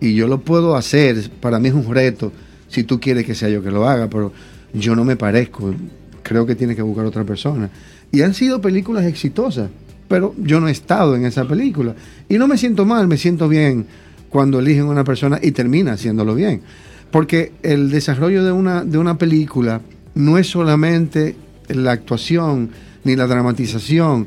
Y 0.00 0.14
yo 0.14 0.28
lo 0.28 0.38
puedo 0.40 0.76
hacer, 0.76 1.30
para 1.40 1.58
mí 1.58 1.66
es 1.66 1.74
un 1.74 1.92
reto, 1.92 2.30
si 2.68 2.84
tú 2.84 3.00
quieres 3.00 3.26
que 3.26 3.34
sea 3.34 3.48
yo 3.48 3.60
que 3.60 3.72
lo 3.72 3.88
haga, 3.88 4.08
pero 4.08 4.32
yo 4.72 4.94
no 4.94 5.04
me 5.04 5.16
parezco, 5.16 5.74
creo 6.22 6.46
que 6.46 6.54
tiene 6.54 6.76
que 6.76 6.82
buscar 6.82 7.06
otra 7.06 7.24
persona. 7.24 7.70
Y 8.12 8.22
han 8.22 8.34
sido 8.34 8.60
películas 8.60 9.04
exitosas, 9.04 9.68
pero 10.08 10.34
yo 10.38 10.60
no 10.60 10.68
he 10.68 10.72
estado 10.72 11.16
en 11.16 11.24
esa 11.26 11.46
película. 11.46 11.94
Y 12.28 12.38
no 12.38 12.48
me 12.48 12.58
siento 12.58 12.84
mal, 12.84 13.08
me 13.08 13.16
siento 13.16 13.48
bien 13.48 13.86
cuando 14.28 14.60
eligen 14.60 14.84
una 14.84 15.04
persona 15.04 15.38
y 15.42 15.52
termina 15.52 15.92
haciéndolo 15.92 16.34
bien. 16.34 16.62
Porque 17.10 17.52
el 17.62 17.90
desarrollo 17.90 18.44
de 18.44 18.52
una, 18.52 18.84
de 18.84 18.98
una 18.98 19.16
película 19.16 19.80
no 20.14 20.38
es 20.38 20.48
solamente 20.48 21.36
la 21.68 21.92
actuación 21.92 22.70
ni 23.04 23.16
la 23.16 23.26
dramatización, 23.26 24.26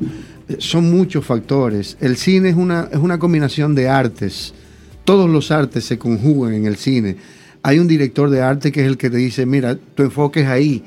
son 0.58 0.90
muchos 0.90 1.24
factores. 1.24 1.96
El 2.00 2.16
cine 2.16 2.50
es 2.50 2.56
una, 2.56 2.88
es 2.90 2.98
una 2.98 3.18
combinación 3.18 3.74
de 3.74 3.88
artes. 3.88 4.54
Todos 5.04 5.28
los 5.28 5.50
artes 5.50 5.84
se 5.84 5.98
conjugan 5.98 6.54
en 6.54 6.66
el 6.66 6.76
cine. 6.76 7.16
Hay 7.62 7.78
un 7.78 7.86
director 7.86 8.30
de 8.30 8.42
arte 8.42 8.72
que 8.72 8.80
es 8.80 8.86
el 8.86 8.96
que 8.96 9.10
te 9.10 9.18
dice, 9.18 9.44
mira, 9.44 9.76
tu 9.76 10.02
enfoque 10.02 10.40
es 10.40 10.48
ahí 10.48 10.82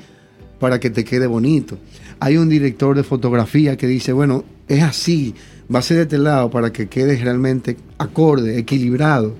para 0.58 0.80
que 0.80 0.90
te 0.90 1.04
quede 1.04 1.26
bonito. 1.26 1.78
Hay 2.20 2.36
un 2.36 2.48
director 2.48 2.96
de 2.96 3.04
fotografía 3.04 3.76
que 3.76 3.86
dice, 3.86 4.12
bueno, 4.12 4.44
es 4.68 4.82
así, 4.82 5.34
va 5.72 5.80
a 5.80 5.82
ser 5.82 5.98
de 5.98 6.02
este 6.04 6.18
lado 6.18 6.50
para 6.50 6.72
que 6.72 6.88
quede 6.88 7.16
realmente 7.16 7.76
acorde, 7.98 8.58
equilibrado. 8.58 9.34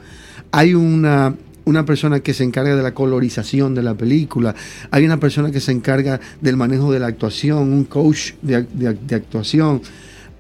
Hay 0.53 0.75
una, 0.75 1.35
una 1.65 1.85
persona 1.85 2.21
que 2.21 2.35
se 2.35 2.45
encarga 2.45 2.77
de 2.77 2.83
la 2.83 2.95
colorización 2.95 3.75
de 3.75 3.83
la 3.83 3.95
película, 3.95 4.55
hay 4.91 5.05
una 5.05 5.19
persona 5.19 5.51
que 5.51 5.61
se 5.61 5.73
encarga 5.73 6.21
del 6.41 6.57
manejo 6.57 6.93
de 6.93 7.01
la 7.01 7.07
actuación, 7.07 7.73
un 7.73 7.85
coach 7.85 8.33
de, 8.43 8.63
de 8.63 9.15
actuación. 9.15 9.83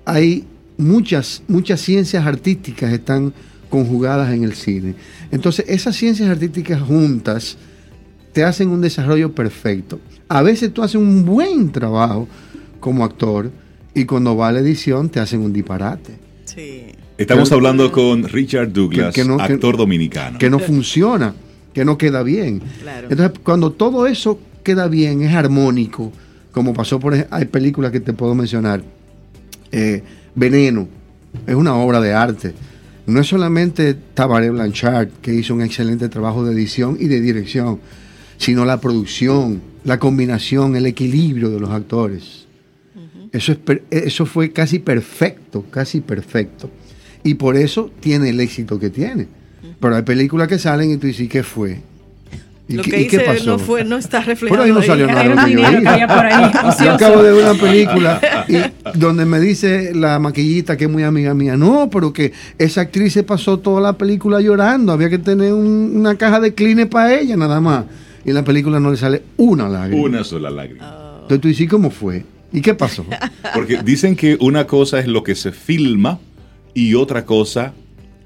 Hay 0.05 0.45
muchas, 0.76 1.43
muchas 1.49 1.80
ciencias 1.80 2.26
artísticas 2.26 2.93
están 2.93 3.32
conjugadas 3.70 4.32
en 4.32 4.45
el 4.45 4.55
cine. 4.55 4.95
Entonces, 5.30 5.64
esas 5.68 5.97
ciencias 5.97 6.28
artísticas 6.28 6.80
juntas 6.80 7.57
te 8.32 8.45
hacen 8.45 8.68
un 8.68 8.80
desarrollo 8.80 9.35
perfecto. 9.35 10.01
A 10.28 10.43
veces 10.43 10.72
tú 10.72 10.82
haces 10.82 10.97
un 10.97 11.24
buen 11.24 11.72
trabajo 11.72 12.28
como 12.80 13.05
actor 13.05 13.51
y 13.95 14.05
cuando 14.05 14.36
va 14.36 14.49
a 14.49 14.53
la 14.53 14.61
edición 14.61 15.09
te 15.09 15.20
hacen 15.20 15.40
un 15.40 15.53
disparate. 15.53 16.12
Sí. 16.45 16.86
Estamos 17.16 17.53
hablando 17.53 17.92
con 17.92 18.24
Richard 18.24 18.72
Douglas, 18.72 19.16
actor 19.16 19.76
dominicano. 19.76 20.38
Que 20.38 20.51
no 20.51 20.59
funciona, 20.59 21.34
que 21.72 21.84
no 21.84 21.97
queda 21.97 22.22
bien. 22.24 22.61
Entonces, 23.09 23.38
cuando 23.45 23.70
todo 23.70 24.07
eso 24.07 24.40
queda 24.64 24.88
bien, 24.88 25.22
es 25.22 25.32
armónico, 25.32 26.12
como 26.51 26.74
pasó 26.74 26.99
por... 26.99 27.14
Hay 27.30 27.45
películas 27.45 27.92
que 27.92 28.01
te 28.01 28.12
puedo 28.12 28.34
mencionar. 28.34 28.82
Eh, 29.70 30.03
Veneno, 30.34 30.88
es 31.47 31.55
una 31.55 31.74
obra 31.76 32.01
de 32.01 32.12
arte. 32.12 32.55
No 33.07 33.20
es 33.20 33.28
solamente 33.28 33.95
Tabaré 34.14 34.51
Blanchard, 34.51 35.09
que 35.22 35.32
hizo 35.32 35.55
un 35.55 35.62
excelente 35.62 36.09
trabajo 36.09 36.45
de 36.45 36.53
edición 36.53 36.97
y 36.99 37.07
de 37.07 37.20
dirección, 37.20 37.78
sino 38.38 38.64
la 38.64 38.80
producción, 38.80 39.62
la 39.84 39.99
combinación, 39.99 40.74
el 40.74 40.86
equilibrio 40.86 41.51
de 41.51 41.61
los 41.61 41.70
actores. 41.70 42.43
Eso, 43.35 43.53
es, 43.53 43.59
eso 43.91 44.26
fue 44.26 44.53
casi 44.53 44.78
perfecto, 44.78 45.64
casi 45.70 46.01
perfecto. 46.01 46.70
Y 47.24 47.35
por 47.35 47.57
eso 47.57 47.91
tiene 48.01 48.30
el 48.30 48.41
éxito 48.41 48.78
que 48.78 48.91
tiene. 48.91 49.26
Pero 49.80 49.97
hay 49.97 50.03
películas 50.03 50.47
que 50.47 50.59
salen 50.59 50.93
y 50.93 50.97
tú 50.99 51.07
dices, 51.07 51.28
¿qué 51.28 51.43
fue? 51.43 51.80
¿Y, 52.68 52.74
lo 52.74 52.82
que 52.82 53.03
hice 53.03 53.20
pasó? 53.20 53.45
no 53.45 53.59
fue, 53.59 53.85
no 53.85 53.97
está 53.99 54.20
reflejado. 54.20 54.59
Por 54.59 54.66
ahí 54.66 54.72
no 54.72 54.82
salió 54.82 55.07
nada. 55.07 55.49
yo, 56.85 56.93
acabo 56.93 57.22
de 57.22 57.32
ver 57.32 57.45
una 57.45 57.61
película 57.61 58.20
y 58.49 58.57
donde 58.97 59.26
me 59.26 59.41
dice 59.41 59.93
la 59.95 60.18
maquillita 60.18 60.76
que 60.76 60.85
es 60.85 60.91
muy 60.91 61.03
amiga 61.03 61.35
mía, 61.35 61.57
no, 61.57 61.91
pero 61.91 62.12
que 62.12 62.32
esa 62.57 62.82
actriz 62.82 63.12
se 63.12 63.22
pasó 63.22 63.59
toda 63.59 63.82
la 63.82 63.95
película 63.95 64.41
llorando, 64.41 64.93
había 64.93 65.11
que 65.11 65.18
tener 65.18 65.53
una 65.53 66.16
caja 66.16 66.41
de 66.41 66.55
clean 66.55 66.89
para 66.89 67.18
ella 67.18 67.37
nada 67.37 67.61
más. 67.61 67.85
Y 68.24 68.30
en 68.30 68.37
la 68.37 68.45
película 68.45 68.80
no 68.80 68.91
le 68.91 68.97
sale 68.97 69.22
una 69.37 69.68
lágrima. 69.68 70.03
Una 70.03 70.24
sola 70.24 70.49
lágrima. 70.51 71.18
Entonces 71.22 71.41
tú 71.41 71.49
dices, 71.49 71.68
¿cómo 71.68 71.91
fue? 71.91 72.24
¿Y 72.55 72.61
qué 72.61 72.74
pasó? 72.74 73.05
Porque 73.52 73.82
dicen 73.82 74.14
que 74.14 74.36
una 74.40 74.66
cosa 74.66 75.00
es 75.00 75.09
lo 75.09 75.24
que 75.24 75.34
se 75.34 75.52
filma 75.52 76.20
y 76.72 76.94
otra 76.94 77.24
cosa 77.24 77.74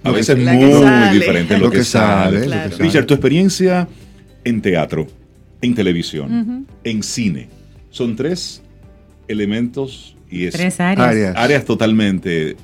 a 0.05 0.11
veces 0.11 0.39
muy, 0.39 0.55
muy 0.55 1.09
diferente 1.13 1.59
lo, 1.59 1.71
que, 1.71 1.83
sale. 1.83 2.69
Richard, 2.79 3.07
tu 3.07 3.15
experiencia 3.15 3.89
en 4.45 4.61
teatro, 4.61 5.07
en 5.61 5.75
televisión, 5.75 6.67
en 6.85 7.03
cine. 7.03 7.49
Son 7.91 8.15
tres 8.17 8.63
elementos 9.29 10.15
y 10.31 10.45
es 10.45 10.55
tres 10.55 10.79
áreas. 10.79 11.35
áreas. 11.37 11.65
totalmente 11.65 12.57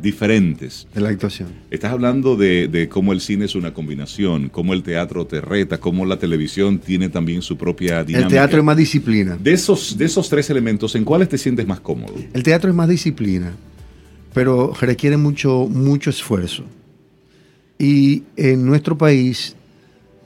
diferentes. 0.00 0.86
De 0.94 1.00
la 1.00 1.10
actuación. 1.10 1.48
Estás 1.70 1.92
hablando 1.92 2.36
de, 2.36 2.88
cómo 2.90 3.12
el 3.12 3.20
cine 3.20 3.44
es 3.44 3.54
una 3.54 3.74
combinación, 3.74 4.48
cómo 4.48 4.72
el 4.72 4.82
teatro 4.82 5.26
te 5.26 5.40
reta, 5.40 5.78
cómo 5.78 6.06
la 6.06 6.18
televisión 6.18 6.78
tiene 6.78 7.08
también 7.08 7.42
su 7.42 7.56
propia 7.56 8.04
dinámica. 8.04 8.28
El 8.28 8.32
teatro 8.32 8.58
es 8.58 8.64
más 8.64 8.76
disciplina. 8.76 9.36
De 9.36 9.52
esos, 9.52 9.96
de 9.96 10.04
esos 10.04 10.28
tres 10.28 10.48
elementos, 10.50 10.94
¿en 10.94 11.04
cuáles 11.04 11.28
te 11.28 11.38
sientes 11.38 11.66
más 11.66 11.80
cómodo? 11.80 12.14
El 12.32 12.42
teatro 12.42 12.70
es 12.70 12.76
más 12.76 12.88
disciplina, 12.88 13.52
pero 14.34 14.72
requiere 14.80 15.16
mucho, 15.16 15.68
mucho 15.68 16.10
esfuerzo. 16.10 16.64
Y 17.78 18.22
en 18.36 18.64
nuestro 18.64 18.96
país 18.96 19.56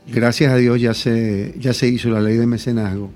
gracias 0.06 0.52
a 0.52 0.56
Dios 0.56 0.80
ya 0.80 0.94
se, 0.94 1.54
ya 1.58 1.72
se 1.72 1.88
hizo 1.88 2.10
la 2.10 2.20
ley 2.20 2.36
de 2.36 2.46
mecenazgo, 2.46 3.10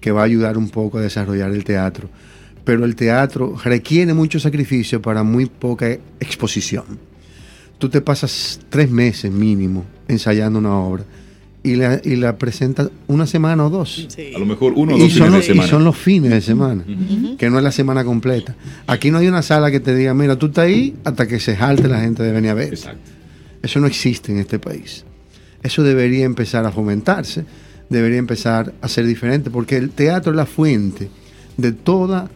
que 0.00 0.10
va 0.10 0.22
a 0.22 0.24
ayudar 0.24 0.58
un 0.58 0.68
poco 0.68 0.98
a 0.98 1.00
desarrollar 1.00 1.50
el 1.50 1.64
teatro. 1.64 2.08
Pero 2.66 2.84
el 2.84 2.96
teatro 2.96 3.56
requiere 3.62 4.12
mucho 4.12 4.40
sacrificio 4.40 5.00
para 5.00 5.22
muy 5.22 5.46
poca 5.46 5.88
exposición. 6.18 6.84
Tú 7.78 7.88
te 7.88 8.00
pasas 8.00 8.58
tres 8.68 8.90
meses 8.90 9.30
mínimo 9.30 9.84
ensayando 10.08 10.58
una 10.58 10.76
obra 10.76 11.04
y 11.62 11.76
la, 11.76 12.00
y 12.02 12.16
la 12.16 12.36
presentas 12.38 12.90
una 13.06 13.24
semana 13.24 13.66
o 13.66 13.70
dos. 13.70 14.08
A 14.34 14.38
lo 14.40 14.46
mejor 14.46 14.72
uno 14.74 14.96
o 14.96 14.98
dos 14.98 15.12
fines 15.12 15.32
de 15.32 15.42
semana. 15.42 15.66
Y 15.66 15.70
son 15.70 15.84
los 15.84 15.96
fines 15.96 16.30
de 16.32 16.40
semana, 16.40 16.84
que 17.38 17.48
no 17.48 17.58
es 17.58 17.62
la 17.62 17.70
semana 17.70 18.04
completa. 18.04 18.56
Aquí 18.88 19.12
no 19.12 19.18
hay 19.18 19.28
una 19.28 19.42
sala 19.42 19.70
que 19.70 19.78
te 19.78 19.94
diga, 19.94 20.12
mira, 20.12 20.36
tú 20.36 20.46
estás 20.46 20.64
ahí 20.64 20.96
hasta 21.04 21.28
que 21.28 21.38
se 21.38 21.54
jalte 21.54 21.86
la 21.86 22.00
gente 22.00 22.24
de 22.24 22.32
venir 22.32 22.50
a 22.50 22.54
ver. 22.54 22.74
Exacto. 22.74 23.10
Eso 23.62 23.78
no 23.78 23.86
existe 23.86 24.32
en 24.32 24.38
este 24.38 24.58
país. 24.58 25.04
Eso 25.62 25.84
debería 25.84 26.24
empezar 26.24 26.66
a 26.66 26.72
fomentarse, 26.72 27.44
debería 27.90 28.18
empezar 28.18 28.74
a 28.80 28.88
ser 28.88 29.06
diferente, 29.06 29.50
porque 29.50 29.76
el 29.76 29.90
teatro 29.90 30.32
es 30.32 30.36
la 30.36 30.46
fuente 30.46 31.08
de 31.56 31.70
todo 31.70 32.28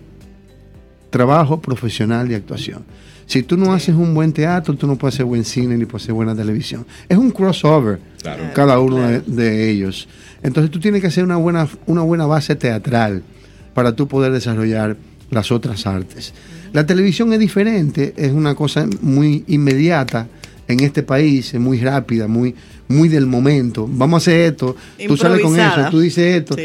trabajo 1.11 1.61
profesional 1.61 2.28
de 2.28 2.36
actuación. 2.36 2.84
Si 3.26 3.44
tú 3.44 3.56
no 3.56 3.72
haces 3.72 3.94
un 3.94 4.12
buen 4.12 4.32
teatro, 4.32 4.74
tú 4.74 4.86
no 4.86 4.96
puedes 4.96 5.14
hacer 5.14 5.26
buen 5.26 5.44
cine 5.44 5.76
ni 5.76 5.84
puedes 5.84 6.04
hacer 6.04 6.14
buena 6.14 6.34
televisión. 6.34 6.84
Es 7.08 7.16
un 7.16 7.30
crossover 7.30 8.00
cada 8.54 8.80
uno 8.80 8.98
de, 9.24 9.70
ellos. 9.70 10.08
Entonces 10.42 10.70
tú 10.70 10.80
tienes 10.80 11.00
que 11.00 11.06
hacer 11.06 11.22
una 11.22 11.36
buena, 11.36 11.68
una 11.86 12.02
buena 12.02 12.26
base 12.26 12.56
teatral 12.56 13.22
para 13.72 13.94
tú 13.94 14.08
poder 14.08 14.32
desarrollar 14.32 14.96
las 15.30 15.52
otras 15.52 15.86
artes. 15.86 16.34
La 16.72 16.86
televisión 16.86 17.32
es 17.32 17.38
diferente, 17.38 18.14
es 18.16 18.32
una 18.32 18.54
cosa 18.54 18.88
muy 19.00 19.44
inmediata 19.46 20.26
en 20.72 20.80
este 20.80 21.02
país, 21.02 21.52
es 21.54 21.60
muy 21.60 21.80
rápida, 21.80 22.28
muy, 22.28 22.54
muy 22.88 23.08
del 23.08 23.26
momento. 23.26 23.88
Vamos 23.90 24.14
a 24.14 24.30
hacer 24.30 24.52
esto, 24.52 24.76
tú 25.06 25.16
sales 25.16 25.40
con 25.40 25.58
eso, 25.58 25.88
tú 25.90 26.00
dices 26.00 26.36
esto. 26.36 26.56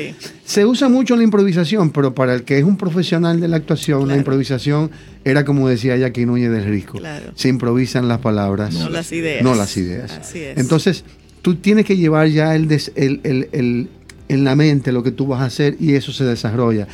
Se 0.43 0.65
usa 0.65 0.89
mucho 0.89 1.15
la 1.15 1.23
improvisación, 1.23 1.91
pero 1.91 2.13
para 2.13 2.33
el 2.33 2.43
que 2.43 2.57
es 2.57 2.63
un 2.63 2.77
profesional 2.77 3.39
de 3.39 3.47
la 3.47 3.57
actuación, 3.57 4.07
la 4.07 4.15
improvisación 4.15 4.91
era 5.23 5.43
como 5.43 5.67
decía 5.69 5.97
Jackie 5.97 6.25
Núñez 6.25 6.51
del 6.51 6.65
Risco. 6.65 6.99
Se 7.35 7.49
improvisan 7.49 8.07
las 8.07 8.19
palabras. 8.19 8.73
No 8.73 8.89
las 8.89 9.11
ideas. 9.11 9.43
No 9.43 9.55
las 9.55 9.75
ideas. 9.77 10.19
Entonces, 10.33 11.03
tú 11.41 11.55
tienes 11.55 11.85
que 11.85 11.97
llevar 11.97 12.27
ya 12.27 12.55
el, 12.55 12.71
el, 12.95 13.89
en 14.27 14.43
la 14.43 14.55
mente 14.55 14.91
lo 14.91 15.03
que 15.03 15.11
tú 15.11 15.27
vas 15.27 15.41
a 15.41 15.45
hacer 15.45 15.77
y 15.79 15.93
eso 15.93 16.11
se 16.11 16.23
desarrolla. 16.23 16.87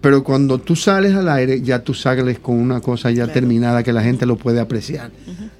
Pero 0.00 0.22
cuando 0.22 0.58
tú 0.58 0.76
sales 0.76 1.14
al 1.14 1.28
aire, 1.28 1.60
ya 1.60 1.80
tú 1.80 1.92
sales 1.92 2.38
con 2.38 2.56
una 2.56 2.80
cosa 2.80 3.10
ya 3.10 3.26
terminada 3.26 3.82
que 3.82 3.92
la 3.92 4.02
gente 4.02 4.26
lo 4.26 4.36
puede 4.36 4.60
apreciar. 4.60 5.10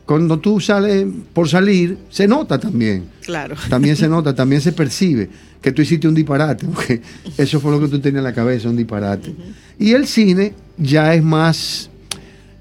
Cuando 0.07 0.39
tú 0.39 0.61
sales 0.61 1.07
por 1.33 1.49
salir, 1.49 1.99
se 2.09 2.29
nota 2.29 2.59
también. 2.59 3.07
Claro. 3.23 3.57
También 3.69 3.97
se 3.97 4.09
nota, 4.09 4.35
también 4.35 4.61
se 4.61 4.73
percibe 4.73 5.29
que 5.61 5.73
tú 5.73 5.83
hiciste 5.83 6.07
un 6.07 6.15
disparate, 6.15 6.67
porque 6.67 7.03
eso 7.37 7.59
fue 7.59 7.73
lo 7.73 7.81
que 7.81 7.89
tú 7.89 7.99
tenías 7.99 8.21
en 8.21 8.25
la 8.25 8.33
cabeza, 8.33 8.69
un 8.69 8.77
disparate. 8.77 9.35
Y 9.79 9.93
el 9.93 10.07
cine 10.07 10.55
ya 10.77 11.15
es 11.15 11.23
más, 11.23 11.91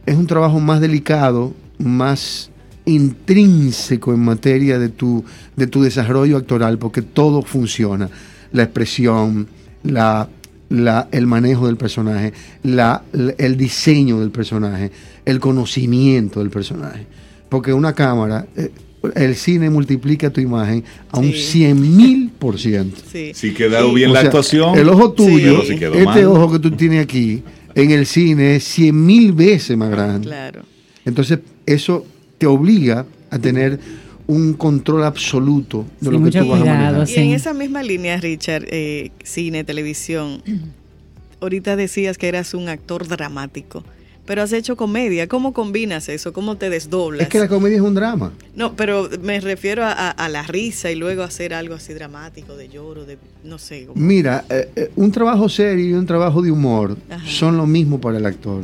es 0.06 0.16
un 0.16 0.26
trabajo 0.26 0.60
más 0.60 0.82
delicado, 0.82 1.54
más 1.78 2.50
intrínseco 2.86 4.14
en 4.14 4.22
materia 4.22 4.80
de 4.80 4.90
tu, 4.90 5.24
de 5.56 5.68
tu 5.68 5.84
desarrollo 5.84 6.38
actoral, 6.38 6.80
porque 6.80 7.04
todo 7.04 7.44
funciona. 7.44 8.10
La 8.52 8.64
expresión, 8.64 9.48
la, 9.84 10.28
la- 10.70 11.08
el 11.12 11.28
manejo 11.28 11.68
del 11.68 11.78
personaje, 11.78 12.34
la, 12.64 13.04
el 13.38 13.58
diseño 13.58 14.20
del 14.20 14.32
personaje, 14.32 14.92
el 15.26 15.40
conocimiento 15.40 16.40
del 16.40 16.50
personaje. 16.50 17.06
Porque 17.50 17.72
una 17.74 17.94
cámara, 17.94 18.46
eh, 18.56 18.70
el 19.16 19.36
cine 19.36 19.70
multiplica 19.70 20.30
tu 20.30 20.42
imagen 20.42 20.84
a 21.12 21.20
un 21.20 21.32
Sí. 21.32 21.38
100 21.40 21.98
mil 21.98 22.30
por 22.38 22.60
ciento. 22.60 22.98
Sí. 23.12 23.32
Si 23.34 23.54
quedó 23.54 23.94
bien 23.94 24.10
O 24.10 24.14
la 24.14 24.22
sea, 24.22 24.28
actuación. 24.30 24.78
El 24.78 24.90
ojo 24.90 25.12
tuyo, 25.14 25.62
este 25.64 26.04
mal. 26.06 26.26
ojo 26.26 26.52
que 26.54 26.60
tú 26.60 26.72
tienes 26.72 27.04
aquí, 27.04 27.44
en 27.76 27.92
el 27.92 28.06
cine 28.06 28.56
es 28.58 28.64
100 28.66 29.06
mil 29.06 29.32
veces 29.34 29.78
más 29.78 29.90
grande. 29.92 30.28
Claro. 30.28 30.64
Entonces, 31.06 31.40
eso 31.66 32.06
te 32.38 32.48
obliga 32.48 33.06
a 33.30 33.40
tener 33.40 33.80
un 34.28 34.54
control 34.54 35.04
absoluto 35.04 35.86
de 36.02 36.10
Sí, 36.10 36.12
lo 36.18 36.24
que 36.24 36.32
tú 36.40 36.48
vas 36.50 36.62
a 36.62 36.66
manejar. 36.66 37.08
Sí. 37.08 37.16
Y 37.16 37.24
en 37.24 37.30
esa 37.34 37.54
misma 37.54 37.82
línea, 37.84 38.18
Richard, 38.18 38.66
eh, 38.68 39.12
cine, 39.24 39.64
televisión, 39.64 40.42
ahorita 41.42 41.76
decías 41.76 42.18
que 42.18 42.28
eras 42.28 42.54
un 42.54 42.68
actor 42.70 43.08
dramático, 43.08 43.84
pero 44.26 44.42
has 44.42 44.52
hecho 44.52 44.76
comedia. 44.76 45.28
¿Cómo 45.28 45.54
combinas 45.54 46.10
eso? 46.10 46.34
¿Cómo 46.34 46.58
te 46.58 46.70
desdoblas? 46.70 47.22
Es 47.22 47.30
que 47.30 47.40
la 47.40 47.48
comedia 47.48 47.78
es 47.78 47.82
un 47.82 47.94
drama. 47.96 48.34
No, 48.56 48.76
pero 48.76 49.10
me 49.22 49.40
refiero 49.40 49.86
a, 49.86 49.94
a- 49.94 50.12
a 50.12 50.28
la 50.28 50.44
risa 50.44 50.92
y 50.92 50.96
luego 50.96 51.24
hacer 51.24 51.54
algo 51.54 51.76
así 51.76 51.94
dramático, 51.94 52.58
de 52.58 52.68
lloro, 52.68 53.06
de 53.06 53.18
no 53.46 53.58
sé. 53.58 53.86
como- 53.86 54.02
Mira, 54.06 54.44
eh, 54.50 54.70
eh, 54.76 54.92
un 54.98 55.14
trabajo 55.14 55.48
serio 55.48 55.88
y 55.88 55.94
un 55.94 56.06
trabajo 56.06 56.42
de 56.42 56.52
humor 56.52 56.98
Ajá. 57.10 57.26
son 57.26 57.56
lo 57.56 57.66
mismo 57.66 58.02
para 58.02 58.18
el 58.18 58.26
actor. 58.26 58.64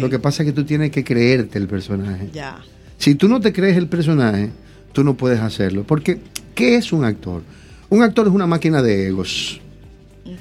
Lo 0.00 0.10
que 0.10 0.18
pasa 0.18 0.42
es 0.42 0.48
que 0.48 0.52
tú 0.52 0.64
tienes 0.64 0.90
que 0.90 1.02
creerte 1.02 1.56
el 1.58 1.68
personaje. 1.68 2.28
Ya. 2.34 2.58
Si 2.98 3.14
tú 3.14 3.28
no 3.28 3.40
te 3.40 3.52
crees 3.54 3.78
el 3.78 3.86
personaje, 3.88 4.50
tú 4.92 5.04
no 5.04 5.14
puedes 5.14 5.40
hacerlo. 5.40 5.84
Porque, 5.84 6.18
¿qué 6.54 6.76
es 6.76 6.92
un 6.92 7.04
actor? 7.04 7.42
Un 7.88 8.02
actor 8.02 8.26
es 8.26 8.32
una 8.32 8.46
máquina 8.46 8.82
de 8.82 9.06
egos. 9.08 9.60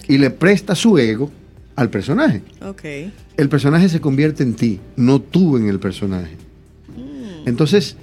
Y 0.08 0.18
le 0.18 0.30
presta 0.30 0.76
su 0.76 0.98
ego 0.98 1.32
al 1.76 1.90
personaje. 1.90 2.42
Ok. 2.62 2.84
El 3.38 3.50
personaje 3.50 3.88
se 3.88 4.02
convierte 4.02 4.44
en 4.44 4.56
ti, 4.56 4.80
no 4.96 5.22
tú 5.22 5.58
en 5.58 5.68
el 5.70 5.80
personaje. 5.80 6.36
Entonces, 7.46 7.96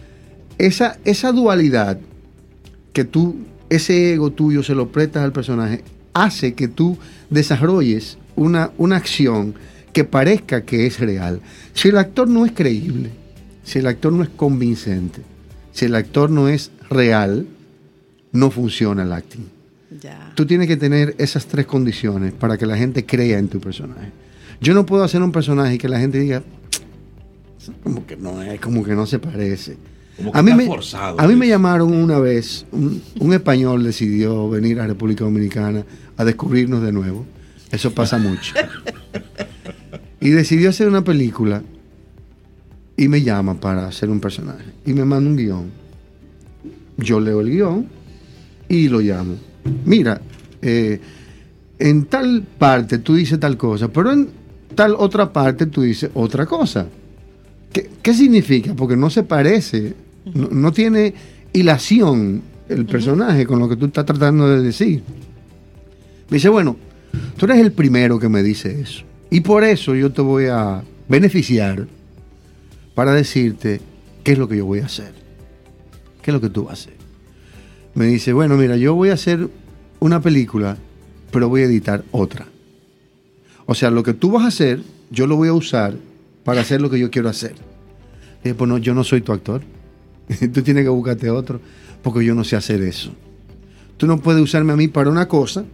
esa, 0.57 0.99
esa 1.05 1.33
dualidad 1.33 1.99
que 2.93 3.05
tú, 3.05 3.37
ese 3.69 4.15
ego 4.15 4.31
tuyo 4.31 4.63
se 4.63 4.75
lo 4.75 4.89
prestas 4.89 5.25
al 5.25 5.33
personaje, 5.33 5.85
hace 6.15 6.55
que 6.55 6.69
tú 6.69 6.97
desarrolles 7.29 8.17
una, 8.37 8.71
una 8.79 8.97
acción 8.97 9.55
que 9.93 10.05
parezca 10.05 10.63
que 10.63 10.87
es 10.87 11.01
real. 11.01 11.41
Si 11.75 11.89
el 11.89 11.99
actor 11.99 12.29
no 12.29 12.47
es 12.47 12.53
creíble, 12.53 13.11
si 13.65 13.81
el 13.81 13.87
actor 13.87 14.13
no 14.13 14.23
es 14.23 14.29
convincente, 14.31 15.23
si 15.75 15.85
el 15.85 15.95
actor 15.97 16.31
no 16.31 16.49
es 16.49 16.71
real, 16.89 17.47
no 18.33 18.51
funciona 18.51 19.03
el 19.03 19.13
acting. 19.13 19.45
Ya. 20.01 20.33
Tú 20.35 20.47
tienes 20.47 20.69
que 20.69 20.77
tener 20.77 21.15
esas 21.19 21.47
tres 21.47 21.67
condiciones 21.67 22.33
para 22.33 22.57
que 22.57 22.65
la 22.65 22.77
gente 22.77 23.05
crea 23.05 23.39
en 23.39 23.49
tu 23.49 23.61
personaje. 23.61 24.13
Yo 24.61 24.73
no 24.73 24.87
puedo 24.87 25.05
hacer 25.05 25.21
un 25.21 25.33
personaje 25.33 25.75
y 25.75 25.79
que 25.79 25.89
la 25.89 25.99
gente 25.99 26.19
diga, 26.21 26.43
como 27.83 28.07
que 28.07 28.17
no 28.17 28.41
es, 28.41 28.61
como 28.61 28.85
que 28.85 28.95
no 28.95 29.05
se 29.05 29.19
parece. 29.19 29.77
Como 30.17 30.31
que 30.31 30.39
A 30.39 30.43
mí, 30.43 30.53
está 30.53 30.63
me, 30.63 30.67
forzado, 30.67 31.21
a 31.21 31.27
mí 31.27 31.35
me 31.35 31.49
llamaron 31.49 31.93
una 31.93 32.21
vez, 32.21 32.67
un, 32.71 33.03
un 33.19 33.33
español 33.33 33.83
decidió 33.83 34.49
venir 34.49 34.79
a 34.79 34.87
República 34.87 35.25
Dominicana 35.25 35.85
a 36.17 36.25
descubrirnos 36.25 36.83
de 36.83 36.93
nuevo. 36.93 37.27
Eso 37.71 37.93
pasa 37.93 38.17
mucho. 38.17 38.55
Y 40.21 40.31
decidió 40.31 40.71
hacer 40.71 40.89
una 40.89 41.05
película 41.05 41.63
y 42.97 43.09
me 43.09 43.21
llama 43.21 43.61
para 43.61 43.87
hacer 43.87 44.09
un 44.09 44.21
personaje. 44.21 44.74
Y 44.87 44.93
me 44.93 45.05
manda 45.05 45.31
un 45.31 45.37
guion. 45.37 45.71
Yo 46.97 47.21
leo 47.21 47.41
el 47.41 47.51
guion 47.51 47.87
y 48.69 48.89
lo 48.89 49.01
llamo. 49.01 49.37
Mira, 49.85 50.21
eh, 50.63 51.01
en 51.79 52.05
tal 52.07 52.43
parte 52.59 52.99
tú 52.99 53.15
dices 53.15 53.41
tal 53.41 53.57
cosa, 53.57 53.89
pero 53.89 54.13
en 54.13 54.29
tal 54.75 54.95
otra 54.97 55.33
parte 55.33 55.67
tú 55.67 55.83
dices 55.83 56.11
otra 56.15 56.47
cosa. 56.47 56.87
¿Qué, 57.73 57.91
qué 58.03 58.15
significa? 58.15 58.75
Porque 58.75 58.97
no 58.97 59.11
se 59.11 59.23
parece, 59.23 59.95
no, 60.33 60.49
no 60.49 60.73
tiene 60.73 61.15
hilación 61.53 62.43
el 62.69 62.87
personaje 62.87 63.47
con 63.47 63.59
lo 63.59 63.69
que 63.69 63.77
tú 63.77 63.87
estás 63.87 64.07
tratando 64.07 64.49
de 64.49 64.63
decir. 64.63 65.03
Me 66.29 66.37
dice, 66.37 66.49
bueno, 66.49 66.77
tú 67.37 67.47
eres 67.47 67.59
el 67.59 67.73
primero 67.73 68.19
que 68.19 68.29
me 68.29 68.43
dice 68.43 68.81
eso. 68.81 69.05
Y 69.31 69.41
por 69.41 69.65
eso 69.65 69.95
yo 69.95 70.13
te 70.13 70.23
voy 70.23 70.47
a 70.47 70.83
beneficiar 71.09 71.87
para 72.95 73.13
decirte 73.13 73.81
qué 74.25 74.33
es 74.33 74.39
lo 74.39 74.49
que 74.49 74.57
yo 74.57 74.67
voy 74.67 74.81
a 74.81 74.87
hacer. 74.87 75.13
¿Qué 76.23 76.31
es 76.31 76.35
lo 76.35 76.41
que 76.41 76.49
tú 76.49 76.65
vas 76.65 76.71
a 76.71 76.83
hacer? 76.83 76.95
Me 77.95 78.07
dice, 78.07 78.33
bueno, 78.33 78.57
mira, 78.57 78.77
yo 78.77 78.95
voy 78.95 79.11
a 79.11 79.15
hacer 79.15 79.49
una 80.01 80.21
película, 80.21 80.77
pero 81.31 81.49
voy 81.49 81.61
a 81.61 81.65
editar 81.67 82.03
otra. 82.11 82.47
O 83.67 83.75
sea, 83.75 83.91
lo 83.91 84.03
que 84.03 84.15
tú 84.15 84.33
vas 84.33 84.45
a 84.45 84.49
hacer, 84.49 84.81
yo 85.11 85.27
lo 85.27 85.37
voy 85.37 85.49
a 85.49 85.53
usar 85.53 85.95
para 86.43 86.63
hacer 86.63 86.81
lo 86.81 86.91
que 86.91 86.99
yo 86.99 87.11
quiero 87.11 87.29
hacer. 87.29 87.53
Y 88.41 88.45
dije, 88.45 88.55
pues 88.55 88.69
no, 88.69 88.79
yo 88.79 88.95
no 88.95 89.05
soy 89.05 89.21
tu 89.21 89.33
actor. 89.33 89.63
tú 90.53 90.63
tienes 90.63 90.85
que 90.85 90.89
buscarte 90.89 91.31
otro, 91.31 91.61
porque 92.03 92.25
yo 92.25 92.35
no 92.35 92.45
sé 92.45 92.57
hacer 92.57 92.83
eso. 92.83 93.13
Tú 93.97 94.07
no 94.07 94.19
puedes 94.19 94.43
usarme 94.43 94.73
a 94.73 94.77
mí 94.77 94.89
para 94.89 95.09
una 95.09 95.29
cosa 95.29 95.65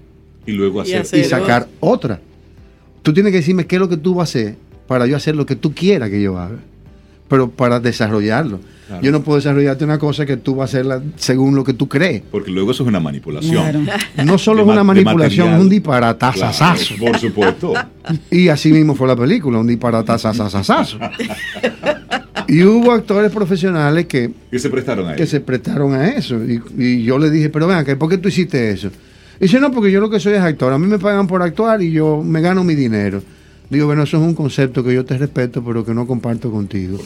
Y 0.46 0.52
luego 0.52 0.80
hacer. 0.80 1.06
y 1.18 1.24
sacar 1.24 1.68
otra. 1.80 2.20
Tú 3.02 3.14
tienes 3.14 3.32
que 3.32 3.38
decirme 3.38 3.66
qué 3.66 3.76
es 3.76 3.80
lo 3.80 3.88
que 3.88 3.96
tú 3.96 4.14
vas 4.14 4.28
a 4.28 4.30
hacer 4.30 4.56
para 4.86 5.06
yo 5.06 5.16
hacer 5.16 5.36
lo 5.36 5.46
que 5.46 5.56
tú 5.56 5.72
quieras 5.72 6.10
que 6.10 6.20
yo 6.20 6.38
haga, 6.38 6.58
pero 7.30 7.48
para 7.50 7.80
desarrollarlo. 7.80 8.60
Claro. 8.88 9.02
Yo 9.04 9.12
no 9.12 9.22
puedo 9.22 9.36
desarrollarte 9.36 9.84
una 9.84 9.98
cosa 9.98 10.26
que 10.26 10.36
tú 10.36 10.56
vas 10.56 10.68
a 10.74 10.78
hacerla 10.78 11.00
según 11.14 11.54
lo 11.54 11.62
que 11.62 11.72
tú 11.72 11.88
crees. 11.88 12.22
Porque 12.28 12.50
luego 12.50 12.72
eso 12.72 12.82
es 12.82 12.88
una 12.88 12.98
manipulación. 12.98 13.52
Claro. 13.62 13.80
No 14.24 14.36
solo 14.36 14.64
De 14.64 14.68
es 14.68 14.72
una 14.72 14.82
manipulación, 14.84 15.46
material. 15.46 15.54
es 15.60 15.62
un 15.64 15.70
disparatazazazo. 15.70 16.94
Claro, 16.96 17.12
por 17.12 17.18
supuesto. 17.20 17.72
Y 18.30 18.48
así 18.48 18.72
mismo 18.72 18.96
fue 18.96 19.06
la 19.06 19.14
película, 19.14 19.58
un 19.60 19.68
disparatazazazazo. 19.68 20.98
y 22.48 22.64
hubo 22.64 22.90
actores 22.92 23.30
profesionales 23.30 24.06
que, 24.06 24.32
Que 24.50 24.58
se 24.58 24.68
prestaron 24.70 25.08
a 25.08 25.14
que 25.14 25.22
eso. 25.22 25.30
se 25.30 25.40
prestaron 25.40 25.94
a 25.94 26.08
eso. 26.08 26.36
Y, 26.44 26.60
y 26.76 27.02
yo 27.04 27.18
le 27.18 27.30
dije, 27.30 27.48
pero 27.50 27.68
ven 27.68 27.76
acá, 27.76 27.96
¿por 27.96 28.08
qué 28.08 28.18
tú 28.18 28.28
hiciste 28.28 28.70
eso? 28.72 28.88
Y 29.38 29.44
dice, 29.44 29.60
no, 29.60 29.70
porque 29.70 29.92
yo 29.92 30.00
lo 30.00 30.10
que 30.10 30.18
soy 30.18 30.32
es 30.34 30.40
actor. 30.40 30.72
A 30.72 30.78
mí 30.78 30.86
me 30.86 30.98
pagan 30.98 31.26
por 31.28 31.42
actuar 31.42 31.80
y 31.82 31.92
yo 31.92 32.22
me 32.24 32.40
gano 32.40 32.64
mi 32.64 32.74
dinero. 32.74 33.22
Digo, 33.70 33.86
bueno, 33.86 34.02
eso 34.02 34.16
es 34.16 34.22
un 34.22 34.34
concepto 34.34 34.82
que 34.84 34.92
yo 34.94 35.04
te 35.04 35.16
respeto, 35.16 35.64
pero 35.64 35.84
que 35.84 35.94
no 35.94 36.06
comparto 36.06 36.50
contigo. 36.50 36.98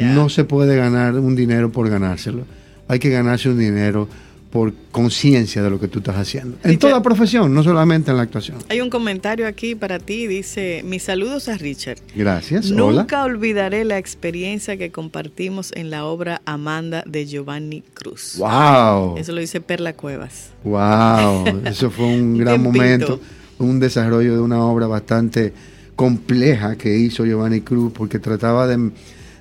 No 0.00 0.28
se 0.28 0.44
puede 0.44 0.76
ganar 0.76 1.14
un 1.14 1.34
dinero 1.36 1.70
por 1.72 1.88
ganárselo. 1.88 2.44
Hay 2.88 2.98
que 2.98 3.08
ganarse 3.10 3.48
un 3.48 3.58
dinero 3.58 4.08
por 4.50 4.74
conciencia 4.90 5.62
de 5.62 5.70
lo 5.70 5.80
que 5.80 5.88
tú 5.88 6.00
estás 6.00 6.16
haciendo. 6.16 6.56
En 6.62 6.72
Richard- 6.72 6.78
toda 6.78 7.02
profesión, 7.02 7.54
no 7.54 7.62
solamente 7.62 8.10
en 8.10 8.18
la 8.18 8.24
actuación. 8.24 8.58
Hay 8.68 8.82
un 8.82 8.90
comentario 8.90 9.46
aquí 9.46 9.74
para 9.74 9.98
ti, 9.98 10.26
dice, 10.26 10.82
mis 10.84 11.02
saludos 11.04 11.48
a 11.48 11.56
Richard. 11.56 11.96
Gracias. 12.14 12.70
Hola. 12.70 13.00
Nunca 13.02 13.24
olvidaré 13.24 13.84
la 13.86 13.96
experiencia 13.96 14.76
que 14.76 14.90
compartimos 14.90 15.72
en 15.74 15.88
la 15.88 16.04
obra 16.04 16.42
Amanda 16.44 17.02
de 17.06 17.24
Giovanni 17.24 17.82
Cruz. 17.94 18.36
Wow. 18.38 19.16
Eso 19.16 19.32
lo 19.32 19.40
dice 19.40 19.62
Perla 19.62 19.94
Cuevas. 19.94 20.50
Wow, 20.64 21.62
eso 21.64 21.90
fue 21.90 22.04
un 22.04 22.36
gran 22.38 22.62
momento, 22.62 23.20
un 23.58 23.80
desarrollo 23.80 24.34
de 24.34 24.40
una 24.40 24.62
obra 24.66 24.86
bastante 24.86 25.54
compleja 25.96 26.76
que 26.76 26.96
hizo 26.98 27.24
Giovanni 27.24 27.60
Cruz, 27.60 27.92
porque 27.92 28.18
trataba 28.18 28.66
de, 28.66 28.90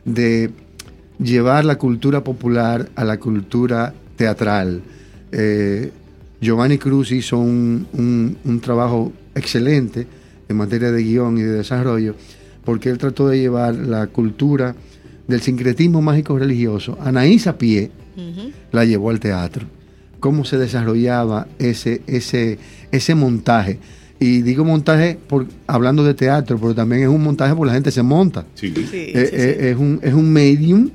de 0.06 0.50
llevar 1.20 1.66
la 1.66 1.78
cultura 1.78 2.24
popular 2.24 2.90
a 2.96 3.04
la 3.04 3.18
cultura 3.20 3.94
teatral. 4.16 4.82
Eh, 5.32 5.92
Giovanni 6.42 6.78
Cruz 6.78 7.12
hizo 7.12 7.38
un, 7.38 7.88
un- 7.94 8.38
un 8.44 8.60
trabajo 8.60 9.14
excelente 9.36 10.08
en 10.50 10.58
materia 10.58 10.92
de 10.92 11.04
guion 11.04 11.38
y 11.38 11.42
de 11.42 11.52
desarrollo, 11.52 12.16
porque 12.66 12.90
él 12.90 12.98
trató 12.98 13.28
de 13.28 13.40
llevar 13.40 13.76
la 13.76 14.08
cultura 14.08 14.76
del 15.28 15.42
sincretismo 15.42 16.02
mágico 16.02 16.38
religioso. 16.38 16.98
Anaís 17.02 17.48
a 17.48 17.58
pie, 17.58 17.92
la 18.72 18.84
llevó 18.86 19.10
al 19.10 19.20
teatro. 19.20 19.66
Cómo 20.20 20.44
se 20.46 20.58
desarrollaba 20.58 21.48
ese, 21.60 22.02
ese, 22.08 22.60
ese 22.92 23.16
montaje. 23.16 23.80
Y 24.22 24.44
digo 24.44 24.64
montaje 24.64 25.18
por, 25.28 25.48
hablando 25.66 26.04
de 26.04 26.14
teatro, 26.14 26.60
pero 26.60 26.76
también 26.76 27.02
es 27.02 27.08
un 27.08 27.24
montaje 27.24 27.56
porque 27.56 27.70
la 27.70 27.74
gente 27.74 27.90
se 27.90 28.04
monta. 28.04 28.46
Sí. 28.54 28.72
Sí, 28.72 28.82
Eh, 28.84 28.88
sí, 28.92 28.98
eh, 29.16 29.58
sí. 29.60 29.66
Es, 29.66 29.78
un, 29.78 30.00
es 30.04 30.14
un 30.14 30.32
medium 30.32 30.92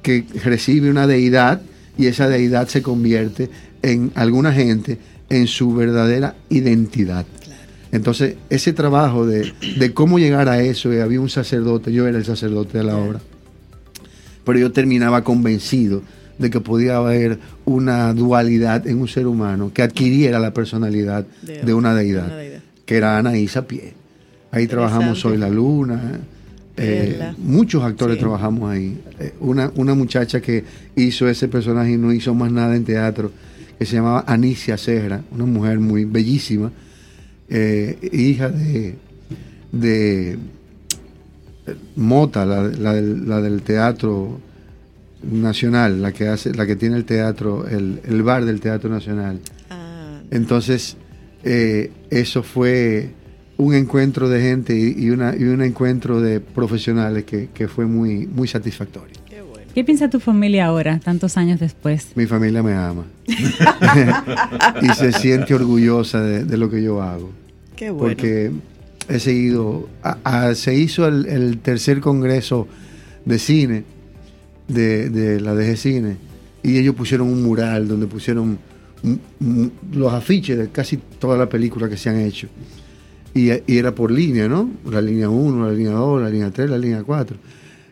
que 0.00 0.24
recibe 0.44 0.88
una 0.88 1.08
deidad 1.08 1.60
y 1.98 2.06
esa 2.06 2.28
deidad 2.28 2.68
se 2.68 2.80
convierte 2.80 3.50
en 3.82 4.12
alguna 4.14 4.52
gente 4.52 4.98
en 5.28 5.48
su 5.48 5.74
verdadera 5.74 6.36
identidad. 6.50 7.26
Entonces, 7.90 8.36
ese 8.48 8.72
trabajo 8.72 9.26
de, 9.26 9.52
de 9.76 9.92
cómo 9.92 10.20
llegar 10.20 10.48
a 10.48 10.62
eso, 10.62 10.94
y 10.94 11.00
había 11.00 11.20
un 11.20 11.28
sacerdote, 11.30 11.92
yo 11.92 12.06
era 12.06 12.16
el 12.16 12.24
sacerdote 12.24 12.78
de 12.78 12.84
la 12.84 12.96
obra, 12.96 13.20
pero 14.44 14.60
yo 14.60 14.70
terminaba 14.70 15.24
convencido 15.24 16.00
de 16.38 16.48
que 16.48 16.60
podía 16.60 16.96
haber 16.96 17.40
una 17.64 18.12
dualidad 18.14 18.86
en 18.86 19.00
un 19.00 19.08
ser 19.08 19.26
humano 19.26 19.70
que 19.72 19.82
adquiriera 19.82 20.38
la 20.38 20.52
personalidad 20.52 21.26
De- 21.42 21.62
de, 21.62 21.74
una 21.74 21.94
deidad, 21.94 22.26
una 22.26 22.36
deidad. 22.36 22.60
que 22.84 22.96
era 22.96 23.18
Anaís 23.18 23.56
a 23.56 23.66
pie. 23.66 23.94
Ahí 24.50 24.66
trabajamos. 24.66 25.20
Soy 25.20 25.36
la 25.38 25.48
Luna, 25.48 26.20
eh, 26.76 27.32
muchos 27.38 27.82
actores 27.84 28.16
Sí. 28.16 28.20
trabajamos 28.20 28.70
ahí. 28.70 28.98
Eh, 29.20 29.32
una, 29.40 29.70
una 29.76 29.94
muchacha 29.94 30.40
que 30.40 30.64
hizo 30.96 31.28
ese 31.28 31.48
personaje 31.48 31.92
y 31.92 31.96
no 31.96 32.12
hizo 32.12 32.34
más 32.34 32.50
nada 32.52 32.74
en 32.76 32.84
teatro, 32.84 33.30
que 33.78 33.86
se 33.86 33.96
llamaba 33.96 34.24
Anicia 34.26 34.76
Serra, 34.76 35.22
una 35.30 35.44
mujer 35.46 35.78
muy 35.80 36.04
bellísima. 36.04 36.70
eh, 37.54 37.98
hija 38.12 38.48
de, 38.48 38.94
de 39.72 40.38
Mota, 41.96 42.44
la, 42.46 42.62
la 42.62 43.40
del 43.40 43.62
teatro 43.62 44.40
nacional, 45.30 46.02
la 46.02 46.12
que 46.12 46.28
hace, 46.28 46.54
la 46.54 46.66
que 46.66 46.76
tiene 46.76 46.96
el 46.96 47.04
teatro, 47.04 47.66
el, 47.68 48.00
el 48.04 48.22
bar 48.22 48.44
del 48.44 48.60
teatro 48.60 48.90
nacional. 48.90 49.38
Ah, 49.70 50.20
Entonces, 50.30 50.96
eh, 51.44 51.90
eso 52.10 52.42
fue 52.42 53.10
un 53.56 53.74
encuentro 53.74 54.28
de 54.28 54.40
gente 54.40 54.74
y, 54.76 55.04
y 55.06 55.10
una, 55.10 55.34
y 55.36 55.44
un 55.44 55.62
encuentro 55.62 56.20
de 56.20 56.40
profesionales 56.40 57.24
que, 57.24 57.48
que 57.54 57.68
fue 57.68 57.86
muy, 57.86 58.26
muy 58.26 58.48
satisfactorio. 58.48 59.14
qué 59.28 59.42
bueno. 59.42 59.66
¿Qué 59.74 59.84
piensa 59.84 60.10
tu 60.10 60.18
familia 60.20 60.66
ahora, 60.66 60.98
tantos 60.98 61.36
años 61.36 61.60
después? 61.60 62.08
Mi 62.16 62.26
familia 62.26 62.62
me 62.62 62.74
ama 62.74 63.04
y 64.82 64.88
se 64.94 65.12
siente 65.12 65.54
orgullosa 65.54 66.20
de, 66.22 66.44
de 66.44 66.56
lo 66.56 66.70
que 66.70 66.82
yo 66.82 67.02
hago. 67.02 67.30
Qué 67.76 67.90
bueno. 67.90 68.08
Porque 68.08 68.50
he 69.08 69.18
seguido, 69.18 69.88
a- 70.02 70.18
a- 70.24 70.54
se 70.54 70.74
hizo 70.74 71.06
el, 71.08 71.26
el 71.26 71.58
tercer 71.58 72.00
congreso 72.00 72.68
de 73.24 73.38
cine, 73.38 73.84
de, 74.68 75.10
de 75.10 75.40
la 75.40 75.54
DG 75.54 75.76
Cine, 75.76 76.16
y 76.62 76.78
ellos 76.78 76.94
pusieron 76.94 77.28
un 77.28 77.42
mural 77.42 77.88
donde 77.88 78.06
pusieron 78.06 78.58
los 79.92 80.12
afiches 80.12 80.56
de 80.56 80.68
casi 80.68 80.98
todas 81.18 81.38
las 81.38 81.48
películas 81.48 81.90
que 81.90 81.96
se 81.96 82.08
han 82.08 82.20
hecho. 82.20 82.48
Y, 83.34 83.50
y 83.50 83.78
era 83.78 83.94
por 83.94 84.10
línea, 84.10 84.48
¿no? 84.48 84.70
La 84.88 85.00
línea 85.00 85.28
1, 85.28 85.66
la 85.66 85.72
línea 85.72 85.92
2, 85.92 86.22
la 86.22 86.30
línea 86.30 86.50
3, 86.50 86.70
la 86.70 86.78
línea 86.78 87.02
4. 87.02 87.36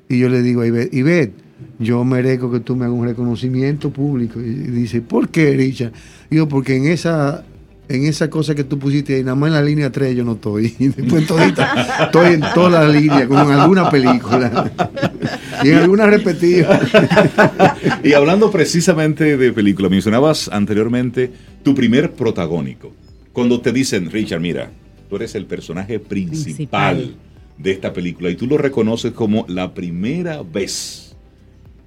Y 0.08 0.18
yo 0.18 0.28
le 0.28 0.42
digo 0.42 0.60
a 0.60 0.66
Ivette, 0.66 0.94
Ivette, 0.94 1.34
yo 1.78 2.04
merezco 2.04 2.50
que 2.50 2.60
tú 2.60 2.76
me 2.76 2.84
hagas 2.84 2.98
un 2.98 3.06
reconocimiento 3.06 3.90
público. 3.90 4.40
Y 4.40 4.44
dice, 4.44 5.00
¿por 5.00 5.28
qué, 5.28 5.56
Richard? 5.56 5.92
Digo, 6.30 6.48
porque 6.48 6.76
en 6.76 6.86
esa, 6.86 7.44
en 7.90 8.06
esa 8.06 8.30
cosa 8.30 8.54
que 8.54 8.62
tú 8.62 8.78
pusiste 8.78 9.16
ahí, 9.16 9.24
nada 9.24 9.34
más 9.34 9.48
en 9.48 9.54
la 9.54 9.62
línea 9.62 9.90
3 9.90 10.16
yo 10.16 10.24
no 10.24 10.32
estoy. 10.34 10.74
Y 10.78 10.88
después 10.88 11.26
todita, 11.26 12.04
estoy 12.04 12.34
en 12.34 12.40
todas 12.54 12.84
las 12.84 12.94
líneas, 12.94 13.26
como 13.26 13.42
en 13.42 13.58
alguna 13.58 13.90
película. 13.90 14.70
y 15.64 15.70
en 15.70 15.74
alguna 15.78 16.06
repetida. 16.06 16.80
Y 18.04 18.12
hablando 18.12 18.50
precisamente 18.50 19.36
de 19.36 19.52
película, 19.52 19.88
mencionabas 19.88 20.48
anteriormente 20.48 21.30
tu 21.62 21.74
primer 21.74 22.12
protagónico. 22.12 22.92
Cuando 23.32 23.60
te 23.60 23.72
dicen, 23.72 24.10
Richard, 24.10 24.40
mira, 24.40 24.70
tú 25.08 25.16
eres 25.16 25.34
el 25.34 25.46
personaje 25.46 25.98
principal, 25.98 26.96
Principal. 26.96 27.14
de 27.58 27.70
esta 27.72 27.92
película 27.92 28.30
y 28.30 28.36
tú 28.36 28.46
lo 28.46 28.56
reconoces 28.56 29.12
como 29.12 29.44
la 29.48 29.74
primera 29.74 30.42
vez 30.42 31.16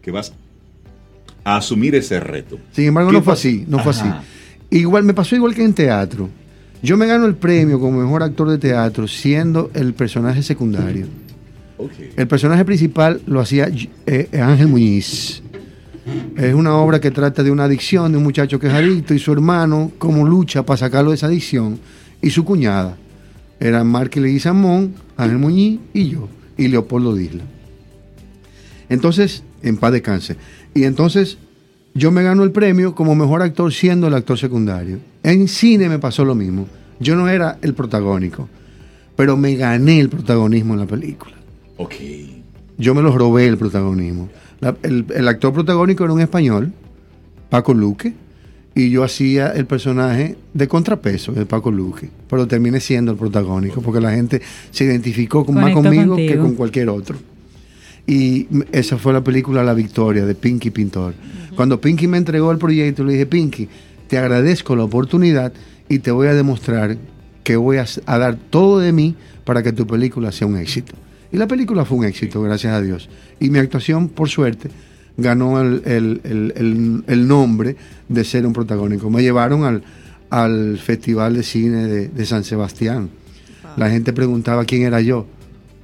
que 0.01 0.11
vas 0.11 0.33
a 1.45 1.57
asumir 1.57 1.95
ese 1.95 2.19
reto. 2.19 2.59
Sin 2.73 2.85
embargo, 2.87 3.09
¿Qué 3.11 3.17
no 3.17 3.23
fue 3.23 3.33
así, 3.33 3.65
no 3.67 3.79
fue 3.79 3.91
así. 3.91 4.07
Igual 4.73 5.03
me 5.03 5.13
pasó 5.13 5.35
igual 5.35 5.53
que 5.53 5.63
en 5.63 5.73
teatro. 5.73 6.29
Yo 6.81 6.97
me 6.97 7.05
gano 7.05 7.27
el 7.27 7.35
premio 7.35 7.79
como 7.79 8.01
mejor 8.01 8.23
actor 8.23 8.49
de 8.49 8.57
teatro 8.57 9.07
siendo 9.07 9.69
el 9.75 9.93
personaje 9.93 10.41
secundario. 10.41 11.05
El 12.15 12.27
personaje 12.27 12.65
principal 12.65 13.21
lo 13.27 13.39
hacía 13.39 13.69
eh, 14.07 14.29
Ángel 14.41 14.67
Muñiz. 14.67 15.43
Es 16.35 16.55
una 16.55 16.75
obra 16.75 16.99
que 16.99 17.11
trata 17.11 17.43
de 17.43 17.51
una 17.51 17.65
adicción 17.65 18.11
de 18.11 18.17
un 18.17 18.23
muchacho 18.23 18.59
que 18.59 18.65
es 18.65 18.73
adicto 18.73 19.13
y 19.13 19.19
su 19.19 19.31
hermano, 19.31 19.91
cómo 19.99 20.25
lucha 20.25 20.65
para 20.65 20.77
sacarlo 20.77 21.11
de 21.11 21.17
esa 21.17 21.27
adicción, 21.27 21.79
y 22.19 22.31
su 22.31 22.43
cuñada. 22.43 22.97
Eran 23.59 23.85
Marque 23.85 24.19
Leguizamón, 24.19 24.95
Ángel 25.17 25.37
Muñiz 25.37 25.81
y 25.93 26.09
yo, 26.09 26.27
y 26.57 26.67
Leopoldo 26.67 27.13
Disla. 27.13 27.43
Entonces, 28.89 29.43
en 29.61 29.77
paz 29.77 29.93
descanse. 29.93 30.35
Y 30.73 30.85
entonces, 30.85 31.37
yo 31.93 32.11
me 32.11 32.23
gano 32.23 32.43
el 32.43 32.51
premio 32.51 32.95
como 32.95 33.15
mejor 33.15 33.41
actor 33.41 33.71
siendo 33.73 34.07
el 34.07 34.13
actor 34.13 34.37
secundario. 34.37 34.99
En 35.23 35.47
cine 35.47 35.89
me 35.89 35.99
pasó 35.99 36.25
lo 36.25 36.35
mismo. 36.35 36.67
Yo 36.99 37.15
no 37.15 37.27
era 37.29 37.57
el 37.61 37.73
protagónico, 37.73 38.47
pero 39.15 39.37
me 39.37 39.55
gané 39.55 39.99
el 39.99 40.09
protagonismo 40.09 40.73
en 40.73 40.79
la 40.79 40.85
película. 40.85 41.33
Ok. 41.77 41.93
Yo 42.77 42.95
me 42.95 43.01
lo 43.01 43.15
robé 43.17 43.47
el 43.47 43.57
protagonismo. 43.57 44.29
La- 44.59 44.75
el, 44.83 45.05
el 45.13 45.27
actor 45.27 45.53
protagónico 45.53 46.03
era 46.03 46.13
un 46.13 46.21
español, 46.21 46.71
Paco 47.49 47.73
Luque, 47.73 48.13
y 48.75 48.89
yo 48.89 49.03
hacía 49.03 49.49
el 49.51 49.67
personaje 49.67 50.35
de 50.53 50.67
contrapeso 50.67 51.31
de 51.31 51.45
Paco 51.45 51.69
Luque, 51.71 52.09
pero 52.27 52.47
terminé 52.47 52.79
siendo 52.79 53.11
el 53.11 53.17
protagónico 53.17 53.81
porque 53.81 54.01
la 54.01 54.11
gente 54.11 54.41
se 54.71 54.85
identificó 54.85 55.45
con, 55.45 55.55
más 55.55 55.65
conmigo 55.75 56.15
que 56.15 56.37
con 56.39 56.55
cualquier 56.55 56.89
otro. 56.89 57.17
Y 58.05 58.47
esa 58.71 58.97
fue 58.97 59.13
la 59.13 59.23
película 59.23 59.63
La 59.63 59.73
Victoria 59.73 60.25
de 60.25 60.35
Pinky 60.35 60.71
Pintor. 60.71 61.13
Cuando 61.55 61.79
Pinky 61.79 62.07
me 62.07 62.17
entregó 62.17 62.51
el 62.51 62.57
proyecto, 62.57 63.03
le 63.03 63.13
dije, 63.13 63.25
Pinky, 63.25 63.69
te 64.07 64.17
agradezco 64.17 64.75
la 64.75 64.83
oportunidad 64.83 65.53
y 65.87 65.99
te 65.99 66.11
voy 66.11 66.27
a 66.27 66.33
demostrar 66.33 66.97
que 67.43 67.55
voy 67.55 67.77
a, 67.77 67.85
dar 68.17 68.35
todo 68.49 68.79
de 68.79 68.91
mí 68.91 69.15
para 69.45 69.63
que 69.63 69.71
tu 69.71 69.85
película 69.87 70.31
sea 70.31 70.47
un 70.47 70.57
éxito. 70.57 70.93
Y 71.31 71.37
la 71.37 71.47
película 71.47 71.85
fue 71.85 71.97
un 71.97 72.05
éxito, 72.05 72.41
gracias 72.41 72.73
a 72.73 72.81
Dios. 72.81 73.09
Y 73.39 73.49
mi 73.49 73.59
actuación, 73.59 74.09
por 74.09 74.29
suerte, 74.29 74.69
ganó 75.17 75.61
el, 75.61 75.81
el- 75.85 76.21
el- 76.23 77.03
el- 77.07 77.27
nombre 77.27 77.75
de 78.09 78.23
ser 78.23 78.45
un 78.45 78.53
protagónico. 78.53 79.09
Me 79.09 79.21
llevaron 79.21 79.63
al, 79.63 79.83
al 80.29 80.77
Festival 80.77 81.35
de 81.35 81.43
Cine 81.43 81.87
de, 81.87 82.07
de 82.09 82.25
San 82.25 82.43
Sebastián. 82.43 83.09
La 83.77 83.89
gente 83.89 84.11
preguntaba 84.13 84.65
quién 84.65 84.83
era 84.83 85.01
yo, 85.01 85.25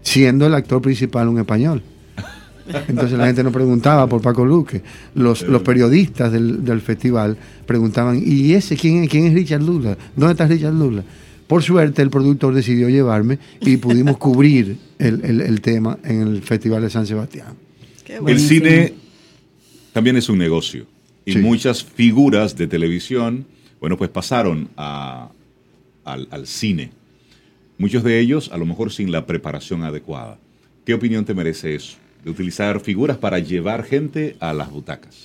siendo 0.01 0.45
el 0.45 0.53
actor 0.53 0.81
principal 0.81 1.27
un 1.29 1.39
español. 1.39 1.81
Entonces 2.87 3.17
la 3.17 3.25
gente 3.27 3.43
no 3.43 3.51
preguntaba 3.51 4.07
por 4.07 4.21
Paco 4.21 4.45
Luque. 4.45 4.81
Los, 5.15 5.41
los 5.43 5.61
periodistas 5.61 6.31
del, 6.31 6.63
del 6.63 6.81
festival 6.81 7.37
preguntaban, 7.65 8.21
¿y 8.23 8.53
ese 8.53 8.75
quién 8.77 9.03
es, 9.03 9.09
quién 9.09 9.25
es 9.25 9.33
Richard 9.33 9.61
Lula? 9.63 9.97
¿Dónde 10.15 10.33
está 10.33 10.47
Richard 10.47 10.73
Lula? 10.73 11.03
Por 11.47 11.63
suerte 11.63 12.01
el 12.01 12.09
productor 12.11 12.53
decidió 12.53 12.89
llevarme 12.89 13.39
y 13.61 13.77
pudimos 13.77 14.17
cubrir 14.17 14.77
el, 14.99 15.23
el- 15.25 15.41
el 15.41 15.61
tema 15.61 15.97
en 16.03 16.21
el 16.21 16.41
Festival 16.43 16.81
de 16.83 16.89
San 16.91 17.07
Sebastián. 17.07 17.55
Qué 18.05 18.19
El 18.25 18.39
cine 18.39 18.93
también 19.93 20.15
es 20.17 20.29
un 20.29 20.37
negocio 20.37 20.85
y 21.25 21.33
Sí. 21.33 21.39
muchas 21.39 21.83
figuras 21.83 22.55
de 22.55 22.67
televisión, 22.67 23.45
bueno, 23.79 23.97
pues 23.97 24.09
pasaron 24.11 24.69
a- 24.77 25.29
al, 26.05 26.27
al 26.31 26.45
cine. 26.45 26.91
Muchos 27.79 28.03
de 28.03 28.19
ellos 28.19 28.49
a 28.53 28.57
lo 28.57 28.65
mejor 28.65 28.91
sin 28.91 29.11
la 29.11 29.25
preparación 29.25 29.83
adecuada. 29.83 30.37
¿Qué 30.85 30.93
opinión 30.93 31.25
te 31.25 31.33
merece 31.33 31.75
eso? 31.75 31.97
De 32.23 32.29
utilizar 32.31 32.79
figuras 32.81 33.17
para 33.17 33.39
llevar 33.39 33.83
gente 33.83 34.35
a 34.39 34.53
las 34.53 34.69
butacas. 34.71 35.15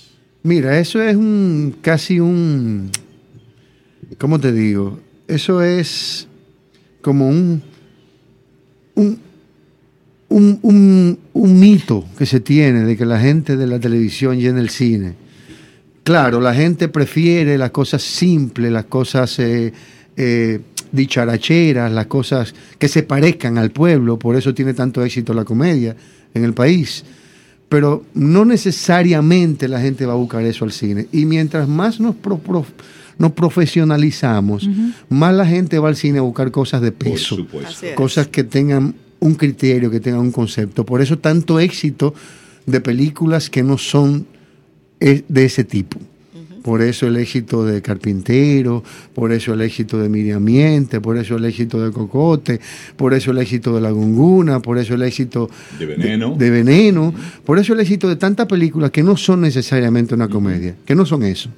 Mira, 0.43 0.79
eso 0.79 1.01
es 1.01 1.15
un 1.15 1.75
casi 1.81 2.19
un 2.19 2.89
¿cómo 4.17 4.39
te 4.39 4.51
digo? 4.51 4.99
Eso 5.27 5.61
es 5.61 6.27
como 7.01 7.27
un 7.27 7.61
un, 8.95 9.19
un, 10.29 11.19
un- 11.33 11.59
mito 11.59 12.05
que 12.17 12.25
se 12.25 12.39
tiene 12.39 12.83
de 12.83 12.95
que 12.97 13.05
la 13.05 13.19
gente 13.19 13.57
de 13.57 13.67
la 13.67 13.79
televisión 13.79 14.39
llena 14.39 14.59
el 14.61 14.69
cine. 14.69 15.13
Claro, 16.03 16.39
la 16.39 16.53
gente 16.53 16.87
prefiere 16.87 17.57
las 17.57 17.71
cosas 17.71 18.01
simples, 18.03 18.71
las 18.71 18.85
cosas 18.85 19.37
eh, 19.39 19.73
eh, 20.15 20.59
dicharacheras, 20.91 21.91
las 21.91 22.05
cosas 22.07 22.53
que 22.77 22.87
se 22.87 23.03
parezcan 23.03 23.57
al 23.57 23.71
pueblo, 23.71 24.17
por 24.19 24.35
eso 24.35 24.53
tiene 24.53 24.73
tanto 24.73 25.03
éxito 25.03 25.33
la 25.33 25.43
comedia 25.45 25.95
en 26.35 26.43
el 26.43 26.53
país 26.53 27.03
pero 27.67 28.05
no 28.13 28.45
necesariamente 28.45 29.67
la 29.67 29.81
gente 29.81 30.05
va 30.05 30.13
a 30.13 30.15
buscar 30.17 30.43
eso 30.45 30.63
al 30.65 30.71
cine. 30.71 31.07
Y 31.11 31.25
mientras 31.25 31.67
más 31.67 31.99
nos, 31.99 32.15
pro- 32.15 32.37
pro- 32.37 32.65
nos 33.17 33.31
profesionalizamos, 33.31 34.69
más 35.09 35.33
la 35.33 35.45
gente 35.45 35.79
va 35.79 35.89
al 35.89 35.95
cine 35.95 36.19
a 36.19 36.21
buscar 36.21 36.51
cosas 36.51 36.81
de 36.81 36.91
Por 36.91 37.13
peso, 37.13 37.35
cosas 37.95 38.27
que 38.27 38.43
tengan 38.43 38.95
un 39.19 39.33
criterio, 39.35 39.89
que 39.89 39.99
tengan 39.99 40.21
un 40.21 40.31
concepto. 40.31 40.85
Por 40.85 41.01
eso 41.01 41.17
tanto 41.17 41.59
éxito 41.59 42.13
de 42.67 42.81
películas 42.81 43.49
que 43.49 43.63
no 43.63 43.77
son 43.79 44.27
eh, 44.99 45.23
de 45.27 45.45
ese 45.45 45.63
tipo. 45.63 45.99
Por 46.65 46.81
eso 46.81 47.05
el 47.05 47.15
éxito 47.17 47.63
de 47.63 47.79
Carpintero, 47.83 48.83
por 49.13 49.31
eso 49.31 49.53
el 49.53 49.61
éxito 49.61 49.99
de 49.99 50.09
Miriam 50.09 50.43
Miente, 50.43 50.99
por 50.99 51.15
eso 51.15 51.35
el 51.35 51.45
éxito 51.45 51.79
de 51.79 51.91
Cocote, 51.91 52.59
por 52.95 53.13
eso 53.13 53.29
el 53.29 53.37
éxito 53.37 53.75
de 53.75 53.81
La 53.81 53.91
Gunguna, 53.91 54.59
por 54.61 54.79
eso 54.79 54.95
el 54.95 55.03
éxito 55.03 55.47
De 55.77 55.85
Veneno. 55.85 56.33
de, 56.35 56.49
Veneno, 56.49 57.13
por 57.43 57.59
eso 57.59 57.73
el 57.73 57.81
éxito 57.81 58.09
de 58.09 58.15
tantas 58.15 58.47
películas 58.47 58.89
que 58.89 59.03
no 59.03 59.15
son 59.15 59.41
necesariamente 59.41 60.15
una 60.15 60.27
comedia, 60.27 60.73
que 60.83 60.95
no 60.95 61.05
son 61.05 61.21
eso. 61.21 61.51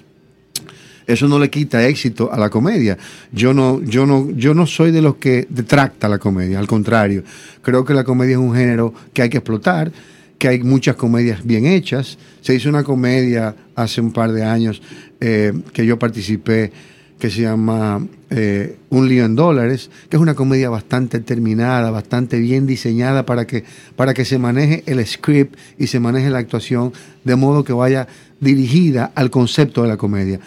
Eso 1.05 1.29
no 1.29 1.39
le 1.39 1.49
quita 1.49 1.87
éxito 1.87 2.29
a 2.33 2.37
la 2.37 2.49
comedia. 2.49 2.97
Yo 3.31 3.53
no, 3.53 3.81
yo 3.81 4.05
no, 4.05 4.29
yo 4.31 4.53
no 4.53 4.67
soy 4.67 4.91
de 4.91 5.01
los 5.01 5.15
que 5.15 5.47
detracta 5.49 6.09
la 6.09 6.17
comedia, 6.17 6.59
al 6.59 6.67
contrario. 6.67 7.23
Creo 7.61 7.85
que 7.85 7.93
la 7.93 8.03
comedia 8.03 8.33
es 8.33 8.39
un 8.39 8.53
género 8.53 8.93
que 9.13 9.21
hay 9.21 9.29
que 9.29 9.37
explotar, 9.37 9.89
que 10.37 10.47
hay 10.47 10.59
muchas 10.63 10.95
comedias 10.95 11.45
bien 11.45 11.65
hechas. 11.65 12.17
Se 12.41 12.53
hizo 12.53 12.69
una 12.69 12.83
comedia 12.83 13.55
hace 13.75 14.01
un 14.01 14.11
par 14.11 14.31
de 14.31 14.43
años 14.43 14.81
eh, 15.19 15.53
que 15.73 15.85
yo 15.85 15.97
participé 15.97 16.71
que 17.19 17.31
se 17.31 17.41
llama 17.41 18.05
eh, 18.29 18.77
Un 18.89 19.09
lío 19.09 19.25
en 19.25 19.35
dólares, 19.35 19.89
que 20.09 20.17
es 20.17 20.21
una 20.21 20.35
comedia 20.35 20.69
bastante 20.69 21.19
terminada, 21.19 21.89
bastante 21.89 22.39
bien 22.39 22.67
diseñada 22.67 23.25
para 23.25 23.47
que, 23.47 23.63
para 23.95 24.13
que 24.13 24.23
se 24.23 24.37
maneje 24.37 24.83
el 24.85 25.05
script 25.05 25.57
y 25.79 25.87
se 25.87 25.99
maneje 25.99 26.29
la 26.29 26.37
actuación 26.37 26.93
de 27.23 27.35
modo 27.35 27.63
que 27.63 27.73
vaya 27.73 28.07
dirigida 28.39 29.11
al 29.15 29.31
concepto 29.31 29.81
de 29.81 29.87
la 29.87 29.97
comedia. 29.97 30.39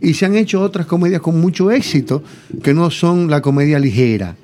Y 0.00 0.14
se 0.14 0.26
han 0.26 0.36
hecho 0.36 0.60
otras 0.60 0.86
comedias 0.86 1.22
con 1.22 1.40
mucho 1.40 1.70
éxito 1.70 2.22
que 2.62 2.74
no 2.74 2.90
son 2.90 3.30
la 3.30 3.40
comedia 3.40 3.78
ligera. 3.78 4.36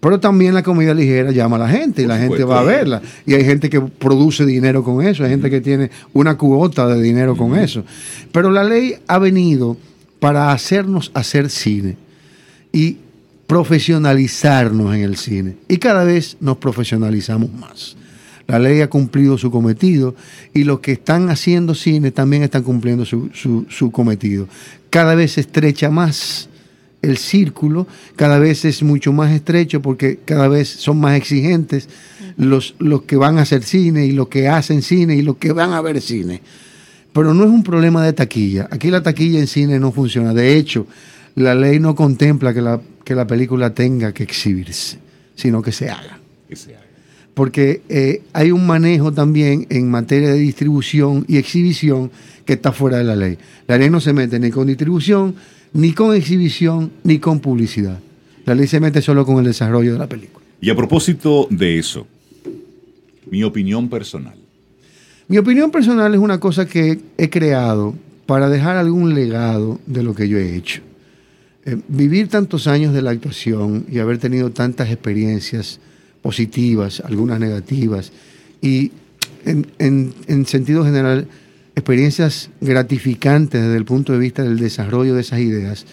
Pero 0.00 0.18
también 0.18 0.54
la 0.54 0.62
comedia 0.62 0.94
ligera 0.94 1.30
llama 1.30 1.56
a 1.56 1.60
la 1.60 1.68
gente 1.68 2.02
y 2.02 2.06
la 2.06 2.18
gente 2.18 2.42
va 2.42 2.60
a 2.60 2.64
verla. 2.64 3.02
Y 3.26 3.34
hay 3.34 3.44
gente 3.44 3.68
que 3.68 3.80
produce 3.80 4.46
dinero 4.46 4.82
con 4.82 5.06
eso, 5.06 5.24
hay 5.24 5.30
gente 5.30 5.50
que 5.50 5.60
tiene 5.60 5.90
una 6.14 6.38
cuota 6.38 6.86
de 6.86 7.02
dinero 7.02 7.36
con 7.36 7.56
eso. 7.56 7.84
Pero 8.32 8.50
la 8.50 8.64
ley 8.64 8.94
ha 9.06 9.18
venido 9.18 9.76
para 10.18 10.52
hacernos 10.52 11.10
hacer 11.12 11.50
cine 11.50 11.96
y 12.72 12.96
profesionalizarnos 13.46 14.94
en 14.94 15.02
el 15.02 15.16
cine. 15.16 15.56
Y 15.68 15.76
cada 15.76 16.04
vez 16.04 16.38
nos 16.40 16.56
profesionalizamos 16.56 17.52
más. 17.52 17.96
La 18.46 18.58
ley 18.58 18.80
ha 18.80 18.88
cumplido 18.88 19.36
su 19.36 19.50
cometido 19.50 20.14
y 20.54 20.64
los 20.64 20.80
que 20.80 20.92
están 20.92 21.28
haciendo 21.28 21.74
cine 21.74 22.10
también 22.10 22.42
están 22.42 22.62
cumpliendo 22.62 23.04
su, 23.04 23.30
su 23.68 23.90
cometido. 23.92 24.48
Cada 24.88 25.14
vez 25.14 25.32
se 25.32 25.42
estrecha 25.42 25.90
más 25.90 26.49
el 27.02 27.16
círculo 27.16 27.86
cada 28.16 28.38
vez 28.38 28.64
es 28.64 28.82
mucho 28.82 29.12
más 29.12 29.32
estrecho 29.32 29.80
porque 29.80 30.18
cada 30.24 30.48
vez 30.48 30.68
son 30.68 31.00
más 31.00 31.16
exigentes 31.16 31.88
los, 32.36 32.74
los 32.78 33.02
que 33.02 33.16
van 33.16 33.38
a 33.38 33.42
hacer 33.42 33.62
cine 33.62 34.06
y 34.06 34.12
los 34.12 34.28
que 34.28 34.48
hacen 34.48 34.82
cine 34.82 35.16
y 35.16 35.22
los 35.22 35.36
que 35.36 35.52
van 35.52 35.72
a 35.72 35.80
ver 35.80 36.00
cine. 36.00 36.40
Pero 37.12 37.34
no 37.34 37.44
es 37.44 37.50
un 37.50 37.62
problema 37.62 38.04
de 38.04 38.12
taquilla. 38.12 38.68
Aquí 38.70 38.90
la 38.90 39.02
taquilla 39.02 39.40
en 39.40 39.46
cine 39.46 39.78
no 39.78 39.92
funciona. 39.92 40.32
De 40.32 40.56
hecho, 40.56 40.86
la 41.34 41.54
ley 41.54 41.80
no 41.80 41.94
contempla 41.94 42.54
que 42.54 42.60
la, 42.60 42.80
que 43.04 43.14
la 43.14 43.26
película 43.26 43.74
tenga 43.74 44.12
que 44.12 44.22
exhibirse, 44.22 44.98
sino 45.34 45.60
que 45.62 45.72
se 45.72 45.90
haga. 45.90 46.18
Porque 47.34 47.82
eh, 47.88 48.22
hay 48.32 48.52
un 48.52 48.66
manejo 48.66 49.12
también 49.12 49.66
en 49.70 49.90
materia 49.90 50.28
de 50.30 50.38
distribución 50.38 51.24
y 51.28 51.36
exhibición 51.36 52.10
que 52.44 52.54
está 52.54 52.72
fuera 52.72 52.98
de 52.98 53.04
la 53.04 53.16
ley. 53.16 53.38
La 53.66 53.78
ley 53.78 53.90
no 53.90 54.00
se 54.00 54.12
mete 54.12 54.38
ni 54.38 54.50
con 54.50 54.66
distribución, 54.66 55.34
ni 55.72 55.92
con 55.92 56.14
exhibición, 56.14 56.90
ni 57.04 57.18
con 57.18 57.40
publicidad. 57.40 57.98
La 58.44 58.54
ley 58.54 58.66
se 58.66 58.80
mete 58.80 59.02
solo 59.02 59.24
con 59.24 59.38
el 59.38 59.44
desarrollo 59.44 59.92
de 59.92 59.98
la 59.98 60.08
película. 60.08 60.44
Y 60.60 60.70
a 60.70 60.76
propósito 60.76 61.46
de 61.50 61.78
eso, 61.78 62.06
mi 63.30 63.42
opinión 63.42 63.88
personal. 63.88 64.34
Mi 65.28 65.38
opinión 65.38 65.70
personal 65.70 66.12
es 66.12 66.20
una 66.20 66.40
cosa 66.40 66.66
que 66.66 66.98
he 67.16 67.30
creado 67.30 67.94
para 68.26 68.48
dejar 68.48 68.76
algún 68.76 69.14
legado 69.14 69.80
de 69.86 70.02
lo 70.02 70.14
que 70.14 70.28
yo 70.28 70.38
he 70.38 70.56
hecho. 70.56 70.82
Eh, 71.64 71.76
vivir 71.88 72.28
tantos 72.28 72.66
años 72.66 72.92
de 72.92 73.02
la 73.02 73.10
actuación 73.10 73.86
y 73.90 73.98
haber 73.98 74.18
tenido 74.18 74.50
tantas 74.50 74.90
experiencias 74.90 75.78
positivas, 76.22 77.00
algunas 77.00 77.38
negativas, 77.38 78.12
y 78.60 78.90
en 79.44 80.46
sentido 80.46 80.84
general 80.84 81.26
experiencias 81.74 82.50
gratificantes 82.60 83.62
desde 83.62 83.76
el 83.76 83.84
punto 83.84 84.12
de 84.12 84.18
vista 84.18 84.42
del 84.42 84.58
desarrollo 84.58 85.14
de 85.14 85.20
esas 85.20 85.40
ideas, 85.40 85.86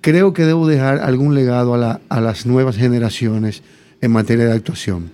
creo 0.00 0.32
que 0.32 0.44
debo 0.44 0.66
dejar 0.66 0.98
algún 1.00 1.34
legado 1.34 1.74
a, 1.74 2.20
las 2.20 2.46
nuevas 2.46 2.76
generaciones 2.76 3.62
en 4.00 4.10
materia 4.12 4.46
de 4.46 4.52
actuación. 4.52 5.10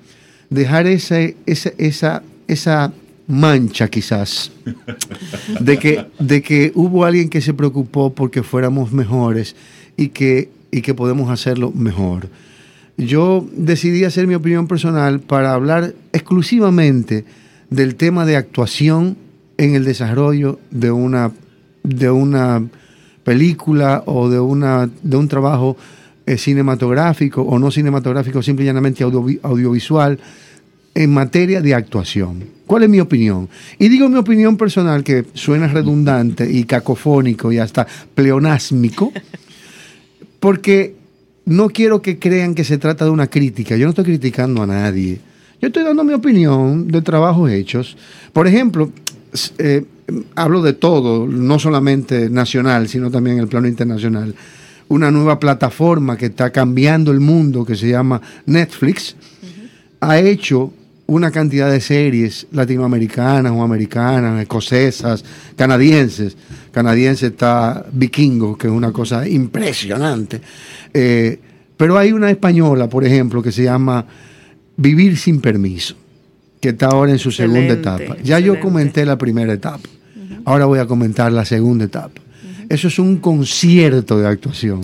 Dejar 0.51 0.87
esa, 0.87 1.21
esa, 1.47 2.23
esa, 2.49 2.93
mancha 3.27 3.89
quizás 3.89 4.51
de 5.61 5.79
que, 5.79 6.07
de 6.19 6.41
que 6.41 6.73
hubo 6.75 7.05
alguien 7.05 7.29
que 7.29 7.43
se 7.43 7.53
preocupó 7.53 8.15
porque 8.15 8.43
fuéramos 8.43 8.91
mejores 8.91 9.55
y 9.99 10.09
que, 10.09 10.49
y 10.71 10.81
que 10.81 10.95
podemos 10.95 11.31
hacerlo 11.31 11.71
mejor. 11.73 12.31
Yo 12.97 13.47
decidí 13.53 14.05
hacer 14.05 14.27
mi 14.27 14.35
opinión 14.35 14.67
personal 14.67 15.21
para 15.21 15.53
hablar 15.53 15.95
exclusivamente 16.13 17.27
del 17.69 17.97
tema 17.97 18.25
de 18.25 18.37
actuación 18.37 19.19
en 19.59 19.75
el 19.75 19.85
desarrollo 19.85 20.59
de 20.71 20.91
una, 20.91 21.33
de 21.83 22.11
una 22.11 22.65
película 23.25 24.05
o 24.07 24.31
de, 24.31 24.41
una, 24.41 24.89
de 25.03 25.17
un 25.17 25.29
trabajo 25.29 25.77
eh, 26.25 26.39
cinematográfico 26.39 27.43
o 27.43 27.59
no 27.59 27.71
cinematográfico, 27.71 28.43
simple 28.43 28.65
y 28.65 28.69
llanamente 28.69 29.05
audiovisual, 29.05 30.19
en 30.95 31.13
materia 31.13 31.61
de 31.61 31.75
actuación. 31.75 32.45
¿Cuál 32.67 32.85
es 32.85 32.89
mi 32.89 33.01
opinión? 33.01 33.49
Y 33.79 33.89
digo 33.89 34.09
mi 34.09 34.19
opinión 34.19 34.57
personal, 34.57 35.05
que 35.05 35.27
suena 35.35 35.69
redundante 35.69 36.51
y 36.51 36.65
cacofónico 36.65 37.53
y 37.53 37.59
hasta 37.59 37.87
pleonásmico, 38.15 39.13
porque 40.41 40.97
no 41.45 41.71
quiero 41.71 42.03
que 42.03 42.19
crean 42.19 42.55
que 42.55 42.65
se 42.65 42.79
trata 42.79 43.05
de 43.05 43.11
una 43.11 43.29
crítica. 43.29 43.77
Yo 43.77 43.87
no 43.87 43.91
estoy 43.91 44.05
criticando 44.05 44.63
a 44.63 44.67
nadie. 44.67 45.19
Yo 45.61 45.69
estoy 45.69 45.83
dando 45.83 46.05
mi 46.05 46.13
opinión 46.13 46.89
de 46.89 47.03
trabajos 47.03 47.51
hechos. 47.51 47.97
Por 48.33 48.47
ejemplo, 48.47 48.93
eh, 49.59 49.85
hablo 50.35 50.63
de 50.63 50.73
todo, 50.73 51.27
no 51.27 51.59
solamente 51.59 52.31
nacional, 52.31 52.89
sino 52.89 53.11
también 53.11 53.37
en 53.37 53.43
el 53.43 53.49
plano 53.49 53.69
internacional. 53.69 54.35
Una 54.89 55.11
nueva 55.11 55.39
plataforma 55.39 56.17
que 56.17 56.27
está 56.27 56.51
cambiando 56.51 57.11
el 57.13 57.21
mundo, 57.21 57.65
que 57.65 57.77
se 57.77 57.89
llama 57.89 58.21
Netflix, 58.47 59.17
ha 60.01 60.19
hecho 60.19 60.73
una 61.07 61.31
cantidad 61.31 61.71
de 61.71 61.81
series 61.81 62.47
latinoamericanas 62.53 63.53
o 63.53 63.63
americanas, 63.63 64.41
escocesas, 64.41 65.25
canadienses. 65.57 66.37
Canadiense 66.73 67.29
está 67.29 67.85
Vikingo, 67.93 68.57
que 68.57 68.67
es 68.67 68.73
una 68.73 68.93
cosa 68.93 69.27
impresionante. 69.27 70.41
Eh, 70.93 71.39
pero 71.77 71.97
hay 71.97 72.13
una 72.13 72.31
española, 72.31 72.89
por 72.89 73.05
ejemplo, 73.05 73.43
que 73.43 73.53
se 73.53 73.65
llama 73.65 74.05
Vivir 74.77 75.17
sin 75.17 75.41
permiso 75.41 75.97
que 76.61 76.71
está 76.71 76.87
ahora 76.87 77.13
en 77.13 77.19
su 77.19 77.31
segunda 77.31 77.75
etapa. 77.75 78.17
Ya 78.23 78.39
yo 78.39 78.59
comenté 78.61 79.05
la 79.05 79.19
primera 79.19 79.53
etapa, 79.53 79.89
ahora 80.45 80.65
voy 80.67 80.79
a 80.79 80.87
comentar 80.87 81.33
la 81.33 81.45
segunda 81.45 81.85
etapa. 81.85 82.21
Eso 82.69 82.89
es 82.89 82.99
un 82.99 83.17
concierto 83.19 84.19
de 84.19 84.27
actuación. 84.27 84.81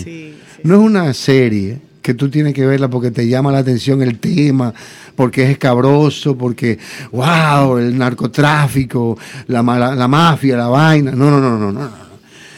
No 0.63 0.75
es 0.75 0.81
una 0.81 1.13
serie 1.13 1.79
que 2.01 2.15
tú 2.15 2.29
tienes 2.29 2.55
que 2.55 2.67
verla 2.67 2.89
porque 2.89 3.11
te 3.11 3.27
llama 3.27 3.51
la 3.51 3.59
atención 3.59 4.03
el 4.03 4.19
tema, 4.19 4.73
porque 5.17 5.45
es 5.45 5.51
escabroso, 5.51 6.37
porque, 6.37 6.79
wow, 7.13 7.79
el 7.79 7.97
narcotráfico, 7.97 9.19
la, 9.49 9.63
la 9.63 10.09
mafia, 10.09 10.57
la 10.57 10.69
vaina. 10.69 11.13
No, 11.13 11.31
no, 11.31 11.41
no, 11.41 11.59
no, 11.59 11.73
no. 11.73 11.91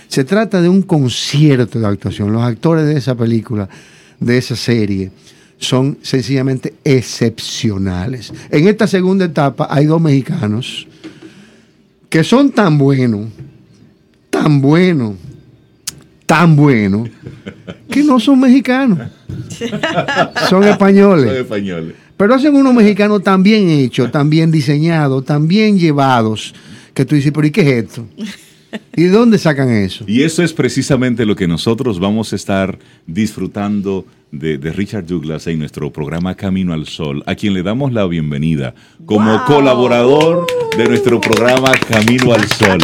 Se 0.09 0.25
trata 0.25 0.61
de 0.61 0.69
un 0.69 0.83
concierto 0.83 1.79
de 1.79 1.87
actuación. 1.87 2.33
Los 2.33 2.43
actores 2.43 2.87
de 2.87 2.97
esa 2.97 3.15
película, 3.15 3.69
de 4.19 4.39
esa 4.39 4.57
serie, 4.57 5.11
son 5.59 5.99
sencillamente 6.03 6.75
excepcionales. 6.85 8.33
En 8.51 8.69
esta 8.69 8.87
segunda 8.87 9.25
etapa 9.25 9.69
hay 9.71 9.87
dos 9.87 10.01
mexicanos 10.01 10.87
que 12.09 12.23
son 12.23 12.51
tan 12.51 12.79
buenos, 12.79 13.27
tan 14.31 14.61
buenos, 14.61 15.15
tan 16.27 16.57
buenos, 16.57 17.09
que 17.91 18.03
no 18.03 18.21
son 18.21 18.41
mexicanos. 18.41 18.99
Son 20.51 20.65
españoles. 20.65 21.27
Son 21.29 21.37
españoles. 21.37 21.95
Pero 22.17 22.35
hacen 22.35 22.55
unos 22.55 22.75
mexicanos 22.75 23.23
tan 23.23 23.43
bien 23.43 23.69
hechos, 23.71 24.11
tan 24.11 24.29
bien 24.29 24.51
diseñados, 24.51 25.25
tan 25.25 25.49
bien 25.49 25.79
llevados, 25.79 26.55
que 26.95 27.05
tú 27.05 27.15
dices, 27.15 27.33
pero 27.33 27.47
¿y 27.47 27.51
qué 27.51 27.61
es 27.63 27.85
esto? 27.85 28.07
¿Y 28.95 29.05
de 29.05 29.11
dónde 29.11 29.39
sacan 29.39 29.71
eso? 29.71 30.05
Y 30.09 30.23
eso 30.23 30.43
es 30.43 30.53
precisamente 30.53 31.25
lo 31.25 31.37
que 31.37 31.47
nosotros 31.47 32.01
vamos 32.01 32.33
a 32.33 32.37
estar 32.37 32.79
disfrutando 33.07 34.05
de, 34.31 34.57
Richard 34.73 35.07
Douglas 35.07 35.47
en 35.47 35.59
nuestro 35.59 35.93
programa 35.93 36.35
Camino 36.35 36.73
al 36.73 36.87
Sol, 36.87 37.23
a 37.27 37.35
quien 37.35 37.55
le 37.55 37.63
damos 37.63 37.93
la 37.93 38.07
bienvenida 38.07 38.75
como 39.05 39.45
colaborador 39.45 40.47
de 40.77 40.89
nuestro 40.89 41.21
programa 41.21 41.73
Camino 41.89 42.33
al 42.33 42.47
Sol. 42.49 42.79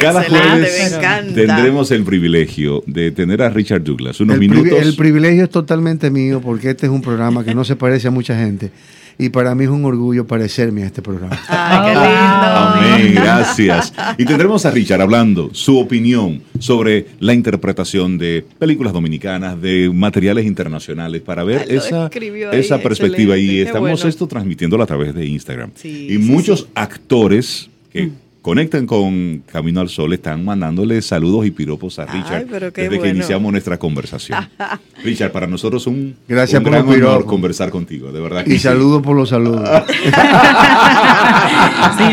Cada 0.00 0.24
jueves 0.24 0.98
tendremos 1.34 1.90
el 1.90 2.04
privilegio 2.04 2.82
de 2.86 3.10
tener 3.10 3.42
a 3.42 3.50
Richard 3.50 3.82
Douglas 3.82 4.20
unos 4.20 4.38
minutos. 4.38 4.78
el 4.80 4.94
privilegio 4.96 5.44
es 5.44 5.50
totalmente 5.50 6.10
mío 6.10 6.40
porque 6.40 6.70
este 6.70 6.86
es 6.86 6.92
un 6.92 7.02
programa 7.02 7.44
que 7.44 7.54
no 7.54 7.64
se 7.64 7.76
parece 7.76 8.08
a 8.08 8.10
mucha 8.10 8.36
gente 8.36 8.70
y 9.18 9.28
para 9.28 9.54
mí 9.54 9.64
es 9.64 9.70
un 9.70 9.84
orgullo 9.84 10.26
parecerme 10.26 10.82
a 10.82 10.86
este 10.86 11.02
programa. 11.02 11.40
Amén, 11.48 13.14
gracias. 13.14 13.92
Y 14.18 14.24
tendremos 14.24 14.66
a 14.66 14.70
Richard 14.70 15.00
hablando 15.00 15.50
su 15.52 15.78
opinión 15.78 16.42
sobre 16.58 17.06
la 17.20 17.32
interpretación 17.32 18.18
de 18.18 18.44
películas 18.58 18.92
dominicanas, 18.92 19.60
de 19.60 19.90
materiales 19.92 20.46
internacionales, 20.46 21.22
para 21.22 21.44
ver 21.44 21.66
esa, 21.68 22.10
esa 22.52 22.78
perspectiva. 22.78 23.36
Y 23.38 23.60
estamos 23.60 24.04
esto 24.04 24.26
transmitiéndolo 24.26 24.82
a 24.82 24.86
través 24.86 25.14
de 25.14 25.26
Instagram. 25.26 25.70
y 25.82 26.18
muchos 26.18 26.68
actores 26.74 27.70
que... 27.92 28.06
Mm 28.06 28.23
conectan 28.44 28.86
con 28.86 29.42
Camino 29.50 29.80
al 29.80 29.88
Sol, 29.88 30.12
están 30.12 30.44
mandándole 30.44 31.00
saludos 31.00 31.46
y 31.46 31.50
piropos 31.50 31.98
a 31.98 32.04
Richard 32.04 32.44
desde 32.74 33.00
que 33.00 33.08
iniciamos 33.08 33.50
nuestra 33.50 33.78
conversación. 33.78 34.46
Richard, 35.02 35.32
para 35.32 35.46
nosotros 35.46 35.84
es 35.84 35.86
un, 35.86 36.14
Gracias 36.28 36.62
un 36.62 36.70
gran 36.70 36.86
honor 36.86 37.24
conversar 37.24 37.70
contigo, 37.70 38.12
de 38.12 38.20
verdad. 38.20 38.46
y 38.46 38.58
saludos 38.58 39.00
por 39.00 39.16
los 39.16 39.30
saludos. 39.30 39.66
sí, 39.88 39.94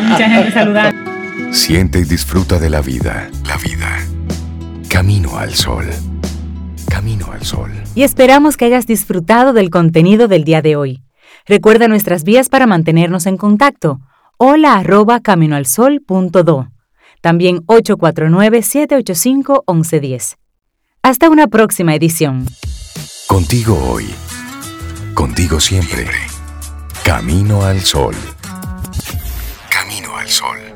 mucha 0.03 0.29
gente 0.29 0.53
saludando. 0.53 1.11
Siente 1.51 1.99
y 1.99 2.05
disfruta 2.05 2.59
de 2.59 2.69
la 2.69 2.81
vida. 2.81 3.29
La 3.45 3.57
vida. 3.57 3.99
Camino 4.87 5.37
al 5.37 5.53
Sol. 5.53 5.87
Camino 6.87 7.29
al 7.33 7.43
Sol. 7.43 7.71
Y 7.93 8.03
esperamos 8.03 8.55
que 8.55 8.63
hayas 8.63 8.87
disfrutado 8.87 9.51
del 9.51 9.69
contenido 9.69 10.29
del 10.29 10.45
día 10.45 10.61
de 10.61 10.77
hoy. 10.77 11.01
Recuerda 11.45 11.89
nuestras 11.89 12.23
vías 12.23 12.47
para 12.47 12.67
mantenernos 12.67 13.25
en 13.25 13.35
contacto. 13.35 13.99
Hola 14.43 14.77
arroba 14.77 15.19
caminoalsol.do. 15.19 16.67
También 17.21 17.63
849-785-1110. 17.67 20.37
Hasta 21.03 21.29
una 21.29 21.45
próxima 21.45 21.93
edición. 21.93 22.47
Contigo 23.27 23.77
hoy. 23.91 24.07
Contigo 25.13 25.59
siempre. 25.59 26.07
Camino 27.05 27.61
al 27.61 27.81
Sol. 27.81 28.15
Camino 29.69 30.17
al 30.17 30.27
Sol. 30.27 30.70